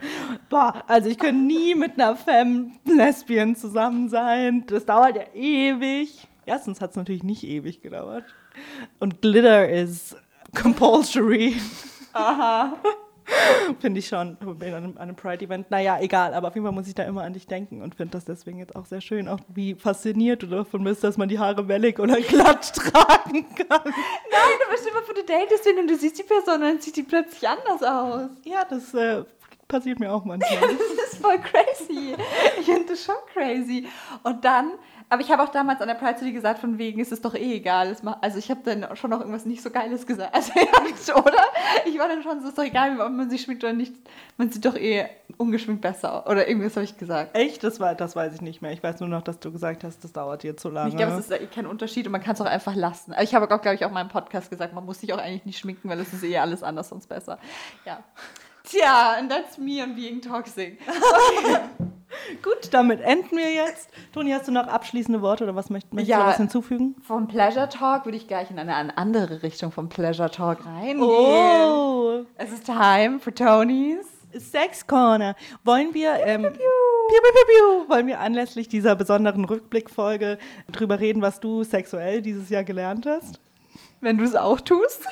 boah, 0.49 0.83
also 0.87 1.09
ich 1.09 1.17
könnte 1.17 1.41
nie 1.41 1.75
mit 1.75 1.93
einer 1.99 2.15
Femme-Lesbian 2.15 3.55
zusammen 3.55 4.09
sein. 4.09 4.65
Das 4.67 4.85
dauert 4.85 5.15
ja 5.15 5.23
ewig. 5.33 6.27
Erstens 6.45 6.81
hat 6.81 6.91
es 6.91 6.95
natürlich 6.95 7.23
nicht 7.23 7.43
ewig 7.43 7.81
gedauert. 7.81 8.23
Und 8.99 9.21
Glitter 9.21 9.69
is 9.69 10.15
compulsory. 10.55 11.55
Aha. 12.13 12.77
Finde 13.79 13.99
ich 13.99 14.07
schon 14.07 14.37
bei 14.59 14.75
einem, 14.75 14.97
einem 14.97 15.15
Pride-Event. 15.15 15.69
Naja, 15.71 15.99
egal, 15.99 16.33
aber 16.33 16.49
auf 16.49 16.55
jeden 16.55 16.65
Fall 16.65 16.73
muss 16.73 16.87
ich 16.87 16.95
da 16.95 17.03
immer 17.03 17.23
an 17.23 17.33
dich 17.33 17.47
denken 17.47 17.81
und 17.81 17.95
finde 17.95 18.11
das 18.11 18.25
deswegen 18.25 18.59
jetzt 18.59 18.75
auch 18.75 18.85
sehr 18.85 19.01
schön, 19.01 19.27
auch 19.27 19.39
wie 19.49 19.75
fasziniert 19.75 20.43
du 20.43 20.47
davon 20.47 20.83
bist, 20.83 21.03
dass 21.03 21.17
man 21.17 21.29
die 21.29 21.39
Haare 21.39 21.67
wellig 21.67 21.99
oder 21.99 22.19
glatt 22.21 22.73
tragen 22.75 23.45
kann. 23.55 23.81
Nein, 23.83 24.57
du 24.63 24.71
bist 24.71 24.87
immer 24.87 25.01
vor 25.01 25.13
der 25.13 25.23
Date 25.23 25.49
deswegen 25.51 25.79
und 25.79 25.87
du 25.87 25.95
siehst 25.95 26.17
die 26.17 26.23
Person 26.23 26.55
und 26.55 26.61
dann 26.61 26.79
sieht 26.79 26.95
die 26.95 27.03
plötzlich 27.03 27.47
anders 27.47 27.83
aus. 27.83 28.29
Ja, 28.45 28.65
das 28.65 28.93
äh, 28.93 29.23
passiert 29.67 29.99
mir 29.99 30.11
auch 30.11 30.23
manchmal. 30.23 30.57
Das 30.97 31.13
ist 31.13 31.21
voll 31.21 31.39
crazy. 31.39 32.15
Ich 32.59 32.65
finde 32.65 32.85
das 32.89 33.03
schon 33.03 33.15
crazy. 33.33 33.87
Und 34.23 34.43
dann, 34.43 34.73
aber 35.09 35.21
ich 35.21 35.31
habe 35.31 35.41
auch 35.41 35.49
damals 35.49 35.79
an 35.79 35.87
der 35.87 35.95
Pride 35.95 36.19
City 36.19 36.33
gesagt, 36.33 36.59
von 36.59 36.77
wegen, 36.77 36.99
es 36.99 37.13
ist 37.13 37.23
doch 37.23 37.33
eh 37.33 37.55
egal. 37.55 37.87
Es 37.87 38.03
macht, 38.03 38.21
also 38.21 38.37
ich 38.37 38.49
habe 38.49 38.59
dann 38.65 38.95
schon 38.97 39.09
noch 39.09 39.19
irgendwas 39.19 39.45
nicht 39.45 39.61
so 39.61 39.69
Geiles 39.69 40.05
gesagt. 40.05 40.35
Also 40.37 40.51
ja, 40.55 41.15
oder? 41.15 41.43
Ich 41.85 41.97
war 41.97 42.07
dann 42.07 42.21
schon 42.21 42.39
so, 42.39 42.43
es 42.43 42.49
ist 42.49 42.57
doch 42.57 42.63
egal, 42.63 42.99
ob 42.99 43.11
man 43.11 43.29
sich 43.29 43.41
schminkt 43.41 43.63
oder 43.63 43.73
nicht. 43.73 43.93
Man 44.37 44.51
sieht 44.51 44.65
doch 44.65 44.75
eh 44.75 45.07
ungeschminkt 45.37 45.81
besser. 45.81 46.27
Oder 46.29 46.47
irgendwas 46.47 46.75
habe 46.75 46.83
ich 46.83 46.97
gesagt. 46.97 47.35
Echt? 47.35 47.63
Das, 47.63 47.79
war, 47.79 47.95
das 47.95 48.15
weiß 48.15 48.35
ich 48.35 48.41
nicht 48.41 48.61
mehr. 48.61 48.71
Ich 48.71 48.83
weiß 48.83 48.99
nur 48.99 49.09
noch, 49.09 49.21
dass 49.21 49.39
du 49.39 49.51
gesagt 49.51 49.83
hast, 49.83 50.03
das 50.03 50.11
dauert 50.11 50.43
dir 50.43 50.57
zu 50.57 50.69
lange. 50.69 50.89
Ich 50.89 50.97
glaube, 50.97 51.13
es 51.13 51.29
ist 51.29 51.31
eh 51.31 51.45
kein 51.47 51.65
Unterschied 51.65 52.05
und 52.05 52.11
man 52.11 52.21
kann 52.21 52.33
es 52.33 52.41
auch 52.41 52.45
einfach 52.45 52.75
lassen. 52.75 53.13
Aber 53.13 53.23
ich 53.23 53.33
habe 53.33 53.45
auch, 53.45 53.61
glaube 53.61 53.75
ich, 53.75 53.85
auch 53.85 53.89
in 53.89 53.93
meinem 53.93 54.09
Podcast 54.09 54.49
gesagt, 54.49 54.73
man 54.73 54.85
muss 54.85 54.99
sich 54.99 55.13
auch 55.13 55.19
eigentlich 55.19 55.45
nicht 55.45 55.59
schminken, 55.59 55.89
weil 55.89 55.99
es 55.99 56.13
ist 56.13 56.23
eh 56.23 56.37
alles 56.37 56.63
anders 56.63 56.89
sonst 56.89 57.07
besser. 57.07 57.39
Ja. 57.85 58.03
Tja, 58.63 59.15
and 59.17 59.31
that's 59.31 59.57
me 59.57 59.81
on 59.81 59.95
being 59.95 60.21
toxic. 60.21 60.79
Gut, 62.43 62.73
damit 62.73 63.01
enden 63.01 63.37
wir 63.37 63.51
jetzt. 63.53 63.89
Toni, 64.13 64.31
hast 64.31 64.47
du 64.47 64.51
noch 64.51 64.67
abschließende 64.67 65.21
Worte 65.21 65.43
oder 65.45 65.55
was 65.55 65.69
möcht, 65.69 65.93
möchtest 65.93 66.09
Ja. 66.09 66.19
du 66.23 66.27
was 66.27 66.37
hinzufügen? 66.37 66.95
Vom 67.03 67.27
Pleasure 67.27 67.69
Talk 67.69 68.05
würde 68.05 68.17
ich 68.17 68.27
gleich 68.27 68.51
in 68.51 68.59
eine, 68.59 68.75
eine 68.75 68.97
andere 68.97 69.43
Richtung 69.43 69.71
vom 69.71 69.89
Pleasure 69.89 70.29
Talk 70.29 70.65
reingehen. 70.65 71.01
Oh, 71.01 72.21
Es 72.37 72.51
ist 72.51 72.65
time 72.65 73.19
for 73.19 73.33
Tonys. 73.33 74.05
Sex 74.33 74.85
Corner. 74.85 75.35
Wollen 75.63 75.93
wir, 75.93 76.13
ähm, 76.25 76.41
piu, 76.43 76.51
piu, 76.51 76.57
piu, 76.59 77.45
piu, 77.85 77.89
wollen 77.89 78.07
wir 78.07 78.19
anlässlich 78.19 78.67
dieser 78.67 78.95
besonderen 78.95 79.45
Rückblickfolge 79.45 80.37
drüber 80.71 80.99
reden, 80.99 81.21
was 81.21 81.39
du 81.39 81.63
sexuell 81.63 82.21
dieses 82.21 82.49
Jahr 82.49 82.63
gelernt 82.63 83.05
hast? 83.05 83.39
Wenn 84.01 84.17
du 84.17 84.25
es 84.25 84.35
auch 84.35 84.59
tust. 84.61 85.05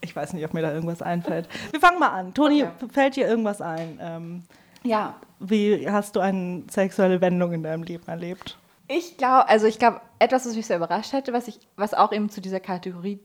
Ich 0.00 0.16
weiß 0.16 0.32
nicht, 0.32 0.44
ob 0.44 0.54
mir 0.54 0.62
da 0.62 0.72
irgendwas 0.72 1.02
einfällt. 1.02 1.48
Wir 1.72 1.80
fangen 1.80 1.98
mal 1.98 2.08
an. 2.08 2.32
Toni, 2.34 2.62
Okay. 2.64 2.72
fällt 2.90 3.16
dir 3.16 3.28
irgendwas 3.28 3.60
ein? 3.60 3.98
Ähm, 4.00 4.42
Ja. 4.88 5.14
wie 5.38 5.88
hast 5.90 6.16
du 6.16 6.20
eine 6.20 6.64
sexuelle 6.70 7.20
Wendung 7.20 7.52
in 7.52 7.62
deinem 7.62 7.82
Leben 7.82 8.06
erlebt? 8.08 8.56
Ich 8.88 9.18
glaube, 9.18 9.48
also 9.48 9.66
ich 9.66 9.78
glaube, 9.78 10.00
etwas, 10.18 10.46
was 10.46 10.56
mich 10.56 10.66
sehr 10.66 10.78
überrascht 10.78 11.12
hätte, 11.12 11.32
was 11.32 11.46
ich, 11.46 11.60
was 11.76 11.92
auch 11.94 12.10
eben 12.12 12.30
zu 12.30 12.40
dieser 12.40 12.60
Kategorie 12.60 13.20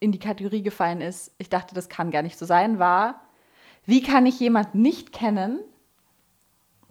in 0.00 0.10
die 0.12 0.18
Kategorie 0.18 0.62
gefallen 0.62 1.00
ist, 1.00 1.32
ich 1.38 1.48
dachte, 1.48 1.74
das 1.74 1.88
kann 1.88 2.10
gar 2.10 2.22
nicht 2.22 2.38
so 2.38 2.44
sein, 2.44 2.78
war, 2.78 3.20
wie 3.86 4.02
kann 4.02 4.26
ich 4.26 4.38
jemanden 4.40 4.82
nicht 4.82 5.12
kennen 5.12 5.60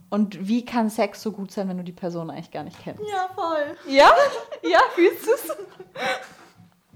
und 0.10 0.48
wie 0.48 0.64
kann 0.64 0.90
Sex 0.90 1.22
so 1.22 1.32
gut 1.32 1.52
sein, 1.52 1.68
wenn 1.70 1.78
du 1.78 1.84
die 1.84 1.92
Person 1.92 2.30
eigentlich 2.30 2.52
gar 2.52 2.64
nicht 2.64 2.82
kennst? 2.82 3.02
Ja, 3.02 3.30
voll. 3.36 3.76
Ja? 3.88 4.12
Ja, 4.64 4.80
fühlst 4.96 5.28
du 5.28 5.32
es? 5.32 5.48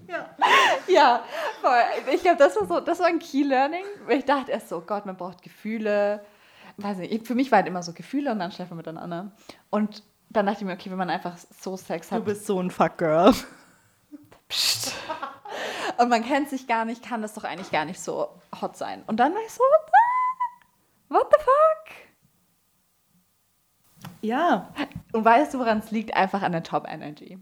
Ja. 0.10 0.26
Ja, 0.88 1.23
voll. 1.60 2.13
Ich 2.13 2.21
glaube, 2.21 2.38
das 2.38 2.56
war 2.56 2.65
so, 2.65 2.80
das 2.80 3.00
war 3.00 3.08
ein 3.08 3.19
Key 3.19 3.43
Learning. 3.43 3.84
weil 4.06 4.19
Ich 4.19 4.23
dachte 4.26 4.52
erst 4.54 4.69
so, 4.69 4.80
Gott, 4.80 5.06
man 5.06 5.17
braucht 5.17 5.41
Gefühle. 5.41 6.21
Weiß 6.77 6.97
nicht, 6.97 7.25
für 7.25 7.35
mich 7.35 7.51
war 7.51 7.57
halt 7.57 7.67
immer 7.67 7.81
so 7.81 7.93
Gefühle 7.93 8.31
und 8.31 8.39
dann 8.39 8.51
schlafen 8.51 8.71
wir 8.71 8.77
miteinander. 8.77 9.31
Und 9.69 10.03
dann 10.29 10.45
dachte 10.45 10.59
ich 10.59 10.65
mir, 10.65 10.73
okay, 10.73 10.91
wenn 10.91 10.97
man 10.97 11.09
einfach 11.09 11.37
so 11.37 11.75
Sex 11.75 12.09
Du 12.09 12.15
hat, 12.15 12.25
bist 12.25 12.45
so 12.45 12.59
ein 12.59 12.69
Fuckgirl. 12.69 13.33
pst, 14.47 14.93
und 15.97 16.09
man 16.09 16.23
kennt 16.23 16.49
sich 16.49 16.67
gar 16.67 16.85
nicht, 16.85 17.03
kann 17.03 17.21
das 17.21 17.33
doch 17.33 17.43
eigentlich 17.43 17.71
gar 17.71 17.85
nicht 17.85 17.99
so 17.99 18.29
hot 18.61 18.77
sein. 18.77 19.03
Und 19.07 19.19
dann 19.19 19.33
war 19.33 19.41
ich 19.41 19.51
so, 19.51 19.61
what 19.63 19.91
the, 21.09 21.15
what 21.15 21.27
the 21.31 21.43
fuck? 21.43 22.07
Ja. 24.21 24.73
Und 25.13 25.25
weißt 25.25 25.53
du, 25.53 25.59
woran 25.59 25.79
es 25.79 25.91
liegt? 25.91 26.15
Einfach 26.15 26.41
an 26.41 26.51
der 26.51 26.63
Top 26.63 26.87
Energy. 26.87 27.39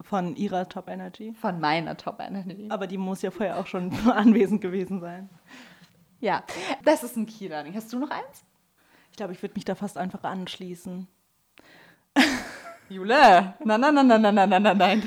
Von 0.00 0.34
ihrer 0.34 0.68
Top 0.68 0.88
Energy. 0.88 1.34
Von 1.34 1.60
meiner 1.60 1.96
Top 1.96 2.20
Energy. 2.20 2.66
Aber 2.70 2.86
die 2.86 2.98
muss 2.98 3.22
ja 3.22 3.30
vorher 3.30 3.58
auch 3.58 3.66
schon 3.66 3.92
anwesend 4.10 4.60
gewesen 4.60 5.00
sein. 5.00 5.30
Ja, 6.20 6.42
das 6.84 7.02
ist 7.02 7.16
ein 7.16 7.26
Key 7.26 7.48
Learning. 7.48 7.74
Hast 7.74 7.92
du 7.92 7.98
noch 7.98 8.10
eins? 8.10 8.44
Ich 9.12 9.16
glaube, 9.16 9.34
ich 9.34 9.42
würde 9.42 9.54
mich 9.54 9.66
da 9.66 9.74
fast 9.74 9.98
einfach 9.98 10.24
anschließen. 10.24 11.06
Jule, 12.88 13.54
nein, 13.62 13.80
nein, 13.80 13.94
nein, 13.94 14.06
nein, 14.06 14.22
nein, 14.22 14.34
nein, 14.34 14.48
nein, 14.48 14.62
nein, 14.62 14.78
nein. 14.78 15.02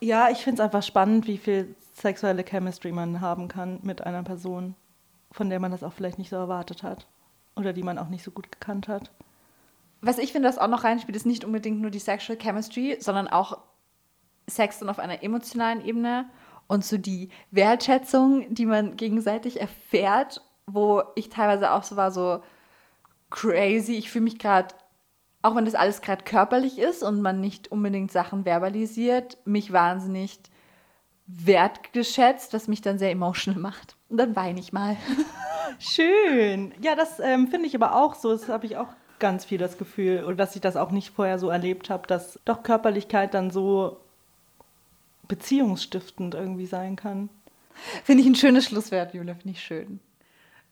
Ja, 0.00 0.28
ich 0.28 0.38
finde 0.38 0.60
es 0.60 0.64
einfach 0.64 0.82
spannend, 0.82 1.28
wie 1.28 1.38
viel 1.38 1.76
sexuelle 1.94 2.42
Chemistry 2.42 2.90
man 2.90 3.20
haben 3.20 3.46
kann 3.46 3.78
mit 3.82 4.04
einer 4.04 4.24
Person, 4.24 4.74
von 5.30 5.50
der 5.50 5.60
man 5.60 5.70
das 5.70 5.84
auch 5.84 5.92
vielleicht 5.92 6.18
nicht 6.18 6.30
so 6.30 6.36
erwartet 6.36 6.82
hat. 6.82 7.06
Oder 7.54 7.72
die 7.72 7.84
man 7.84 7.96
auch 7.96 8.08
nicht 8.08 8.24
so 8.24 8.32
gut 8.32 8.50
gekannt 8.50 8.88
hat. 8.88 9.12
Was 10.00 10.18
ich 10.18 10.32
finde, 10.32 10.48
das 10.48 10.58
auch 10.58 10.66
noch 10.66 10.82
reinspielt, 10.82 11.14
ist 11.14 11.24
nicht 11.24 11.44
unbedingt 11.44 11.80
nur 11.80 11.92
die 11.92 12.00
Sexual 12.00 12.36
Chemistry, 12.36 12.96
sondern 12.98 13.28
auch 13.28 13.58
Sex 14.48 14.80
dann 14.80 14.88
auf 14.88 14.98
einer 14.98 15.22
emotionalen 15.22 15.84
Ebene 15.84 16.28
und 16.66 16.84
so 16.84 16.98
die 16.98 17.28
Wertschätzung, 17.52 18.52
die 18.52 18.66
man 18.66 18.96
gegenseitig 18.96 19.60
erfährt, 19.60 20.42
wo 20.66 21.04
ich 21.14 21.28
teilweise 21.28 21.70
auch 21.70 21.84
so 21.84 21.94
war, 21.94 22.10
so 22.10 22.42
crazy. 23.32 23.94
Ich 23.94 24.10
fühle 24.10 24.24
mich 24.24 24.38
gerade, 24.38 24.74
auch 25.42 25.56
wenn 25.56 25.64
das 25.64 25.74
alles 25.74 26.00
gerade 26.00 26.22
körperlich 26.22 26.78
ist 26.78 27.02
und 27.02 27.20
man 27.20 27.40
nicht 27.40 27.72
unbedingt 27.72 28.12
Sachen 28.12 28.44
verbalisiert, 28.44 29.38
mich 29.44 29.72
wahnsinnig 29.72 30.38
wertgeschätzt, 31.26 32.52
was 32.52 32.68
mich 32.68 32.82
dann 32.82 32.98
sehr 32.98 33.10
emotional 33.10 33.60
macht. 33.60 33.96
Und 34.08 34.18
dann 34.18 34.36
weine 34.36 34.60
ich 34.60 34.72
mal. 34.72 34.96
Schön. 35.78 36.72
Ja, 36.80 36.94
das 36.94 37.18
ähm, 37.18 37.48
finde 37.48 37.66
ich 37.66 37.74
aber 37.74 37.96
auch 37.96 38.14
so. 38.14 38.30
Das 38.30 38.48
habe 38.48 38.66
ich 38.66 38.76
auch 38.76 38.88
ganz 39.18 39.44
viel 39.44 39.58
das 39.58 39.78
Gefühl, 39.78 40.24
oder 40.24 40.34
dass 40.34 40.54
ich 40.56 40.60
das 40.60 40.76
auch 40.76 40.90
nicht 40.90 41.10
vorher 41.10 41.38
so 41.38 41.48
erlebt 41.48 41.90
habe, 41.90 42.06
dass 42.06 42.40
doch 42.44 42.62
Körperlichkeit 42.62 43.34
dann 43.34 43.50
so 43.50 43.98
beziehungsstiftend 45.28 46.34
irgendwie 46.34 46.66
sein 46.66 46.96
kann. 46.96 47.30
Finde 48.04 48.22
ich 48.22 48.28
ein 48.28 48.34
schönes 48.34 48.66
Schlusswort, 48.66 49.14
Jule, 49.14 49.34
finde 49.36 49.50
ich 49.50 49.62
schön. 49.62 50.00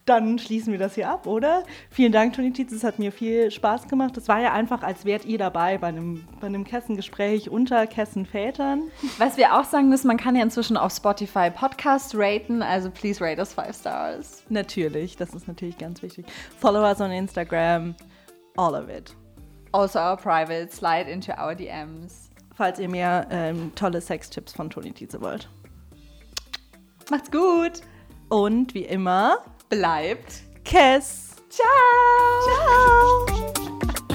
Dann 0.06 0.38
schließen 0.38 0.72
wir 0.72 0.78
das 0.78 0.94
hier 0.94 1.08
ab, 1.08 1.26
oder? 1.26 1.62
Vielen 1.90 2.10
Dank, 2.10 2.32
Toni 2.32 2.52
Tietz. 2.52 2.72
Es 2.72 2.84
hat 2.84 2.98
mir 2.98 3.12
viel 3.12 3.50
Spaß 3.50 3.86
gemacht. 3.86 4.16
Es 4.16 4.28
war 4.28 4.40
ja 4.40 4.52
einfach, 4.52 4.82
als 4.82 5.04
wärt 5.04 5.24
ihr 5.24 5.38
dabei 5.38 5.78
bei 5.78 5.88
einem, 5.88 6.26
bei 6.40 6.46
einem 6.46 6.64
Kessengespräch 6.64 7.50
unter 7.50 7.86
Kessenvätern. 7.86 8.90
Was 9.18 9.36
wir 9.36 9.54
auch 9.58 9.64
sagen 9.64 9.88
müssen, 9.88 10.08
man 10.08 10.16
kann 10.16 10.34
ja 10.34 10.42
inzwischen 10.42 10.76
auf 10.76 10.92
Spotify 10.92 11.50
Podcast 11.50 12.14
raten, 12.16 12.62
also 12.62 12.90
please 12.90 13.22
rate 13.22 13.38
us 13.38 13.52
five 13.52 13.74
stars. 13.74 14.42
Natürlich, 14.48 15.16
das 15.16 15.34
ist 15.34 15.46
natürlich 15.46 15.78
ganz 15.78 16.02
wichtig. 16.02 16.24
Follow 16.58 16.82
us 16.82 17.00
on 17.00 17.10
Instagram, 17.10 17.94
all 18.56 18.74
of 18.74 18.88
it. 18.88 19.14
Also 19.72 19.98
our 19.98 20.16
private, 20.16 20.72
slide 20.72 21.08
into 21.08 21.32
our 21.32 21.54
DMs. 21.54 22.30
Falls 22.54 22.78
ihr 22.78 22.88
mehr 22.88 23.26
ähm, 23.30 23.72
tolle 23.76 24.00
Sextipps 24.00 24.52
von 24.52 24.70
Toni 24.70 24.92
Diese 24.92 25.20
wollt. 25.20 25.48
Macht's 27.10 27.30
gut. 27.30 27.82
Und 28.28 28.74
wie 28.74 28.84
immer, 28.84 29.38
bleibt 29.70 30.42
Kess. 30.64 31.36
Ciao. 31.48 31.66
Ciao. 32.44 34.06